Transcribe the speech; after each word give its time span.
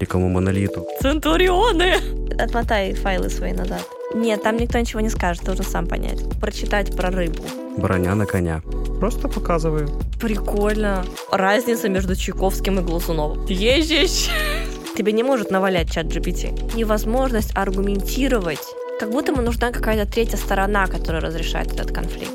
великому 0.00 0.28
монолиту. 0.28 0.86
Центурионы! 1.00 1.94
Отмотай 2.38 2.94
файлы 2.94 3.28
свои 3.28 3.52
назад. 3.52 3.86
Нет, 4.14 4.42
там 4.42 4.56
никто 4.56 4.78
ничего 4.78 5.00
не 5.00 5.10
скажет, 5.10 5.44
должен 5.44 5.64
сам 5.64 5.86
понять. 5.86 6.20
Прочитать 6.40 6.96
про 6.96 7.10
рыбу. 7.10 7.42
Броня 7.76 8.14
на 8.14 8.26
коня. 8.26 8.62
Просто 8.98 9.28
показываю. 9.28 9.88
Прикольно. 10.20 11.04
Разница 11.30 11.88
между 11.88 12.16
Чайковским 12.16 12.78
и 12.78 12.82
Глазуновым. 12.82 13.44
Ездишь? 13.46 14.30
Тебе 14.96 15.12
не 15.12 15.22
может 15.22 15.50
навалять 15.50 15.92
чат 15.92 16.06
GPT. 16.06 16.76
Невозможность 16.76 17.56
аргументировать. 17.56 18.64
Как 18.98 19.10
будто 19.10 19.32
ему 19.32 19.42
нужна 19.42 19.70
какая-то 19.70 20.10
третья 20.10 20.36
сторона, 20.36 20.86
которая 20.86 21.20
разрешает 21.20 21.72
этот 21.72 21.92
конфликт. 21.92 22.34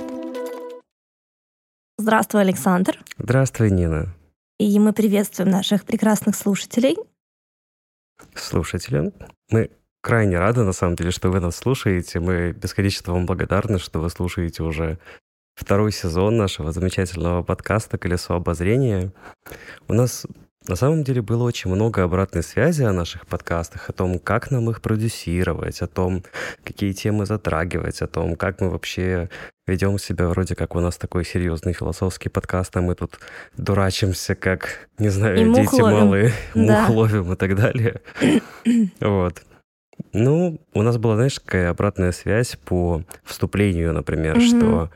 Здравствуй, 1.98 2.41
Александр. 2.41 3.00
Здравствуй, 3.18 3.72
Нина. 3.72 4.13
И 4.59 4.80
мы 4.80 4.94
приветствуем 4.94 5.50
наших 5.50 5.84
прекрасных 5.84 6.36
слушателей. 6.36 6.95
Слушателям. 8.36 9.14
Мы 9.50 9.72
крайне 10.02 10.38
рады, 10.38 10.64
на 10.64 10.73
самом 10.73 10.96
деле, 10.96 11.12
что 11.12 11.30
вы 11.30 11.40
нас 11.40 11.56
слушаете. 11.56 12.20
Мы 12.20 12.52
бесконечно 12.52 13.14
вам 13.14 13.26
благодарны, 13.26 13.80
что 13.80 14.00
вы 14.00 14.10
слушаете 14.10 14.64
уже 14.64 15.00
второй 15.56 15.92
сезон 15.92 16.38
нашего 16.38 16.72
замечательного 16.72 17.44
подкаста 17.44 17.98
«Колесо 17.98 18.36
обозрения». 18.36 19.12
У 19.88 19.94
нас 19.94 20.26
на 20.68 20.76
самом 20.76 21.04
деле 21.04 21.22
было 21.22 21.44
очень 21.44 21.70
много 21.70 22.04
обратной 22.04 22.42
связи 22.44 22.84
о 22.84 22.92
наших 22.94 23.28
подкастах, 23.28 23.90
о 23.90 23.94
том, 23.94 24.20
как 24.20 24.52
нам 24.52 24.70
их 24.70 24.82
продюсировать, 24.82 25.82
о 25.82 25.88
том, 25.88 26.23
какие 26.64 26.92
темы 26.94 27.26
затрагивать, 27.26 28.02
о 28.02 28.08
том, 28.08 28.36
как 28.36 28.62
мы 28.62 28.70
вообще 28.70 29.30
ведем 29.68 29.98
себя 30.00 30.28
вроде 30.28 30.56
как 30.56 30.76
у 30.76 30.80
нас 30.80 30.98
такой 30.98 31.23
серьезный 31.26 31.73
философский 31.73 32.30
подкаст, 32.30 32.76
а 32.78 32.81
мы 32.81 32.95
тут 32.95 33.20
дурачимся, 33.58 34.36
как, 34.36 34.89
не 35.00 35.09
знаю, 35.09 35.38
и 35.52 35.54
дети 35.54 35.80
ловим. 35.81 35.98
малые, 35.98 36.34
Да. 36.56 36.82
мух 36.88 36.89
ловим 36.89 37.34
и 37.34 37.36
так 37.36 37.56
далее. 37.56 38.02
Вот. 39.00 39.44
Ну, 40.14 40.59
у 40.73 40.82
нас 40.82 40.98
была, 40.98 41.16
знаешь, 41.16 41.39
какая 41.39 41.70
обратная 41.70 42.11
связь 42.11 42.58
по 42.66 43.04
вступлению, 43.23 43.94
например, 43.94 44.38
Мгм. 44.38 44.45
что 44.48 44.92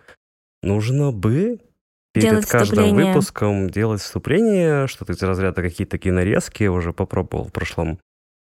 нужно 0.61 1.11
бы 1.11 1.59
перед 2.21 2.45
каждым 2.45 2.83
вступление. 2.85 3.13
выпуском 3.13 3.69
делать 3.69 4.01
вступление, 4.01 4.87
что-то 4.87 5.13
из 5.13 5.21
разряда 5.21 5.61
какие-то 5.61 5.91
такие 5.91 6.13
нарезки, 6.13 6.63
я 6.63 6.71
уже 6.71 6.93
попробовал 6.93 7.45
в 7.45 7.51
прошлом 7.51 7.99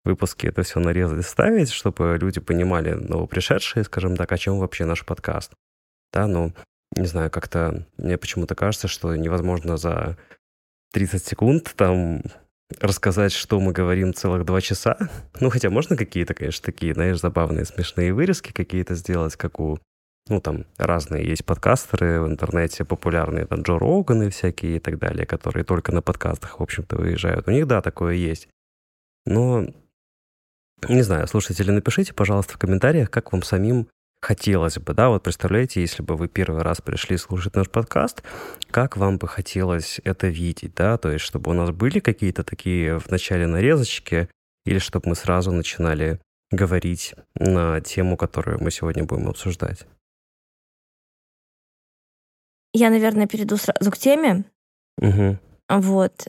выпуске 0.05 0.49
это 0.49 0.63
все 0.63 0.81
нарезать, 0.81 1.25
ставить, 1.27 1.71
чтобы 1.71 2.19
люди 2.21 2.41
понимали, 2.41 2.93
новопришедшие, 2.93 3.85
скажем 3.85 4.17
так, 4.17 4.31
о 4.31 4.39
чем 4.39 4.59
вообще 4.59 4.85
наш 4.85 5.05
подкаст. 5.05 5.53
Да, 6.13 6.27
ну, 6.27 6.53
не 6.97 7.07
знаю, 7.07 7.31
как-то 7.31 7.87
мне 7.97 8.19
почему-то 8.19 8.55
кажется, 8.55 8.87
что 8.87 9.17
невозможно 9.17 9.77
за 9.77 10.17
30 10.93 11.25
секунд 11.25 11.73
там 11.77 12.23
рассказать, 12.81 13.33
что 13.33 13.61
мы 13.61 13.73
говорим 13.73 14.15
целых 14.15 14.45
два 14.45 14.61
часа. 14.61 14.97
Ну, 15.41 15.51
хотя 15.51 15.71
можно 15.71 15.97
какие-то, 15.97 16.35
конечно, 16.35 16.65
такие, 16.65 16.95
знаешь, 16.95 17.21
забавные, 17.21 17.65
смешные 17.65 18.13
вырезки 18.13 18.53
какие-то 18.53 18.95
сделать, 18.95 19.37
как 19.37 19.61
у 19.61 19.79
ну, 20.29 20.41
там 20.41 20.65
разные 20.79 21.27
есть 21.27 21.45
подкастеры 21.45 22.21
в 22.21 22.27
интернете 22.27 22.85
популярные, 22.85 23.47
там 23.47 23.63
Джо 23.63 23.79
Роганы 23.79 24.31
всякие 24.31 24.77
и 24.77 24.81
так 24.81 24.99
далее, 24.99 25.27
которые 25.27 25.65
только 25.65 25.93
на 25.93 26.01
подкастах, 26.01 26.61
в 26.61 26.63
общем-то, 26.63 26.97
выезжают. 26.97 27.47
У 27.47 27.51
них, 27.51 27.67
да, 27.67 27.83
такое 27.83 28.15
есть. 28.15 28.49
Но, 29.27 29.67
не 30.89 31.03
знаю, 31.03 31.27
слушатели, 31.27 31.71
напишите, 31.71 32.15
пожалуйста, 32.15 32.55
в 32.55 32.59
комментариях, 32.59 33.11
как 33.11 33.33
вам 33.33 33.43
самим 33.43 33.89
хотелось 34.23 34.79
бы, 34.79 34.95
да, 34.95 35.11
вот 35.11 35.23
представляете, 35.23 35.83
если 35.83 36.03
бы 36.03 36.17
вы 36.17 36.29
первый 36.29 36.63
раз 36.63 36.81
пришли 36.81 37.19
слушать 37.19 37.55
наш 37.55 37.69
подкаст, 37.69 38.23
как 38.71 38.97
вам 38.97 39.19
бы 39.19 39.29
хотелось 39.29 40.01
это 40.05 40.29
видеть, 40.29 40.75
да, 40.75 40.97
то 40.97 41.11
есть 41.11 41.25
чтобы 41.25 41.51
у 41.51 41.55
нас 41.55 41.71
были 41.71 41.99
какие-то 42.01 42.43
такие 42.43 42.99
в 42.99 43.11
начале 43.11 43.47
нарезочки, 43.47 44.31
или 44.65 44.79
чтобы 44.79 45.11
мы 45.11 45.15
сразу 45.15 45.53
начинали 45.53 46.21
говорить 46.51 47.15
на 47.35 47.83
тему, 47.83 48.17
которую 48.17 48.63
мы 48.63 48.71
сегодня 48.71 49.05
будем 49.05 49.29
обсуждать. 49.29 49.87
Я, 52.75 52.91
наверное, 52.91 53.27
перейду 53.27 53.57
сразу 53.57 53.91
к 53.91 53.97
теме. 53.97 54.45
Угу. 55.01 55.39
Вот. 55.69 56.29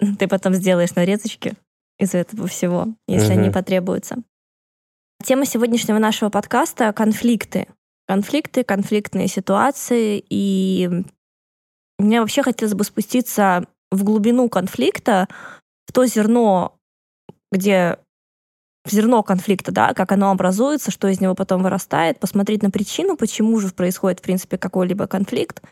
Ты 0.18 0.28
потом 0.28 0.52
сделаешь 0.52 0.94
нарезочки 0.94 1.54
из 1.98 2.14
этого 2.14 2.46
всего, 2.48 2.88
если 3.08 3.32
Мгм. 3.32 3.42
они 3.42 3.50
потребуются. 3.50 4.16
Тема 5.24 5.46
сегодняшнего 5.46 5.98
нашего 5.98 6.28
подкаста— 6.28 6.92
конфликты. 6.94 7.68
Конфликты, 8.06 8.64
конфликтные 8.64 9.28
ситуации. 9.28 10.22
И 10.28 10.90
мне 11.98 12.20
вообще 12.20 12.42
хотелось 12.42 12.74
бы 12.74 12.84
спуститься 12.84 13.64
в 13.90 14.04
глубину 14.04 14.48
конфликта, 14.48 15.28
в 15.86 15.92
то 15.92 16.04
зерно, 16.04 16.76
где 17.50 17.98
в 18.84 18.90
зерно 18.90 19.22
конфликта, 19.22 19.72
да, 19.72 19.94
как 19.94 20.12
оно 20.12 20.30
образуется, 20.30 20.90
что 20.90 21.08
из 21.08 21.20
него 21.20 21.34
потом 21.34 21.62
вырастает, 21.62 22.20
посмотреть 22.20 22.62
на 22.62 22.70
причину, 22.70 23.16
почему 23.16 23.58
же 23.58 23.70
происходит, 23.70 24.20
в 24.20 24.22
принципе, 24.22 24.58
какой-либо 24.58 25.06
конфликт, 25.06 25.62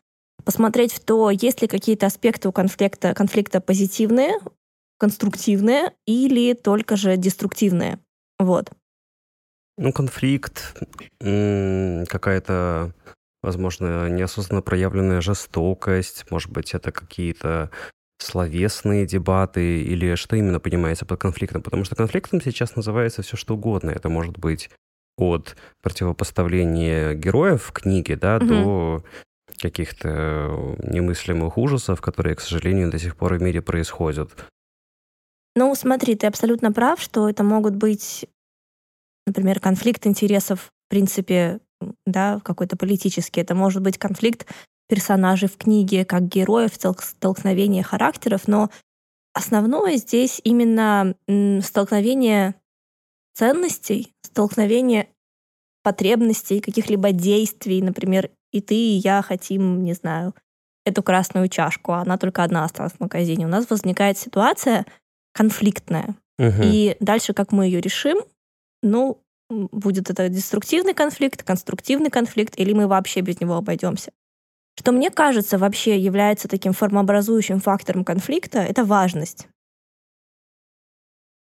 посмотреть 0.44 0.92
в 0.92 1.00
то, 1.00 1.30
есть 1.30 1.62
ли 1.62 1.68
какие-то 1.68 2.06
аспекты 2.06 2.48
у 2.48 2.52
конфликта, 2.52 3.14
конфликта 3.14 3.60
позитивные, 3.60 4.34
конструктивные 4.98 5.92
или 6.06 6.54
только 6.54 6.96
же 6.96 7.16
деструктивные. 7.16 7.98
Вот. 8.38 8.70
Ну, 9.76 9.92
конфликт, 9.92 10.76
какая-то, 11.18 12.92
возможно, 13.42 14.08
неосознанно 14.08 14.62
проявленная 14.62 15.20
жестокость, 15.20 16.30
может 16.30 16.50
быть, 16.50 16.74
это 16.74 16.92
какие-то 16.92 17.70
словесные 18.18 19.04
дебаты 19.06 19.82
или 19.82 20.14
что 20.14 20.36
именно 20.36 20.60
понимается 20.60 21.04
под 21.04 21.20
конфликтом? 21.20 21.62
Потому 21.62 21.84
что 21.84 21.96
конфликтом 21.96 22.40
сейчас 22.40 22.76
называется 22.76 23.22
все 23.22 23.36
что 23.36 23.54
угодно. 23.54 23.90
Это 23.90 24.08
может 24.08 24.38
быть 24.38 24.70
от 25.16 25.56
противопоставления 25.82 27.14
героев 27.14 27.64
в 27.64 27.72
книге, 27.72 28.16
да, 28.16 28.36
Мгм. 28.36 28.48
до 28.48 29.04
каких-то 29.58 30.76
немыслимых 30.82 31.58
ужасов, 31.58 32.00
которые, 32.00 32.36
к 32.36 32.40
сожалению, 32.40 32.90
до 32.90 32.98
сих 32.98 33.16
пор 33.16 33.34
в 33.34 33.42
мире 33.42 33.62
происходят. 33.62 34.30
Ну, 35.56 35.74
смотри, 35.74 36.16
ты 36.16 36.26
абсолютно 36.26 36.72
прав, 36.72 37.00
что 37.00 37.28
это 37.28 37.44
могут 37.44 37.76
быть, 37.76 38.26
например, 39.26 39.60
конфликт 39.60 40.06
интересов, 40.06 40.72
в 40.86 40.90
принципе, 40.90 41.60
да, 42.06 42.40
какой-то 42.42 42.76
политический. 42.76 43.40
Это 43.40 43.54
может 43.54 43.82
быть 43.82 43.98
конфликт 43.98 44.46
персонажей 44.88 45.48
в 45.48 45.56
книге, 45.56 46.04
как 46.04 46.28
героев, 46.28 46.72
столк- 46.72 47.02
столкновение 47.02 47.82
характеров, 47.82 48.48
но 48.48 48.70
основное 49.32 49.96
здесь 49.96 50.40
именно 50.44 51.14
столкновение 51.62 52.54
ценностей, 53.34 54.12
столкновение 54.22 55.08
потребностей, 55.82 56.60
каких-либо 56.60 57.12
действий, 57.12 57.82
например, 57.82 58.30
и 58.54 58.60
ты, 58.60 58.74
и 58.74 59.00
я 59.02 59.20
хотим, 59.20 59.82
не 59.82 59.94
знаю, 59.94 60.32
эту 60.84 61.02
красную 61.02 61.48
чашку, 61.48 61.92
а 61.92 62.02
она 62.02 62.16
только 62.16 62.44
одна 62.44 62.64
осталась 62.64 62.92
в 62.92 63.00
магазине. 63.00 63.46
У 63.46 63.48
нас 63.48 63.68
возникает 63.68 64.16
ситуация 64.16 64.86
конфликтная. 65.32 66.14
Мгм. 66.38 66.62
И 66.62 66.96
дальше, 67.00 67.34
как 67.34 67.50
мы 67.50 67.66
ее 67.66 67.80
решим, 67.80 68.18
ну, 68.82 69.18
будет 69.50 70.08
это 70.08 70.28
деструктивный 70.28 70.94
конфликт, 70.94 71.42
конструктивный 71.42 72.10
конфликт, 72.10 72.54
или 72.56 72.72
мы 72.72 72.86
вообще 72.86 73.22
без 73.22 73.40
него 73.40 73.54
обойдемся. 73.54 74.12
Что 74.78 74.92
мне 74.92 75.10
кажется 75.10 75.58
вообще 75.58 75.98
является 75.98 76.46
таким 76.46 76.72
формообразующим 76.72 77.60
фактором 77.60 78.04
конфликта, 78.04 78.60
это 78.60 78.84
важность. 78.84 79.48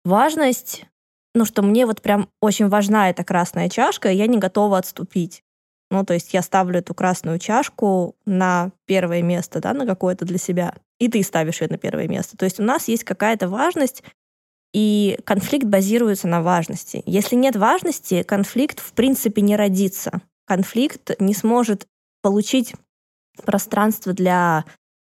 Важность, 0.05 0.87
ну 1.35 1.45
что 1.45 1.63
мне 1.63 1.85
вот 1.85 2.01
прям 2.01 2.31
очень 2.41 2.69
важна 2.69 3.11
эта 3.11 3.23
красная 3.23 3.69
чашка, 3.69 4.11
и 4.11 4.17
я 4.17 4.27
не 4.27 4.39
готова 4.39 4.79
отступить. 4.79 5.43
Ну, 5.91 6.05
то 6.05 6.15
есть 6.15 6.35
я 6.35 6.43
ставлю 6.43 6.81
эту 6.81 6.95
красную 6.95 7.39
чашку 7.39 8.17
на 8.27 8.73
первое 8.87 9.23
место, 9.23 9.61
да, 9.61 9.73
на 9.73 9.87
какое-то 9.87 10.25
для 10.25 10.39
себя, 10.39 10.75
и 10.99 11.09
ты 11.09 11.23
ставишь 11.23 11.61
ее 11.61 11.69
на 11.71 11.79
первое 11.79 12.09
место. 12.09 12.37
То 12.37 12.45
есть 12.45 12.59
у 12.59 12.63
нас 12.63 12.89
есть 12.89 13.05
какая-то 13.05 13.49
важность, 13.49 14.03
и 14.73 15.19
конфликт 15.25 15.65
базируется 15.67 16.29
на 16.29 16.43
важности. 16.43 17.03
Если 17.07 17.37
нет 17.37 17.57
важности, 17.57 18.23
конфликт 18.23 18.81
в 18.81 18.93
принципе 18.93 19.43
не 19.43 19.57
родится. 19.57 20.23
Конфликт 20.47 21.13
не 21.19 21.35
сможет 21.35 21.87
получить 22.21 22.75
пространство 23.45 24.13
для 24.13 24.65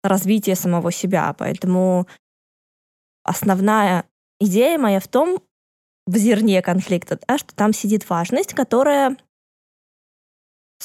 развития 0.04 0.56
самого 0.56 0.92
себя. 0.92 1.34
Поэтому 1.38 2.08
основная 3.24 4.06
идея 4.40 4.78
моя 4.78 5.00
в 5.00 5.08
том, 5.08 5.40
в 6.06 6.16
зерне 6.18 6.62
конфликта, 6.62 7.20
да, 7.28 7.38
что 7.38 7.56
там 7.56 7.74
сидит 7.74 8.08
важность, 8.08 8.54
которая, 8.54 9.18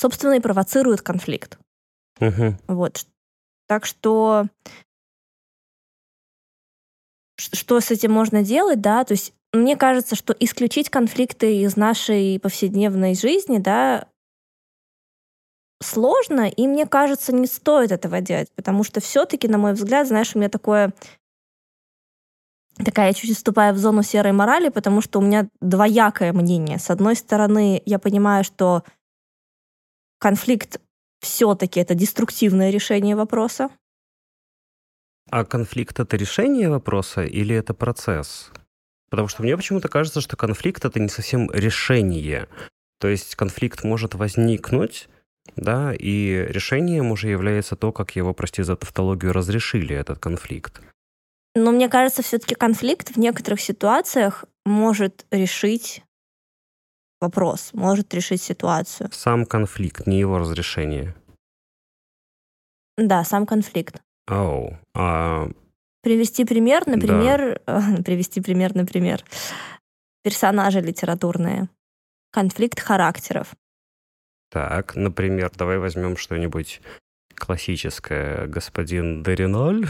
собственно, 0.00 0.34
и 0.34 0.40
провоцирует 0.40 1.02
конфликт. 1.02 1.58
Мгм. 2.18 2.58
Вот. 2.66 3.06
Так 3.68 3.84
что 3.84 4.46
что 7.36 7.80
с 7.80 7.90
этим 7.90 8.12
можно 8.12 8.42
делать, 8.42 8.80
да, 8.80 9.02
то 9.04 9.12
есть 9.12 9.32
мне 9.52 9.76
кажется, 9.76 10.14
что 10.14 10.34
исключить 10.38 10.90
конфликты 10.90 11.62
из 11.62 11.76
нашей 11.76 12.38
повседневной 12.38 13.14
жизни, 13.14 13.58
да, 13.58 14.06
сложно, 15.82 16.48
и 16.48 16.66
мне 16.66 16.86
кажется, 16.86 17.32
не 17.32 17.46
стоит 17.46 17.92
этого 17.92 18.20
делать, 18.20 18.52
потому 18.54 18.84
что 18.84 19.00
все-таки, 19.00 19.48
на 19.48 19.56
мой 19.56 19.72
взгляд, 19.72 20.06
знаешь, 20.06 20.34
у 20.34 20.38
меня 20.38 20.50
такое 20.50 20.92
такая 22.84 23.08
я 23.08 23.14
чуть 23.14 23.34
вступаю 23.34 23.74
в 23.74 23.78
зону 23.78 24.02
серой 24.02 24.32
морали, 24.32 24.68
потому 24.68 25.00
что 25.00 25.18
у 25.18 25.22
меня 25.22 25.48
двоякое 25.60 26.32
мнение. 26.32 26.78
С 26.78 26.90
одной 26.90 27.16
стороны, 27.16 27.82
я 27.86 27.98
понимаю, 27.98 28.44
что 28.44 28.84
конфликт 30.20 30.80
все-таки 31.20 31.80
это 31.80 31.94
деструктивное 31.94 32.70
решение 32.70 33.16
вопроса. 33.16 33.70
А 35.30 35.44
конфликт 35.44 35.98
это 35.98 36.16
решение 36.16 36.68
вопроса 36.68 37.24
или 37.24 37.54
это 37.54 37.74
процесс? 37.74 38.50
Потому 39.10 39.28
что 39.28 39.42
мне 39.42 39.56
почему-то 39.56 39.88
кажется, 39.88 40.20
что 40.20 40.36
конфликт 40.36 40.84
это 40.84 41.00
не 41.00 41.08
совсем 41.08 41.50
решение. 41.50 42.48
То 43.00 43.08
есть 43.08 43.34
конфликт 43.34 43.82
может 43.82 44.14
возникнуть, 44.14 45.08
да, 45.56 45.94
и 45.94 46.46
решением 46.48 47.10
уже 47.10 47.28
является 47.28 47.74
то, 47.74 47.92
как 47.92 48.14
его, 48.14 48.34
прости 48.34 48.62
за 48.62 48.76
тавтологию, 48.76 49.32
разрешили 49.32 49.96
этот 49.96 50.18
конфликт. 50.18 50.80
Но 51.54 51.72
мне 51.72 51.88
кажется, 51.88 52.22
все-таки 52.22 52.54
конфликт 52.54 53.10
в 53.10 53.16
некоторых 53.16 53.60
ситуациях 53.60 54.44
может 54.64 55.26
решить 55.30 56.02
вопрос, 57.20 57.70
может 57.72 58.12
решить 58.14 58.42
ситуацию. 58.42 59.10
Сам 59.12 59.46
конфликт, 59.46 60.06
не 60.06 60.18
его 60.18 60.38
разрешение. 60.38 61.14
Да, 62.96 63.24
сам 63.24 63.46
конфликт. 63.46 64.02
Оу. 64.28 64.78
А... 64.94 65.48
Привести 66.02 66.44
пример, 66.44 66.86
например, 66.86 67.60
да. 67.66 67.96
привести 68.04 68.40
пример, 68.40 68.74
например, 68.74 69.24
персонажи 70.22 70.80
литературные, 70.80 71.68
конфликт 72.30 72.80
характеров. 72.80 73.54
Так, 74.50 74.96
например, 74.96 75.50
давай 75.56 75.78
возьмем 75.78 76.16
что-нибудь 76.16 76.80
классическое. 77.36 78.46
Господин 78.46 79.22
Дериноль. 79.22 79.86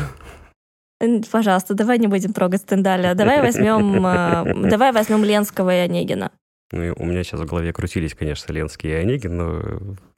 Пожалуйста, 1.33 1.75
давай 1.75 1.99
не 1.99 2.09
будем 2.09 2.33
трогать 2.33 2.61
Стендаля. 2.63 3.15
Давай 3.15 3.41
возьмем, 3.41 4.05
э, 4.05 4.69
давай 4.71 4.93
возьмем 4.93 5.25
Ленского 5.25 5.75
и 5.75 5.79
Онегина. 5.79 6.31
Ну, 6.73 6.95
у 6.97 7.05
меня 7.05 7.25
сейчас 7.25 7.41
в 7.41 7.47
голове 7.47 7.73
крутились, 7.73 8.15
конечно, 8.15 8.53
Ленский 8.53 8.91
и 8.91 8.95
Онегин, 8.95 9.37
но 9.37 9.61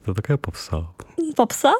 это 0.01 0.13
такая 0.13 0.37
попса. 0.37 0.93
Попса? 1.35 1.73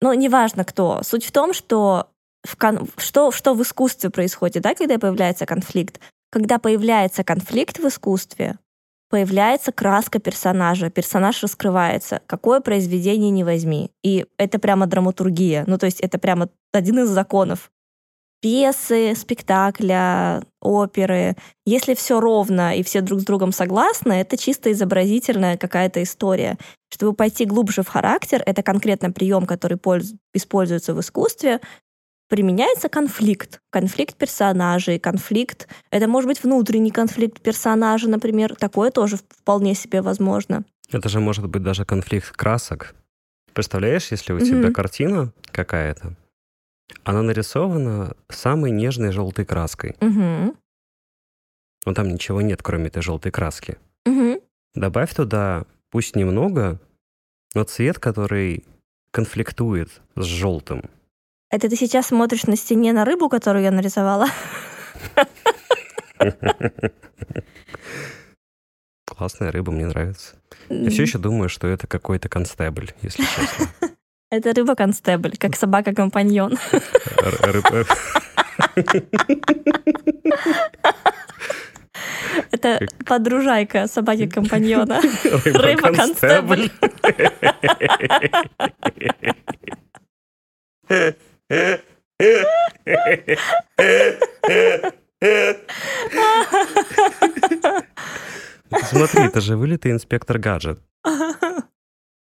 Ну, 0.00 0.12
неважно 0.12 0.64
кто. 0.64 1.00
Суть 1.02 1.24
в 1.24 1.32
том, 1.32 1.54
что 1.54 2.08
в 2.46 2.56
кон... 2.56 2.88
что, 2.98 3.32
что 3.32 3.54
в 3.54 3.62
искусстве 3.62 4.10
происходит, 4.10 4.62
да, 4.62 4.74
когда 4.74 4.98
появляется 4.98 5.46
конфликт. 5.46 5.98
Когда 6.30 6.58
появляется 6.58 7.24
конфликт 7.24 7.78
в 7.78 7.86
искусстве, 7.86 8.58
появляется 9.08 9.72
краска 9.72 10.18
персонажа, 10.18 10.90
персонаж 10.90 11.42
раскрывается. 11.42 12.20
Какое 12.26 12.60
произведение 12.60 13.30
не 13.30 13.44
возьми. 13.44 13.92
И 14.02 14.26
это 14.36 14.58
прямо 14.58 14.86
драматургия. 14.86 15.64
Ну, 15.66 15.78
то 15.78 15.86
есть 15.86 16.00
это 16.00 16.18
прямо 16.18 16.50
один 16.72 16.98
из 16.98 17.08
законов. 17.08 17.70
Пьесы, 18.44 19.14
спектакля, 19.16 20.42
оперы. 20.60 21.34
Если 21.64 21.94
все 21.94 22.20
ровно 22.20 22.76
и 22.76 22.82
все 22.82 23.00
друг 23.00 23.20
с 23.20 23.24
другом 23.24 23.52
согласны, 23.52 24.12
это 24.12 24.36
чисто 24.36 24.70
изобразительная 24.70 25.56
какая-то 25.56 26.02
история. 26.02 26.58
Чтобы 26.92 27.14
пойти 27.14 27.46
глубже 27.46 27.82
в 27.82 27.88
характер, 27.88 28.42
это 28.44 28.62
конкретно 28.62 29.10
прием, 29.10 29.46
который 29.46 29.78
используется 30.34 30.92
в 30.92 31.00
искусстве, 31.00 31.60
применяется 32.28 32.90
конфликт. 32.90 33.60
Конфликт 33.70 34.14
персонажей, 34.14 34.98
конфликт... 34.98 35.66
Это 35.90 36.06
может 36.06 36.28
быть 36.28 36.42
внутренний 36.42 36.90
конфликт 36.90 37.40
персонажа, 37.40 38.10
например. 38.10 38.56
Такое 38.56 38.90
тоже 38.90 39.16
вполне 39.16 39.74
себе 39.74 40.02
возможно. 40.02 40.64
Это 40.92 41.08
же 41.08 41.18
может 41.18 41.48
быть 41.48 41.62
даже 41.62 41.86
конфликт 41.86 42.32
красок. 42.32 42.94
Представляешь, 43.54 44.08
если 44.10 44.34
у 44.34 44.36
mm-hmm. 44.36 44.46
тебя 44.46 44.70
картина 44.70 45.32
какая-то, 45.50 46.14
она 47.04 47.22
нарисована 47.22 48.16
самой 48.28 48.70
нежной 48.70 49.12
желтой 49.12 49.44
краской. 49.44 49.96
Mm-hmm. 50.00 50.56
Но 51.86 51.94
там 51.94 52.08
ничего 52.08 52.40
нет, 52.40 52.62
кроме 52.62 52.86
этой 52.86 53.02
желтой 53.02 53.30
краски. 53.30 53.78
Mm-hmm. 54.06 54.42
Добавь 54.74 55.14
туда, 55.14 55.66
пусть 55.90 56.16
немного, 56.16 56.80
но 57.54 57.64
цвет, 57.64 57.98
который 57.98 58.64
конфликтует 59.10 60.00
с 60.16 60.24
желтым. 60.24 60.90
Это 61.50 61.68
ты 61.68 61.76
сейчас 61.76 62.06
смотришь 62.08 62.44
на 62.44 62.56
стене 62.56 62.92
на 62.92 63.04
рыбу, 63.04 63.28
которую 63.28 63.62
я 63.62 63.70
нарисовала? 63.70 64.26
Классная 69.06 69.52
рыба, 69.52 69.70
мне 69.70 69.86
нравится. 69.86 70.34
Я 70.68 70.90
все 70.90 71.02
еще 71.02 71.18
думаю, 71.18 71.48
что 71.48 71.68
это 71.68 71.86
какой-то 71.86 72.28
констебль, 72.28 72.92
если 73.02 73.22
честно. 73.22 73.68
Это 74.34 74.52
рыба-констебль, 74.52 75.36
как 75.38 75.54
собака-компаньон. 75.54 76.58
Это 82.50 82.80
подружайка 83.06 83.86
собаки-компаньона. 83.86 85.00
Рыба-констебль. 85.44 86.68
Смотри, 98.82 99.22
это 99.26 99.40
же 99.40 99.56
вылитый 99.56 99.92
инспектор 99.92 100.38
гаджет. 100.38 100.80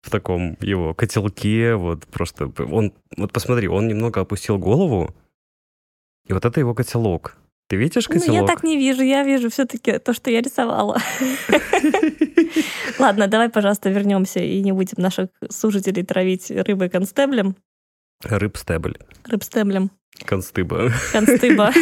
В 0.10 0.12
таком 0.12 0.58
его 0.60 0.96
котелке, 0.96 1.76
вот 1.76 2.08
просто... 2.08 2.52
Он, 2.72 2.94
вот 3.16 3.32
посмотри, 3.32 3.68
он 3.68 3.88
немного 3.88 4.22
опустил 4.22 4.58
голову, 4.58 5.16
и 6.26 6.34
вот 6.34 6.46
это 6.46 6.60
его 6.60 6.74
котелок. 6.74 7.38
Ты 7.68 7.76
видишь 7.76 8.08
котелок? 8.08 8.28
Ну, 8.28 8.34
я 8.34 8.48
так 8.48 8.64
не 8.64 8.76
вижу, 8.76 9.04
я 9.04 9.24
вижу 9.24 9.52
все-таки 9.52 10.00
то, 10.00 10.14
что 10.14 10.32
я 10.32 10.42
рисовала. 10.42 10.98
Ладно, 12.98 13.28
давай, 13.28 13.50
пожалуйста, 13.50 13.92
вернемся 13.92 14.40
и 14.40 14.64
не 14.64 14.72
будем 14.72 14.96
наших 14.98 15.30
слушателей 15.52 16.04
травить 16.04 16.50
рыбой 16.50 16.90
констеблем. 16.90 17.56
Рыбстебль. 18.24 18.98
Рыбстеблем. 19.26 19.92
Констыба. 20.26 20.92
Констыба. 21.12 21.72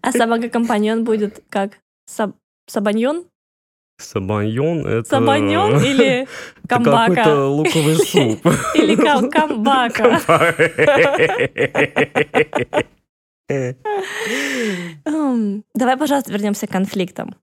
А 0.00 0.12
собака-компаньон 0.12 1.04
будет 1.04 1.44
как? 1.48 1.78
Сабаньон? 2.68 3.26
Сабаньон— 3.98 4.86
это... 4.88 5.08
Сабаньон 5.08 5.82
или 5.82 6.28
камбака? 6.68 7.14
Какой-то 7.14 7.48
луковый 7.48 7.96
суп. 7.96 8.46
Или 8.74 8.96
камбака. 8.96 10.20
Давай, 15.74 15.96
пожалуйста, 15.96 16.32
вернемся 16.32 16.66
к 16.66 16.70
конфликтам. 16.70 17.36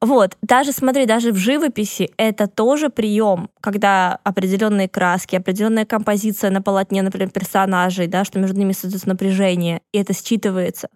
Вот, 0.00 0.36
даже 0.42 0.72
смотри, 0.72 1.06
даже 1.06 1.32
в 1.32 1.36
живописи 1.36 2.10
это 2.16 2.46
тоже 2.46 2.88
прием, 2.88 3.50
когда 3.60 4.20
определенные 4.22 4.88
краски, 4.88 5.34
определенная 5.34 5.86
композиция 5.86 6.50
на 6.50 6.62
полотне, 6.62 7.02
например, 7.02 7.30
персонажей, 7.30 8.06
да, 8.06 8.24
что 8.24 8.38
между 8.38 8.58
ними 8.58 8.72
создается 8.72 9.08
напряжение, 9.08 9.82
и 9.92 9.98
это 9.98 10.12
считывается. 10.12 10.86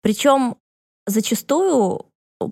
Причем 0.00 0.56
зачастую 1.06 2.06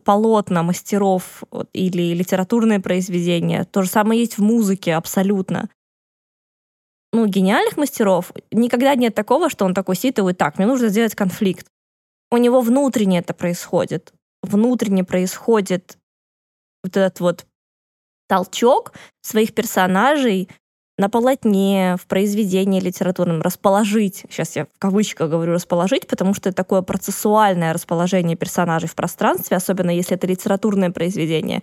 полотна 0.04 0.62
мастеров 0.62 1.44
или 1.72 2.14
литературные 2.14 2.80
произведения, 2.80 3.64
то 3.64 3.82
же 3.82 3.88
самое 3.88 4.20
есть 4.20 4.38
в 4.38 4.42
музыке 4.42 4.94
абсолютно. 4.94 5.68
Ну, 7.12 7.26
гениальных 7.26 7.76
мастеров 7.76 8.32
никогда 8.50 8.94
нет 8.94 9.14
такого, 9.14 9.48
что 9.48 9.64
он 9.64 9.74
такой 9.74 9.96
сидит 9.96 10.18
и 10.18 10.20
говорит, 10.20 10.38
так, 10.38 10.58
мне 10.58 10.66
нужно 10.66 10.88
сделать 10.88 11.14
конфликт. 11.14 11.66
У 12.30 12.36
него 12.36 12.60
внутренне 12.60 13.20
это 13.20 13.32
происходит 13.32 14.12
внутренне 14.46 15.04
происходит 15.04 15.98
вот 16.82 16.96
этот 16.96 17.20
вот 17.20 17.46
толчок 18.28 18.92
своих 19.22 19.54
персонажей 19.54 20.48
на 20.98 21.10
полотне, 21.10 21.96
в 22.00 22.06
произведении 22.06 22.80
литературном 22.80 23.42
расположить, 23.42 24.24
сейчас 24.30 24.56
я 24.56 24.64
в 24.64 24.78
кавычках 24.78 25.30
говорю 25.30 25.52
расположить, 25.52 26.06
потому 26.06 26.32
что 26.32 26.48
это 26.48 26.56
такое 26.56 26.80
процессуальное 26.82 27.72
расположение 27.72 28.36
персонажей 28.36 28.88
в 28.88 28.94
пространстве, 28.94 29.58
особенно 29.58 29.90
если 29.90 30.16
это 30.16 30.26
литературное 30.26 30.90
произведение, 30.90 31.62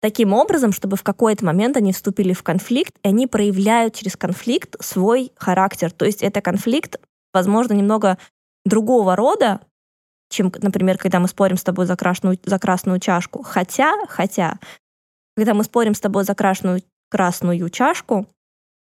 таким 0.00 0.32
образом, 0.32 0.72
чтобы 0.72 0.96
в 0.96 1.02
какой-то 1.02 1.44
момент 1.44 1.76
они 1.76 1.92
вступили 1.92 2.32
в 2.32 2.42
конфликт, 2.42 2.94
и 3.02 3.08
они 3.08 3.26
проявляют 3.26 3.94
через 3.94 4.16
конфликт 4.16 4.76
свой 4.82 5.32
характер. 5.36 5.90
То 5.90 6.06
есть 6.06 6.22
это 6.22 6.40
конфликт, 6.40 6.98
возможно, 7.34 7.74
немного 7.74 8.16
другого 8.64 9.14
рода, 9.14 9.60
чем, 10.30 10.52
например, 10.62 10.96
когда 10.96 11.20
мы 11.20 11.28
спорим 11.28 11.58
с 11.58 11.62
тобой 11.62 11.84
за 11.84 11.96
красную, 11.96 12.38
за 12.44 12.58
красную 12.58 12.98
чашку. 12.98 13.42
Хотя, 13.42 13.94
хотя, 14.08 14.58
когда 15.36 15.52
мы 15.52 15.64
спорим 15.64 15.94
с 15.94 16.00
тобой 16.00 16.24
за 16.24 16.34
красную, 16.34 16.82
красную 17.10 17.68
чашку, 17.68 18.26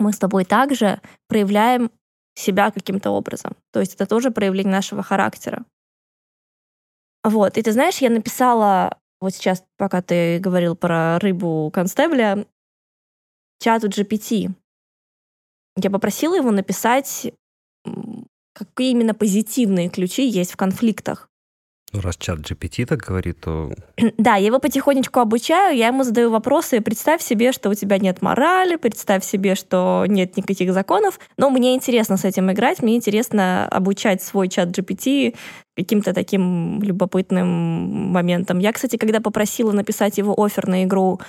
мы 0.04 0.12
с 0.12 0.18
тобой 0.18 0.44
также 0.44 1.00
проявляем 1.28 1.90
себя 2.34 2.70
каким-то 2.70 3.10
образом. 3.10 3.56
То 3.72 3.80
есть 3.80 3.94
это 3.94 4.06
тоже 4.06 4.30
проявление 4.30 4.72
нашего 4.72 5.02
характера. 5.02 5.64
Вот. 7.22 7.56
И 7.56 7.62
ты 7.62 7.72
знаешь, 7.72 7.98
я 7.98 8.10
написала 8.10 8.98
вот 9.20 9.34
сейчас, 9.34 9.64
пока 9.78 10.02
ты 10.02 10.38
говорил 10.38 10.76
про 10.76 11.18
рыбу 11.18 11.70
констебля, 11.72 12.46
чату 13.60 13.88
GPT. 13.88 14.50
я 15.76 15.90
попросила 15.90 16.34
его 16.36 16.50
написать, 16.50 17.32
какие 18.52 18.90
именно 18.90 19.14
позитивные 19.14 19.88
ключи 19.88 20.28
есть 20.28 20.52
в 20.52 20.56
конфликтах. 20.56 21.30
Ну, 21.94 22.00
раз 22.00 22.16
чат 22.16 22.40
GPT 22.40 22.86
так 22.86 22.98
говорит, 22.98 23.40
то... 23.40 23.70
Да, 24.18 24.34
я 24.34 24.46
его 24.46 24.58
потихонечку 24.58 25.20
обучаю, 25.20 25.76
я 25.76 25.86
ему 25.86 26.02
задаю 26.02 26.30
вопросы. 26.30 26.80
Представь 26.80 27.22
себе, 27.22 27.52
что 27.52 27.70
у 27.70 27.74
тебя 27.74 27.98
нет 27.98 28.20
морали, 28.20 28.74
представь 28.74 29.24
себе, 29.24 29.54
что 29.54 30.04
нет 30.08 30.36
никаких 30.36 30.72
законов. 30.72 31.20
Но 31.36 31.50
мне 31.50 31.76
интересно 31.76 32.16
с 32.16 32.24
этим 32.24 32.50
играть, 32.50 32.82
мне 32.82 32.96
интересно 32.96 33.68
обучать 33.68 34.22
свой 34.22 34.48
чат 34.48 34.76
GPT 34.76 35.36
каким-то 35.76 36.12
таким 36.12 36.82
любопытным 36.82 37.46
моментом. 38.10 38.58
Я, 38.58 38.72
кстати, 38.72 38.96
когда 38.96 39.20
попросила 39.20 39.70
написать 39.70 40.18
его 40.18 40.34
офер 40.36 40.66
на 40.66 40.82
игру 40.82 41.20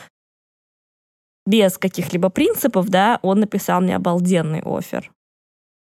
без 1.45 1.77
каких-либо 1.77 2.29
принципов, 2.29 2.89
да, 2.89 3.19
он 3.21 3.39
написал 3.39 3.81
мне 3.81 3.95
обалденный 3.95 4.63
офер. 4.65 5.11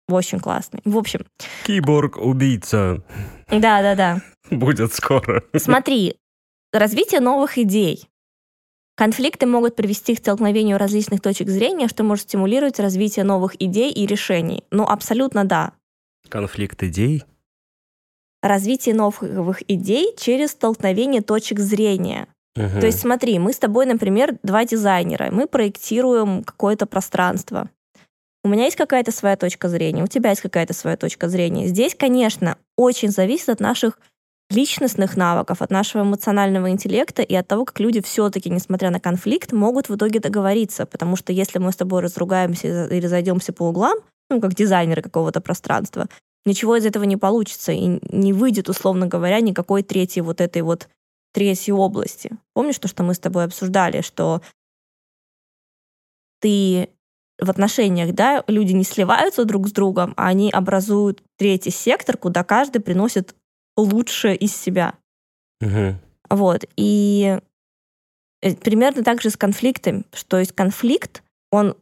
Очень 0.08 0.40
классный. 0.40 0.80
В 0.84 0.96
общем. 0.96 1.26
Киборг-убийца. 1.66 3.02
Да-да-да. 3.50 4.22
Будет 4.50 4.94
скоро. 4.94 5.44
Смотри, 5.56 6.16
развитие 6.72 7.20
новых 7.20 7.58
идей. 7.58 8.08
Конфликты 8.96 9.46
могут 9.46 9.76
привести 9.76 10.16
к 10.16 10.18
столкновению 10.18 10.76
различных 10.76 11.20
точек 11.20 11.48
зрения, 11.48 11.86
что 11.86 12.02
может 12.02 12.24
стимулировать 12.24 12.80
развитие 12.80 13.24
новых 13.24 13.60
идей 13.62 13.92
и 13.92 14.06
решений. 14.06 14.64
Ну, 14.72 14.84
абсолютно 14.84 15.44
да. 15.44 15.72
Конфликт 16.28 16.82
идей? 16.82 17.22
Развитие 18.42 18.94
новых 18.94 19.62
идей 19.70 20.14
через 20.16 20.50
столкновение 20.50 21.22
точек 21.22 21.60
зрения. 21.60 22.26
Угу. 22.56 22.80
То 22.80 22.86
есть 22.86 22.98
смотри, 23.00 23.38
мы 23.38 23.52
с 23.52 23.58
тобой, 23.58 23.86
например, 23.86 24.36
два 24.42 24.64
дизайнера, 24.64 25.30
мы 25.30 25.46
проектируем 25.46 26.42
какое-то 26.42 26.86
пространство. 26.86 27.70
У 28.42 28.48
меня 28.48 28.64
есть 28.64 28.76
какая-то 28.76 29.12
своя 29.12 29.36
точка 29.36 29.68
зрения, 29.68 30.02
у 30.02 30.08
тебя 30.08 30.30
есть 30.30 30.42
какая-то 30.42 30.74
своя 30.74 30.96
точка 30.96 31.28
зрения. 31.28 31.66
Здесь, 31.66 31.94
конечно, 31.94 32.58
очень 32.76 33.10
зависит 33.10 33.48
от 33.48 33.60
наших 33.60 34.00
личностных 34.50 35.16
навыков, 35.16 35.60
от 35.60 35.70
нашего 35.70 36.02
эмоционального 36.02 36.70
интеллекта 36.70 37.22
и 37.22 37.34
от 37.34 37.46
того, 37.46 37.64
как 37.64 37.80
люди 37.80 38.00
все-таки, 38.00 38.48
несмотря 38.48 38.90
на 38.90 39.00
конфликт, 39.00 39.52
могут 39.52 39.88
в 39.88 39.96
итоге 39.96 40.20
договориться. 40.20 40.86
Потому 40.86 41.16
что 41.16 41.32
если 41.32 41.58
мы 41.58 41.72
с 41.72 41.76
тобой 41.76 42.02
разругаемся 42.02 42.86
и 42.86 43.00
разойдемся 43.00 43.52
по 43.52 43.64
углам, 43.64 43.98
ну, 44.30 44.40
как 44.40 44.54
дизайнеры 44.54 45.02
какого-то 45.02 45.40
пространства, 45.40 46.06
ничего 46.44 46.76
из 46.76 46.86
этого 46.86 47.04
не 47.04 47.16
получится 47.16 47.72
и 47.72 48.00
не 48.10 48.32
выйдет, 48.32 48.68
условно 48.68 49.06
говоря, 49.06 49.40
никакой 49.40 49.82
третьей 49.82 50.22
вот 50.22 50.40
этой 50.40 50.62
вот 50.62 50.88
третьей 51.32 51.74
области. 51.74 52.30
Помнишь 52.54 52.78
то, 52.78 52.88
что 52.88 53.02
мы 53.02 53.14
с 53.14 53.18
тобой 53.18 53.44
обсуждали, 53.44 54.00
что 54.00 54.40
ты 56.40 56.88
в 57.40 57.50
отношениях, 57.50 58.14
да, 58.14 58.42
люди 58.48 58.72
не 58.72 58.84
сливаются 58.84 59.44
друг 59.44 59.68
с 59.68 59.72
другом, 59.72 60.14
а 60.16 60.26
они 60.28 60.50
образуют 60.50 61.22
третий 61.36 61.70
сектор, 61.70 62.16
куда 62.16 62.42
каждый 62.42 62.80
приносит 62.80 63.34
лучшее 63.82 64.36
из 64.36 64.56
себя. 64.56 64.94
Угу. 65.60 65.96
Вот. 66.30 66.64
И 66.76 67.38
э, 68.42 68.54
примерно 68.56 69.02
так 69.02 69.20
же 69.22 69.30
с 69.30 69.36
конфликтами, 69.36 70.04
что 70.12 70.38
есть 70.38 70.52
конфликт, 70.52 71.22
он 71.50 71.76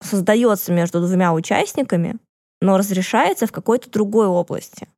создается 0.00 0.72
между 0.72 1.00
двумя 1.00 1.32
участниками, 1.32 2.18
но 2.60 2.76
разрешается 2.78 3.46
в 3.46 3.52
какой-то 3.52 3.90
другой 3.90 4.26
области. 4.26 4.88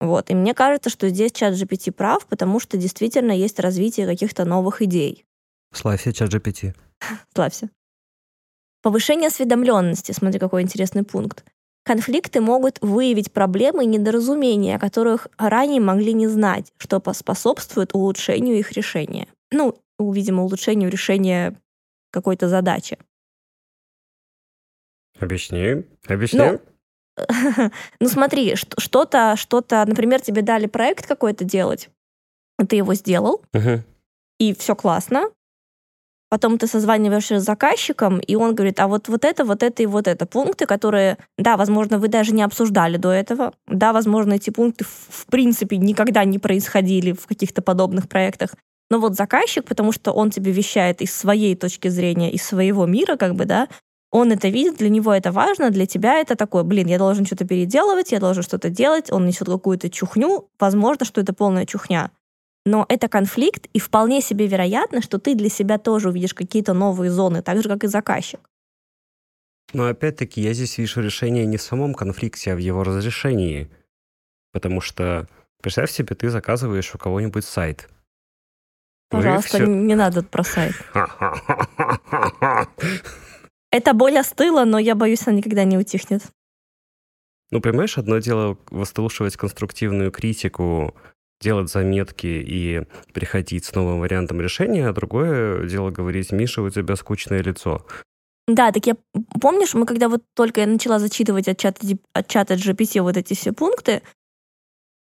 Вот. 0.00 0.30
И 0.30 0.34
мне 0.34 0.54
кажется, 0.54 0.88
что 0.88 1.08
здесь 1.08 1.32
чат 1.32 1.54
GPT 1.54 1.92
прав, 1.92 2.26
потому 2.26 2.58
что 2.58 2.76
действительно 2.76 3.32
есть 3.32 3.60
развитие 3.60 4.06
каких-то 4.06 4.44
новых 4.44 4.82
идей. 4.82 5.24
Славься, 5.72 6.12
чат 6.12 6.32
GPT. 6.32 6.74
Славься. 7.34 7.70
Повышение 8.82 9.28
осведомленности. 9.28 10.12
Смотри, 10.12 10.38
какой 10.40 10.62
интересный 10.62 11.04
пункт. 11.04 11.44
Конфликты 11.84 12.40
могут 12.40 12.78
выявить 12.82 13.32
проблемы 13.32 13.84
и 13.84 13.86
недоразумения, 13.86 14.76
о 14.76 14.78
которых 14.78 15.28
ранее 15.38 15.80
могли 15.80 16.12
не 16.12 16.28
знать, 16.28 16.72
что 16.76 17.02
способствует 17.12 17.94
улучшению 17.94 18.58
их 18.58 18.72
решения. 18.72 19.28
Ну, 19.50 19.76
видимо, 19.98 20.42
улучшению 20.42 20.90
решения 20.90 21.58
какой-то 22.10 22.48
задачи. 22.48 22.98
Объясни, 25.18 25.84
объясни. 26.06 26.38
Ну, 26.38 26.60
ну 28.00 28.08
смотри, 28.08 28.54
что-то, 28.56 29.36
что-то, 29.36 29.84
например, 29.86 30.20
тебе 30.20 30.42
дали 30.42 30.66
проект 30.66 31.06
какой-то 31.06 31.44
делать, 31.44 31.90
ты 32.68 32.76
его 32.76 32.94
сделал, 32.94 33.42
угу. 33.52 33.82
и 34.38 34.54
все 34.54 34.74
классно, 34.74 35.30
Потом 36.30 36.58
ты 36.58 36.68
созваниваешься 36.68 37.40
с 37.40 37.44
заказчиком, 37.44 38.20
и 38.20 38.36
он 38.36 38.54
говорит, 38.54 38.78
а 38.78 38.86
вот, 38.86 39.08
вот 39.08 39.24
это, 39.24 39.44
вот 39.44 39.64
это 39.64 39.82
и 39.82 39.86
вот 39.86 40.06
это. 40.06 40.26
Пункты, 40.26 40.64
которые, 40.64 41.18
да, 41.36 41.56
возможно, 41.56 41.98
вы 41.98 42.06
даже 42.06 42.32
не 42.32 42.42
обсуждали 42.42 42.98
до 42.98 43.10
этого. 43.10 43.52
Да, 43.66 43.92
возможно, 43.92 44.34
эти 44.34 44.50
пункты 44.50 44.84
в, 44.84 44.88
в 45.08 45.26
принципе 45.26 45.76
никогда 45.76 46.24
не 46.24 46.38
происходили 46.38 47.12
в 47.12 47.26
каких-то 47.26 47.62
подобных 47.62 48.08
проектах. 48.08 48.50
Но 48.90 49.00
вот 49.00 49.16
заказчик, 49.16 49.64
потому 49.64 49.90
что 49.90 50.12
он 50.12 50.30
тебе 50.30 50.52
вещает 50.52 51.02
из 51.02 51.14
своей 51.14 51.56
точки 51.56 51.88
зрения, 51.88 52.30
из 52.30 52.44
своего 52.44 52.86
мира, 52.86 53.16
как 53.16 53.34
бы, 53.34 53.44
да, 53.44 53.68
он 54.12 54.30
это 54.30 54.48
видит, 54.48 54.76
для 54.76 54.88
него 54.88 55.12
это 55.12 55.32
важно, 55.32 55.70
для 55.70 55.86
тебя 55.86 56.20
это 56.20 56.36
такое, 56.36 56.62
блин, 56.62 56.86
я 56.86 56.98
должен 56.98 57.26
что-то 57.26 57.44
переделывать, 57.44 58.12
я 58.12 58.20
должен 58.20 58.44
что-то 58.44 58.70
делать, 58.70 59.10
он 59.10 59.26
несет 59.26 59.48
какую-то 59.48 59.90
чухню, 59.90 60.48
возможно, 60.60 61.04
что 61.04 61.20
это 61.20 61.32
полная 61.32 61.66
чухня 61.66 62.10
но 62.70 62.86
это 62.88 63.08
конфликт, 63.08 63.66
и 63.72 63.80
вполне 63.80 64.20
себе 64.22 64.46
вероятно, 64.46 65.02
что 65.02 65.18
ты 65.18 65.34
для 65.34 65.48
себя 65.48 65.76
тоже 65.76 66.08
увидишь 66.08 66.34
какие-то 66.34 66.72
новые 66.72 67.10
зоны, 67.10 67.42
так 67.42 67.62
же, 67.62 67.68
как 67.68 67.82
и 67.82 67.88
заказчик. 67.88 68.40
Но 69.72 69.86
опять-таки 69.86 70.40
я 70.40 70.52
здесь 70.52 70.78
вижу 70.78 71.00
решение 71.00 71.46
не 71.46 71.56
в 71.56 71.62
самом 71.62 71.94
конфликте, 71.94 72.52
а 72.52 72.54
в 72.54 72.58
его 72.58 72.84
разрешении. 72.84 73.68
Потому 74.52 74.80
что, 74.80 75.28
представь 75.62 75.90
себе, 75.90 76.14
ты 76.14 76.30
заказываешь 76.30 76.94
у 76.94 76.98
кого-нибудь 76.98 77.44
сайт. 77.44 77.88
Пожалуйста, 79.08 79.58
все... 79.58 79.66
не 79.66 79.96
надо 79.96 80.22
про 80.22 80.44
сайт. 80.44 80.74
Эта 83.72 83.94
боль 83.94 84.18
остыла, 84.18 84.64
но 84.64 84.78
я 84.78 84.94
боюсь, 84.94 85.26
она 85.26 85.36
никогда 85.36 85.64
не 85.64 85.76
утихнет. 85.76 86.22
Ну, 87.50 87.60
понимаешь, 87.60 87.98
одно 87.98 88.18
дело 88.18 88.56
выслушивать 88.70 89.36
конструктивную 89.36 90.12
критику 90.12 90.94
делать 91.40 91.70
заметки 91.70 92.26
и 92.26 92.82
приходить 93.12 93.64
с 93.64 93.74
новым 93.74 94.00
вариантом 94.00 94.40
решения, 94.40 94.88
а 94.88 94.92
другое 94.92 95.66
дело 95.66 95.90
говорить, 95.90 96.32
Миша, 96.32 96.62
у 96.62 96.70
тебя 96.70 96.96
скучное 96.96 97.42
лицо. 97.42 97.86
Да, 98.46 98.72
так 98.72 98.86
я 98.86 98.96
помнишь, 99.40 99.74
мы 99.74 99.86
когда 99.86 100.08
вот 100.08 100.22
только 100.34 100.60
я 100.60 100.66
начала 100.66 100.98
зачитывать 100.98 101.48
от 101.48 101.58
чата, 101.58 101.86
от 102.12 102.28
чата 102.28 102.54
GPT 102.54 103.00
вот 103.00 103.16
эти 103.16 103.34
все 103.34 103.52
пункты, 103.52 104.02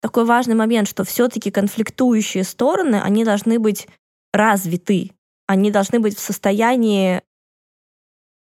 такой 0.01 0.25
важный 0.25 0.55
момент, 0.55 0.87
что 0.87 1.03
все-таки 1.03 1.51
конфликтующие 1.51 2.43
стороны, 2.43 3.01
они 3.01 3.23
должны 3.23 3.59
быть 3.59 3.87
развиты, 4.33 5.11
они 5.47 5.71
должны 5.71 5.99
быть 5.99 6.17
в 6.17 6.19
состоянии 6.19 7.21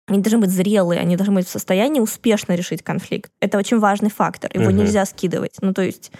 они 0.08 0.22
должны 0.22 0.38
быть 0.38 0.50
зрелые, 0.50 1.00
они 1.00 1.16
должны 1.16 1.34
быть 1.34 1.46
в 1.46 1.50
состоянии 1.50 2.00
успешно 2.00 2.54
решить 2.54 2.82
конфликт. 2.82 3.30
Это 3.40 3.58
очень 3.58 3.78
важный 3.78 4.08
фактор, 4.08 4.50
его 4.54 4.64
угу. 4.64 4.72
нельзя 4.72 5.04
скидывать. 5.04 5.56
Ну, 5.60 5.74
то 5.74 5.82
есть 5.82 6.12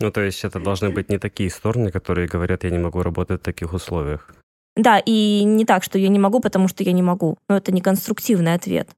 ну, 0.00 0.10
то 0.10 0.20
есть 0.20 0.44
это 0.44 0.58
должны 0.58 0.90
быть 0.90 1.08
не 1.08 1.18
такие 1.18 1.50
стороны, 1.50 1.90
которые 1.90 2.28
говорят, 2.28 2.64
я 2.64 2.70
не 2.70 2.78
могу 2.78 3.02
работать 3.02 3.40
в 3.40 3.44
таких 3.44 3.72
условиях. 3.72 4.30
Да, 4.76 4.98
и 4.98 5.44
не 5.44 5.64
так, 5.64 5.84
что 5.84 5.98
я 5.98 6.08
не 6.08 6.18
могу, 6.18 6.40
потому 6.40 6.68
что 6.68 6.82
я 6.82 6.92
не 6.92 7.02
могу. 7.02 7.36
Но 7.48 7.56
это 7.56 7.72
не 7.72 7.80
конструктивный 7.80 8.54
ответ. 8.54 8.88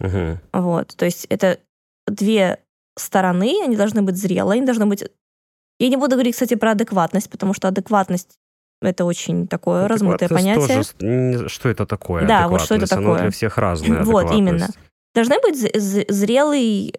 Угу. 0.00 0.38
Вот, 0.52 0.94
то 0.96 1.04
есть 1.04 1.26
это 1.26 1.58
две 2.06 2.58
стороны, 2.98 3.54
они 3.62 3.76
должны 3.76 4.02
быть 4.02 4.16
зрелые, 4.16 4.58
они 4.58 4.66
должны 4.66 4.86
быть... 4.86 5.04
Я 5.78 5.88
не 5.88 5.96
буду 5.96 6.16
говорить, 6.16 6.34
кстати, 6.34 6.54
про 6.54 6.72
адекватность, 6.72 7.30
потому 7.30 7.54
что 7.54 7.68
адекватность 7.68 8.38
это 8.82 9.04
очень 9.04 9.46
такое 9.46 9.88
размытое 9.88 10.28
понятие. 10.28 10.82
Тоже, 10.98 11.48
что 11.48 11.68
это 11.68 11.86
такое? 11.86 12.26
Да, 12.26 12.48
вот 12.48 12.60
что 12.60 12.74
это 12.74 12.86
такое. 12.86 13.06
Оно 13.06 13.18
для 13.18 13.30
всех 13.30 13.58
разное. 13.58 14.02
Вот, 14.02 14.32
именно. 14.32 14.68
Должны 15.14 15.40
быть 15.40 15.56
зрелый 16.10 16.94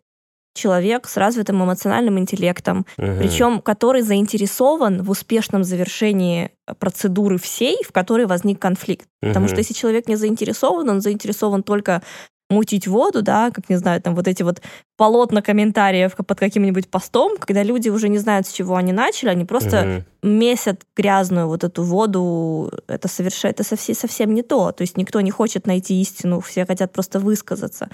человек 0.58 1.08
с 1.08 1.16
развитым 1.18 1.64
эмоциональным 1.64 2.20
интеллектом, 2.20 2.86
угу. 2.98 3.18
причем 3.20 3.62
который 3.62 4.02
заинтересован 4.02 5.04
в 5.04 5.10
успешном 5.10 5.64
завершении 5.64 6.52
процедуры 6.80 7.38
всей, 7.38 7.78
в 7.84 7.92
которой 7.92 8.26
возник 8.26 8.60
конфликт. 8.60 9.08
Угу. 9.22 9.30
Потому 9.30 9.48
что 9.48 9.58
если 9.58 9.74
человек 9.74 10.08
не 10.08 10.16
заинтересован, 10.16 10.90
он 10.90 11.02
заинтересован 11.02 11.64
только 11.64 12.02
мутить 12.50 12.88
воду, 12.88 13.22
да, 13.22 13.51
как, 13.51 13.70
не 13.70 13.75
знаю, 13.75 14.01
там 14.01 14.16
вот 14.16 14.27
эти 14.27 14.44
вот 14.44 14.62
полотна 14.96 15.42
комментариев 15.42 16.16
под 16.16 16.39
каким-нибудь 16.39 16.89
постом, 16.89 17.38
когда 17.38 17.63
люди 17.63 17.89
уже 17.89 18.08
не 18.10 18.18
знают, 18.18 18.48
с 18.48 18.51
чего 18.51 18.75
они 18.75 18.94
начали, 18.94 19.30
они 19.30 19.44
просто 19.44 20.06
угу. 20.24 20.30
месят 20.30 20.84
грязную 20.96 21.48
вот 21.48 21.63
эту 21.63 21.84
воду, 21.84 22.72
это 22.88 23.08
совершенно, 23.08 23.51
это 23.51 23.63
совсем, 23.63 23.96
совсем 23.96 24.34
не 24.34 24.44
то. 24.44 24.72
То 24.72 24.82
есть 24.82 24.98
никто 24.98 25.20
не 25.22 25.32
хочет 25.32 25.68
найти 25.68 26.01
истину, 26.01 26.39
все 26.39 26.66
хотят 26.66 26.94
просто 26.94 27.20
высказаться. 27.20 27.89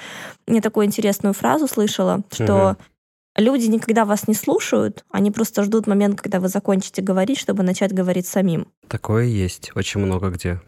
Я 0.48 0.62
такую 0.62 0.86
интересную 0.86 1.34
фразу 1.34 1.68
слышала, 1.68 2.22
что 2.32 2.72
угу. 2.72 2.78
люди 3.38 3.66
никогда 3.66 4.06
вас 4.06 4.28
не 4.28 4.36
слушают, 4.36 5.04
они 5.10 5.32
просто 5.32 5.64
ждут 5.64 5.88
момент, 5.88 6.22
когда 6.22 6.40
вы 6.40 6.48
закончите 6.48 7.02
говорить, 7.02 7.40
чтобы 7.40 7.64
начать 7.64 7.92
говорить 7.92 8.28
самим. 8.28 8.68
Такое 8.88 9.26
есть, 9.26 9.72
очень 9.74 10.00
много 10.00 10.30
где. 10.30 10.62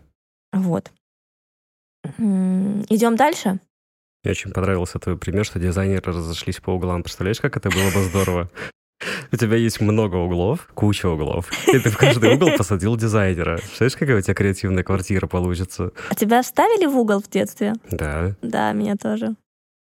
Вот. 0.51 0.91
Идем 2.17 3.15
дальше. 3.15 3.59
Мне 4.25 4.31
очень 4.31 4.51
понравился 4.51 4.97
твой 4.97 5.17
пример, 5.19 5.45
что 5.45 5.59
дизайнеры 5.59 6.01
разошлись 6.11 6.59
по 6.59 6.71
углам. 6.71 7.03
Представляешь, 7.03 7.39
как 7.39 7.57
это 7.57 7.69
было 7.69 7.91
бы 7.91 8.01
здорово? 8.09 8.49
У 9.31 9.35
тебя 9.35 9.55
есть 9.55 9.79
много 9.81 10.15
углов, 10.15 10.67
куча 10.73 11.05
углов, 11.07 11.51
и 11.67 11.77
ты 11.77 11.91
в 11.91 11.97
каждый 11.97 12.33
угол 12.33 12.49
посадил 12.57 12.97
дизайнера. 12.97 13.59
Знаешь, 13.77 13.95
какая 13.95 14.17
у 14.17 14.21
тебя 14.21 14.33
креативная 14.33 14.83
квартира 14.83 15.27
получится? 15.27 15.91
А 16.09 16.15
тебя 16.15 16.41
вставили 16.41 16.87
в 16.87 16.97
угол 16.97 17.21
в 17.21 17.29
детстве? 17.29 17.73
Да. 17.91 18.35
Да, 18.41 18.71
меня 18.71 18.95
тоже. 18.95 19.35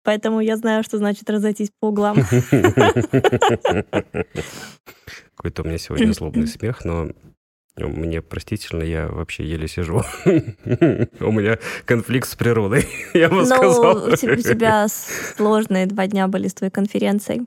Поэтому 0.05 0.41
я 0.41 0.59
знаю, 0.59 0.83
что 0.83 0.99
значит 0.99 1.31
разойтись 1.31 1.71
по 1.81 1.87
углам. 1.89 2.17
Какой-то 5.37 5.63
у 5.63 5.65
меня 5.65 5.79
сегодня 5.79 6.13
злобный 6.13 6.47
смех, 6.49 6.85
но 6.85 7.09
мне 7.87 8.21
простительно, 8.23 8.83
я 8.83 9.07
вообще 9.09 9.45
еле 9.45 9.69
сижу. 9.69 10.03
У 10.25 11.31
меня 11.33 11.59
конфликт 11.85 12.29
с 12.29 12.35
природой, 12.35 12.87
я 13.15 13.29
бы 13.29 13.37
Ну, 13.37 13.47
сказал. 13.47 14.09
у 14.09 14.17
те- 14.17 14.33
у 14.33 14.37
тебя 14.37 14.87
сложные 15.37 15.87
два 15.87 16.07
дня 16.09 16.27
были 16.27 16.49
с 16.49 16.55
твоей 16.55 16.73
конференцией. 16.73 17.43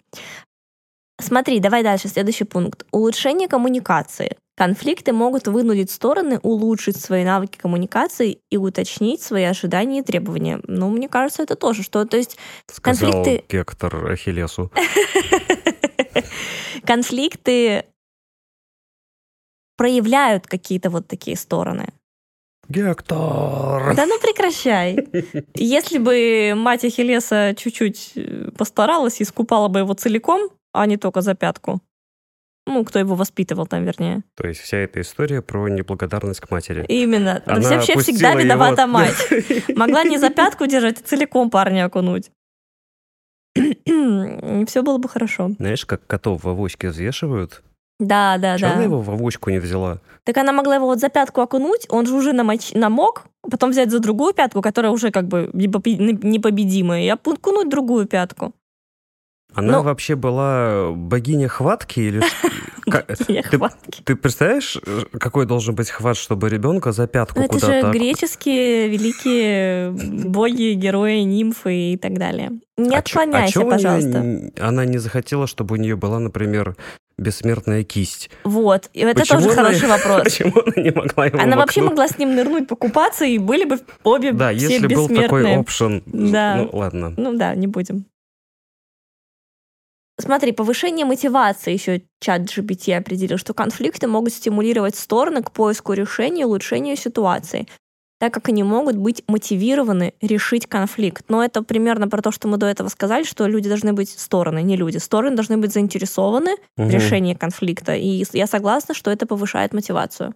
Смотри, 1.20 1.60
давай 1.60 1.84
дальше, 1.84 2.08
следующий 2.08 2.46
пункт. 2.46 2.86
Улучшение 2.92 3.48
коммуникации. 3.48 4.38
Конфликты 4.58 5.14
могут 5.14 5.48
вынудить 5.48 5.90
стороны 5.92 6.40
улучшить 6.44 6.98
свои 6.98 7.24
навыки 7.24 7.58
коммуникации 7.58 8.40
и 8.50 8.58
уточнить 8.58 9.22
свои 9.22 9.44
ожидания 9.44 10.00
и 10.00 10.04
требования. 10.04 10.60
Ну, 10.68 10.90
мне 10.90 11.08
кажется, 11.08 11.44
это 11.44 11.56
тоже 11.56 11.84
что. 11.84 12.06
То 12.06 12.18
есть 12.18 12.38
Сказал 12.72 13.12
конфликты- 13.24 13.44
Гектор 13.50 14.06
Ахиллесу. 14.12 14.72
конфликты 16.86 17.86
проявляют 19.78 20.48
какие-то 20.48 20.90
вот 20.90 21.08
такие 21.08 21.36
стороны. 21.38 21.88
Гектор! 22.70 23.96
Да 23.96 24.06
ну 24.06 24.20
прекращай. 24.20 24.98
Если 25.56 25.98
бы 25.98 26.54
мать 26.56 26.86
Ахиллеса 26.86 27.54
чуть-чуть 27.58 28.14
э, 28.16 28.52
постаралась 28.58 29.20
и 29.20 29.24
искупала 29.24 29.68
бы 29.68 29.80
его 29.80 29.94
целиком, 29.94 30.50
а 30.74 30.86
не 30.86 30.98
только 30.98 31.22
за 31.22 31.34
пятку. 31.36 31.82
Ну, 32.68 32.86
кто 32.86 33.00
его 33.00 33.16
воспитывал 33.16 33.66
там, 33.66 33.84
вернее. 33.84 34.22
То 34.36 34.48
есть 34.48 34.62
вся 34.62 34.78
эта 34.78 35.02
история 35.02 35.42
про 35.42 35.68
неблагодарность 35.68 36.40
к 36.40 36.52
матери. 36.52 36.86
Именно. 36.88 37.42
Она 37.46 37.70
Вообще 37.70 37.98
всегда 38.00 38.36
виновата 38.36 38.84
его- 38.84 38.92
мать. 38.92 39.28
Могла 39.76 40.04
не 40.04 40.18
за 40.20 40.30
пятку 40.30 40.68
держать, 40.68 41.02
а 41.02 41.04
целиком 41.04 41.50
парня 41.50 41.86
окунуть. 41.86 42.32
Все 43.56 44.82
было 44.84 44.98
бы 44.98 45.10
хорошо. 45.10 45.50
Знаешь, 45.58 45.86
как 45.86 46.06
котов 46.08 46.44
в 46.44 46.50
авоське 46.50 46.90
взвешивают? 46.90 47.64
Да, 48.02 48.38
да, 48.40 48.58
Чего 48.58 48.70
она 48.72 48.78
да. 48.80 48.84
его 48.84 49.02
в 49.02 49.10
авоську 49.12 49.52
не 49.52 49.60
взяла? 49.60 50.00
Так 50.24 50.38
она 50.38 50.52
могла 50.52 50.76
его 50.76 50.88
вот 50.88 51.00
за 51.00 51.10
пятку 51.10 51.42
окунуть, 51.42 51.86
он 51.90 52.06
же 52.08 52.16
уже 52.16 52.34
намоч- 52.34 52.74
намок, 52.74 53.26
потом 53.50 53.70
взять 53.72 53.92
за 53.92 54.00
другую 54.00 54.34
пятку, 54.34 54.62
которая 54.62 54.92
уже 54.92 55.12
как 55.12 55.28
бы 55.28 55.50
непобедимая, 55.54 57.04
и 57.04 57.10
окунуть 57.10 57.70
другую 57.70 58.06
пятку. 58.08 58.54
Она 59.54 59.78
Ну- 59.80 59.84
вообще 59.84 60.16
была 60.16 60.92
богиня 60.96 61.48
хватки 61.50 62.00
или 62.00 62.22
ш- 62.22 62.28
Ка- 62.90 63.06
Я 63.28 63.44
Ты- 63.44 63.58
хватки. 63.58 64.02
Ты 64.04 64.16
представляешь, 64.16 64.78
какой 65.20 65.46
должен 65.46 65.76
быть 65.76 65.90
хват, 65.90 66.16
чтобы 66.18 66.50
ребенка 66.50 66.92
за 66.94 67.06
пятку 67.08 67.40
Ну, 67.40 67.46
это 67.46 67.60
же 67.60 67.66
куда-то... 67.66 67.92
греческие 67.92 68.88
великие 68.88 69.92
боги, 69.92 70.74
герои, 70.74 71.20
нимфы 71.20 71.94
и 71.94 71.98
так 71.98 72.18
далее. 72.18 72.52
Не 72.78 72.96
А 72.96 73.02
чё- 73.02 73.20
а 73.20 73.24
отклоняйся, 73.24 73.54
чё 73.54 73.70
пожалуйста. 73.70 74.52
она 74.60 74.86
не 74.86 74.98
захотела, 75.00 75.48
чтобы 75.48 75.76
у 75.76 75.78
нее 75.78 75.96
была, 75.98 76.20
например, 76.20 76.76
бессмертная 77.22 77.84
кисть. 77.84 78.30
Вот, 78.44 78.90
и 78.94 79.00
это 79.02 79.22
Почему 79.22 79.40
тоже 79.42 79.52
она- 79.54 79.64
хороший 79.70 79.88
вопрос. 79.88 80.24
Почему 80.24 80.54
она 80.66 80.84
не 80.84 80.92
могла 80.92 81.26
его 81.28 81.40
Она 81.40 81.56
вообще 81.56 81.82
могла 81.82 82.08
с 82.08 82.18
ним 82.18 82.36
нырнуть, 82.36 82.68
покупаться, 82.68 83.24
и 83.26 83.38
были 83.38 83.64
бы 83.64 83.80
обе 84.04 84.32
Да, 84.34 84.54
все 84.54 84.68
если 84.74 84.88
был 84.94 85.08
такой 85.08 85.56
опшен. 85.56 86.04
Да. 86.06 86.56
Ну, 86.58 86.70
ладно. 86.74 87.14
Ну 87.16 87.34
да, 87.34 87.56
не 87.56 87.68
будем. 87.68 88.06
Смотри, 90.20 90.52
повышение 90.52 91.06
мотивации 91.06 91.74
еще 91.74 92.04
чат 92.20 92.42
GPT 92.42 92.96
определил, 92.96 93.38
что 93.38 93.54
конфликты 93.54 94.08
могут 94.08 94.34
стимулировать 94.34 94.96
стороны 94.96 95.42
к 95.42 95.52
поиску 95.52 95.94
решения 95.94 96.42
и 96.42 96.46
улучшению 96.46 96.96
ситуации, 96.96 97.68
так 98.22 98.32
как 98.36 98.50
они 98.50 98.62
могут 98.62 98.98
быть 98.98 99.24
мотивированы 99.28 100.14
решить 100.22 100.68
конфликт. 100.68 101.26
Но 101.28 101.44
это 101.44 101.64
примерно 101.64 102.08
про 102.08 102.22
то, 102.22 102.30
что 102.32 102.48
мы 102.48 102.58
до 102.58 102.68
этого 102.68 102.88
сказали, 102.88 103.24
что 103.24 103.48
люди 103.48 103.68
должны 103.68 103.94
быть 103.94 104.12
стороны, 104.12 104.62
не 104.62 104.78
люди. 104.78 104.98
Стороны 104.98 105.36
должны 105.36 105.58
быть 105.58 105.74
заинтересованы 105.74 106.52
в 106.78 106.82
Мгм. 106.82 106.90
решении 106.92 107.34
конфликта. 107.34 107.96
И 107.96 108.24
я 108.34 108.46
согласна, 108.46 108.94
что 108.94 109.10
это 109.10 109.26
повышает 109.26 109.74
мотивацию. 109.74 110.36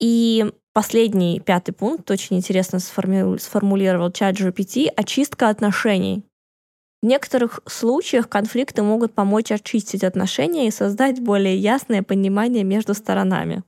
И 0.00 0.50
последний, 0.72 1.38
пятый 1.38 1.70
пункт, 1.70 2.10
очень 2.10 2.38
интересно 2.38 2.78
сформи- 2.78 3.38
сформулировал 3.38 4.10
чат 4.10 4.34
GPT, 4.34 4.88
очистка 4.88 5.50
отношений. 5.50 6.24
В 7.00 7.06
некоторых 7.06 7.60
случаях 7.66 8.28
конфликты 8.28 8.82
могут 8.82 9.14
помочь 9.14 9.52
очистить 9.52 10.02
отношения 10.02 10.66
и 10.66 10.72
создать 10.72 11.20
более 11.20 11.56
ясное 11.56 12.02
понимание 12.02 12.64
между 12.64 12.92
сторонами. 12.92 13.62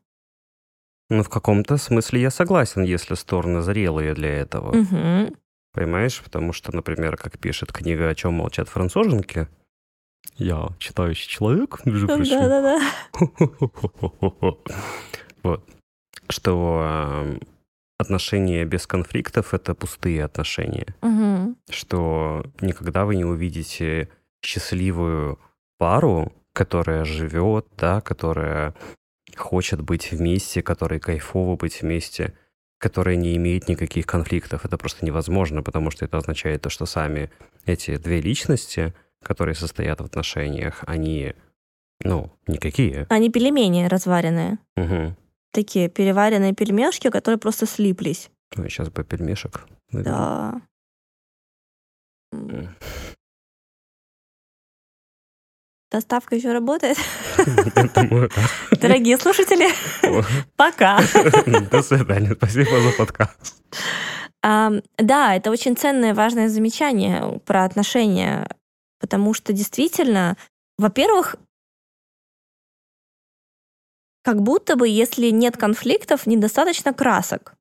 Ну, 1.09 1.23
в 1.23 1.29
каком-то 1.29 1.77
смысле 1.77 2.21
я 2.23 2.31
согласен, 2.31 2.83
если 2.83 3.15
стороны 3.15 3.63
зрелые 3.63 4.15
для 4.15 4.31
этого. 4.31 4.75
Мгм. 4.75 5.37
Понимаешь? 5.73 6.21
Потому 6.23 6.53
что, 6.53 6.75
например, 6.75 7.17
как 7.17 7.39
пишет 7.39 7.73
книга 7.73 8.09
«О 8.09 8.15
чем 8.15 8.35
молчат 8.35 8.69
француженки», 8.69 9.49
я 10.37 10.69
читающий 10.79 11.29
человек, 11.29 11.81
между 11.85 12.09
прочим. 12.09 12.41
Да-да-да. 12.41 12.81
Вот. 15.43 15.65
Что 16.29 17.23
эм, 17.25 17.41
отношения 17.99 18.65
без 18.65 18.87
конфликтов— 18.87 19.55
это 19.55 19.75
пустые 19.75 20.25
отношения. 20.25 20.95
Что 21.71 22.45
никогда 22.61 23.05
вы 23.05 23.15
не 23.15 23.25
увидите 23.25 24.09
счастливую 24.45 25.39
пару, 25.79 26.33
которая 26.53 27.05
живет, 27.05 27.67
да, 27.77 28.01
которая 28.01 28.75
хочет 29.37 29.81
быть 29.81 30.13
вместе, 30.13 30.63
которой 30.63 31.01
кайфово 31.01 31.57
быть 31.57 31.83
вместе, 31.83 32.35
которая 32.79 33.17
не 33.17 33.37
имеет 33.37 33.69
никаких 33.69 34.07
конфликтов. 34.07 34.65
Это 34.65 34.77
просто 34.77 35.05
невозможно, 35.05 35.63
потому 35.63 35.91
что 35.91 36.05
это 36.05 36.19
означает 36.19 36.63
то, 36.63 36.71
что 36.71 36.87
сами 36.87 37.31
эти 37.65 37.97
две 37.97 38.21
личности, 38.21 38.95
которые 39.23 39.55
состоят 39.55 40.01
в 40.01 40.05
отношениях, 40.05 40.85
они, 40.87 41.35
ну, 42.03 42.31
никакие. 42.47 43.07
Они 43.09 43.31
пельмени 43.31 43.87
разваренные. 43.87 44.59
Мгм. 44.77 45.17
Такие 45.53 45.89
переваренные 45.89 46.55
пельмешки, 46.55 47.09
которые 47.11 47.39
просто 47.39 47.67
слиплись. 47.67 48.31
Ой, 48.57 48.69
сейчас 48.69 48.91
бы 48.91 49.05
пельмешек. 49.05 49.67
наверное. 49.91 50.61
Да. 52.33 52.57
Доставка 55.91 56.35
еще 56.35 56.53
работает. 56.53 56.99
Дорогие 58.81 59.17
слушатели, 59.19 59.69
пока. 60.57 60.99
До 61.71 61.83
свидания. 61.83 62.35
Спасибо 62.35 62.81
за 62.81 62.91
подкаст. 62.93 63.63
Да, 64.43 65.35
это 65.35 65.51
очень 65.51 65.77
ценное, 65.77 66.15
важное 66.15 66.49
замечание 66.49 67.41
про 67.45 67.65
отношения, 67.65 68.49
потому 69.01 69.35
что 69.35 69.53
действительно, 69.53 70.37
во-первых, 70.79 71.37
как 74.23 74.43
будто 74.43 74.77
бы, 74.77 74.89
если 74.89 75.31
нет 75.31 75.57
конфликтов, 75.57 76.27
недостаточно 76.27 76.93
красок. 76.93 77.56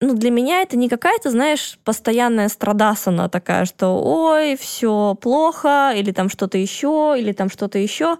Ну, 0.00 0.14
для 0.14 0.30
меня 0.30 0.62
это 0.62 0.76
не 0.76 0.88
какая-то, 0.88 1.30
знаешь, 1.30 1.78
постоянная 1.84 2.48
страдасана 2.48 3.28
такая, 3.28 3.64
что 3.64 4.00
ой, 4.00 4.56
все 4.56 5.16
плохо, 5.20 5.92
или 5.96 6.12
там 6.12 6.28
что-то 6.28 6.56
еще, 6.56 7.16
или 7.18 7.32
там 7.32 7.50
что-то 7.50 7.78
еще. 7.78 8.16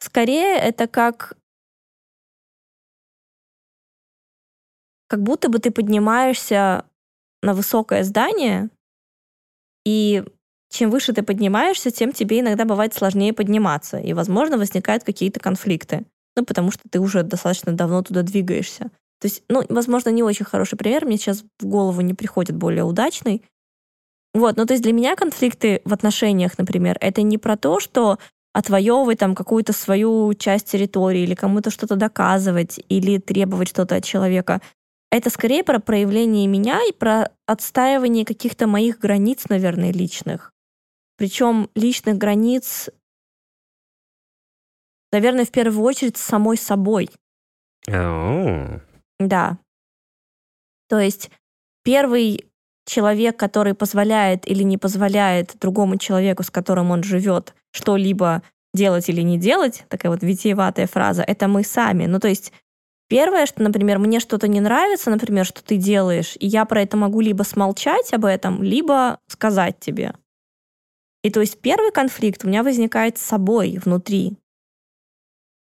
Скорее, 0.00 0.56
это 0.58 0.88
как 0.88 1.36
как 5.06 5.22
будто 5.22 5.48
бы 5.48 5.58
ты 5.58 5.70
поднимаешься 5.70 6.84
на 7.42 7.54
высокое 7.54 8.04
здание, 8.04 8.70
и 9.84 10.24
чем 10.70 10.90
выше 10.90 11.12
ты 11.12 11.22
поднимаешься, 11.22 11.90
тем 11.90 12.12
тебе 12.12 12.40
иногда 12.40 12.64
бывает 12.64 12.94
сложнее 12.94 13.32
подниматься, 13.32 13.98
и, 13.98 14.12
возможно, 14.12 14.58
возникают 14.58 15.04
какие-то 15.04 15.40
конфликты. 15.40 16.04
Ну, 16.36 16.44
потому 16.44 16.70
что 16.70 16.82
ты 16.88 17.00
уже 17.00 17.22
достаточно 17.22 17.72
давно 17.72 18.02
туда 18.02 18.22
двигаешься. 18.22 18.90
То 19.20 19.26
есть, 19.26 19.42
ну, 19.48 19.64
возможно, 19.68 20.10
не 20.10 20.22
очень 20.22 20.44
хороший 20.44 20.76
пример, 20.76 21.04
мне 21.04 21.16
сейчас 21.16 21.44
в 21.58 21.66
голову 21.66 22.00
не 22.00 22.14
приходит 22.14 22.56
более 22.56 22.84
удачный. 22.84 23.42
Вот, 24.34 24.56
ну, 24.56 24.66
то 24.66 24.74
есть 24.74 24.82
для 24.82 24.92
меня 24.92 25.16
конфликты 25.16 25.80
в 25.84 25.92
отношениях, 25.92 26.58
например, 26.58 26.96
это 27.00 27.22
не 27.22 27.38
про 27.38 27.56
то, 27.56 27.80
что 27.80 28.18
отвоевывать 28.52 29.18
там 29.18 29.34
какую-то 29.34 29.72
свою 29.72 30.34
часть 30.34 30.70
территории 30.70 31.22
или 31.22 31.34
кому-то 31.34 31.70
что-то 31.70 31.96
доказывать 31.96 32.80
или 32.88 33.18
требовать 33.18 33.68
что-то 33.68 33.96
от 33.96 34.04
человека. 34.04 34.60
Это 35.10 35.30
скорее 35.30 35.64
про 35.64 35.78
проявление 35.78 36.46
меня 36.46 36.80
и 36.86 36.92
про 36.92 37.30
отстаивание 37.46 38.24
каких-то 38.24 38.66
моих 38.66 38.98
границ, 38.98 39.44
наверное, 39.48 39.92
личных. 39.92 40.52
Причем 41.16 41.70
личных 41.74 42.18
границ, 42.18 42.90
наверное, 45.12 45.44
в 45.44 45.50
первую 45.50 45.84
очередь 45.84 46.16
с 46.16 46.22
самой 46.22 46.58
собой. 46.58 47.10
О, 47.88 48.80
Да. 49.18 49.58
То 50.88 50.98
есть 50.98 51.30
первый 51.82 52.46
человек, 52.86 53.38
который 53.38 53.74
позволяет 53.74 54.48
или 54.48 54.62
не 54.62 54.78
позволяет 54.78 55.56
другому 55.58 55.98
человеку, 55.98 56.42
с 56.42 56.50
которым 56.50 56.90
он 56.90 57.02
живет, 57.02 57.54
что-либо 57.72 58.42
делать 58.72 59.08
или 59.08 59.20
не 59.20 59.38
делать, 59.38 59.84
такая 59.88 60.10
вот 60.10 60.22
витиеватая 60.22 60.86
фраза, 60.86 61.22
это 61.22 61.48
мы 61.48 61.64
сами. 61.64 62.06
Ну, 62.06 62.18
то 62.20 62.28
есть 62.28 62.52
Первое, 63.08 63.46
что, 63.46 63.62
например, 63.62 63.98
мне 63.98 64.20
что-то 64.20 64.48
не 64.48 64.60
нравится, 64.60 65.08
например, 65.08 65.46
что 65.46 65.64
ты 65.64 65.76
делаешь, 65.76 66.36
и 66.38 66.46
я 66.46 66.66
про 66.66 66.82
это 66.82 66.98
могу 66.98 67.22
либо 67.22 67.42
смолчать 67.42 68.12
об 68.12 68.26
этом, 68.26 68.62
либо 68.62 69.18
сказать 69.28 69.80
тебе. 69.80 70.14
И 71.22 71.30
то 71.30 71.40
есть 71.40 71.58
первый 71.60 71.90
конфликт 71.90 72.44
у 72.44 72.48
меня 72.48 72.62
возникает 72.62 73.16
с 73.16 73.22
собой 73.22 73.80
внутри. 73.82 74.36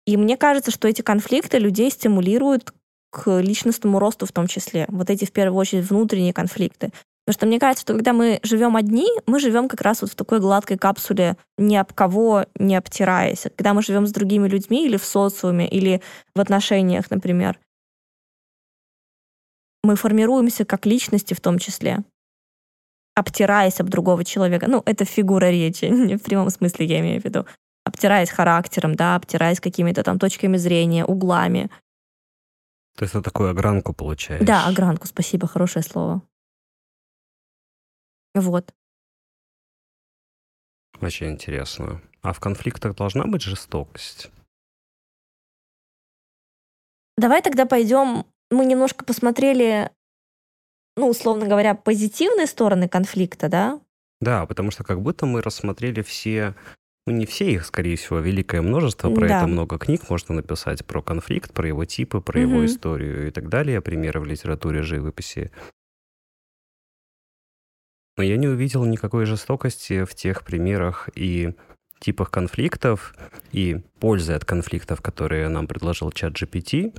И 0.06 0.16
мне 0.18 0.36
кажется, 0.36 0.70
что 0.70 0.88
эти 0.88 1.00
конфликты 1.00 1.58
людей 1.58 1.90
стимулируют 1.90 2.74
к 3.12 3.40
личностному 3.40 3.98
росту 3.98 4.26
в 4.26 4.32
том 4.32 4.46
числе. 4.46 4.86
Вот 4.88 5.10
эти, 5.10 5.26
в 5.26 5.32
первую 5.32 5.58
очередь, 5.60 5.88
внутренние 5.88 6.32
конфликты. 6.32 6.90
Потому 7.24 7.34
что 7.34 7.46
мне 7.46 7.60
кажется, 7.60 7.82
что 7.82 7.94
когда 7.94 8.12
мы 8.12 8.40
живем 8.42 8.74
одни, 8.74 9.06
мы 9.26 9.38
живем 9.38 9.68
как 9.68 9.82
раз 9.82 10.00
вот 10.00 10.10
в 10.10 10.16
такой 10.16 10.40
гладкой 10.40 10.76
капсуле, 10.76 11.36
ни 11.56 11.76
об 11.76 11.92
кого 11.92 12.46
не 12.58 12.74
обтираясь. 12.74 13.42
Когда 13.54 13.74
мы 13.74 13.82
живем 13.82 14.06
с 14.06 14.12
другими 14.12 14.48
людьми 14.48 14.86
или 14.86 14.96
в 14.96 15.04
социуме, 15.04 15.68
или 15.68 16.02
в 16.34 16.40
отношениях, 16.40 17.10
например, 17.10 17.60
мы 19.84 19.94
формируемся 19.94 20.64
как 20.64 20.86
личности 20.86 21.34
в 21.34 21.40
том 21.40 21.58
числе, 21.58 22.02
обтираясь 23.14 23.78
об 23.80 23.88
другого 23.88 24.24
человека. 24.24 24.66
Ну, 24.68 24.82
это 24.84 25.04
фигура 25.04 25.50
речи, 25.50 26.16
в 26.16 26.22
прямом 26.22 26.50
смысле 26.50 26.86
я 26.86 27.00
имею 27.00 27.20
в 27.20 27.24
виду. 27.24 27.46
Обтираясь 27.84 28.30
характером, 28.30 28.94
да, 28.94 29.16
обтираясь 29.16 29.60
какими-то 29.60 30.02
там 30.02 30.18
точками 30.18 30.56
зрения, 30.56 31.04
углами. 31.04 31.70
То 32.96 33.04
есть 33.04 33.14
это 33.14 33.22
такую 33.22 33.50
огранку 33.50 33.92
получаешь? 33.92 34.44
Да, 34.44 34.66
огранку, 34.66 35.06
спасибо, 35.06 35.46
хорошее 35.46 35.82
слово. 35.82 36.22
Вот. 38.34 38.72
Очень 41.00 41.30
интересно. 41.30 42.00
А 42.22 42.32
в 42.32 42.40
конфликтах 42.40 42.94
должна 42.94 43.26
быть 43.26 43.42
жестокость? 43.42 44.30
Давай 47.16 47.42
тогда 47.42 47.66
пойдем. 47.66 48.26
Мы 48.50 48.66
немножко 48.66 49.04
посмотрели, 49.04 49.90
ну, 50.96 51.08
условно 51.08 51.46
говоря, 51.46 51.74
позитивные 51.74 52.46
стороны 52.46 52.88
конфликта, 52.88 53.48
да? 53.48 53.80
Да, 54.20 54.46
потому 54.46 54.70
что 54.70 54.84
как 54.84 55.00
будто 55.00 55.26
мы 55.26 55.42
рассмотрели 55.42 56.02
все, 56.02 56.54
ну, 57.06 57.12
не 57.12 57.26
все 57.26 57.50
их, 57.50 57.66
скорее 57.66 57.96
всего, 57.96 58.20
великое 58.20 58.62
множество, 58.62 59.10
про 59.10 59.26
да. 59.26 59.38
это 59.38 59.46
много 59.48 59.78
книг 59.78 60.08
можно 60.08 60.36
написать, 60.36 60.84
про 60.86 61.02
конфликт, 61.02 61.52
про 61.52 61.66
его 61.66 61.84
типы, 61.84 62.20
про 62.20 62.40
угу. 62.40 62.48
его 62.48 62.66
историю 62.66 63.28
и 63.28 63.30
так 63.30 63.48
далее, 63.48 63.80
примеры 63.80 64.20
в 64.20 64.24
литературе, 64.24 64.82
живописи. 64.82 65.50
Но 68.16 68.22
я 68.22 68.36
не 68.36 68.46
увидел 68.46 68.84
никакой 68.84 69.24
жестокости 69.24 70.04
в 70.04 70.14
тех 70.14 70.44
примерах 70.44 71.08
и 71.14 71.54
типах 71.98 72.30
конфликтов 72.30 73.14
и 73.52 73.80
пользы 74.00 74.34
от 74.34 74.44
конфликтов, 74.44 75.00
которые 75.00 75.48
нам 75.48 75.66
предложил 75.66 76.10
чат 76.10 76.34
GPT, 76.34 76.96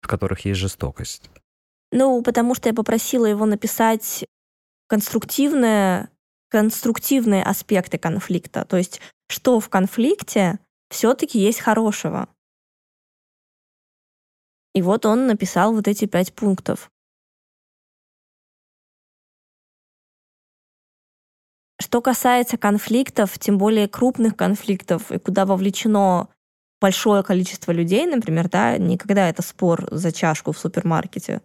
в 0.00 0.08
которых 0.08 0.44
есть 0.44 0.60
жестокость. 0.60 1.30
Ну, 1.92 2.22
потому 2.22 2.54
что 2.54 2.68
я 2.68 2.74
попросила 2.74 3.26
его 3.26 3.46
написать 3.46 4.24
конструктивные, 4.88 6.08
конструктивные 6.56 7.42
аспекты 7.42 7.98
конфликта. 7.98 8.64
То 8.64 8.78
есть, 8.78 9.02
что 9.28 9.60
в 9.60 9.68
конфликте 9.68 10.58
все-таки 10.88 11.38
есть 11.38 11.60
хорошего. 11.60 12.30
И 14.72 14.80
вот 14.80 15.04
он 15.04 15.26
написал 15.26 15.74
вот 15.74 15.86
эти 15.86 16.06
пять 16.06 16.32
пунктов. 16.32 16.90
Что 21.78 22.00
касается 22.00 22.56
конфликтов, 22.56 23.38
тем 23.38 23.58
более 23.58 23.86
крупных 23.86 24.34
конфликтов, 24.34 25.12
и 25.12 25.18
куда 25.18 25.44
вовлечено 25.44 26.30
большое 26.80 27.22
количество 27.22 27.70
людей, 27.70 28.06
например, 28.06 28.48
да, 28.48 28.78
никогда 28.78 29.28
это 29.28 29.42
спор 29.42 29.86
за 29.90 30.10
чашку 30.10 30.52
в 30.52 30.58
супермаркете, 30.58 31.42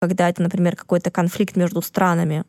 когда 0.00 0.28
это, 0.28 0.42
например, 0.42 0.74
какой-то 0.74 1.12
конфликт 1.12 1.54
между 1.54 1.82
странами. 1.82 2.44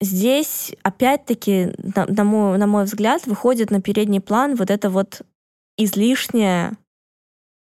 Здесь, 0.00 0.72
опять-таки, 0.82 1.74
на, 1.78 2.06
на, 2.06 2.24
мой, 2.24 2.56
на 2.58 2.66
мой 2.66 2.84
взгляд, 2.84 3.26
выходит 3.26 3.70
на 3.70 3.82
передний 3.82 4.20
план 4.20 4.54
вот 4.54 4.70
эта 4.70 4.90
вот 4.90 5.22
излишняя, 5.76 6.76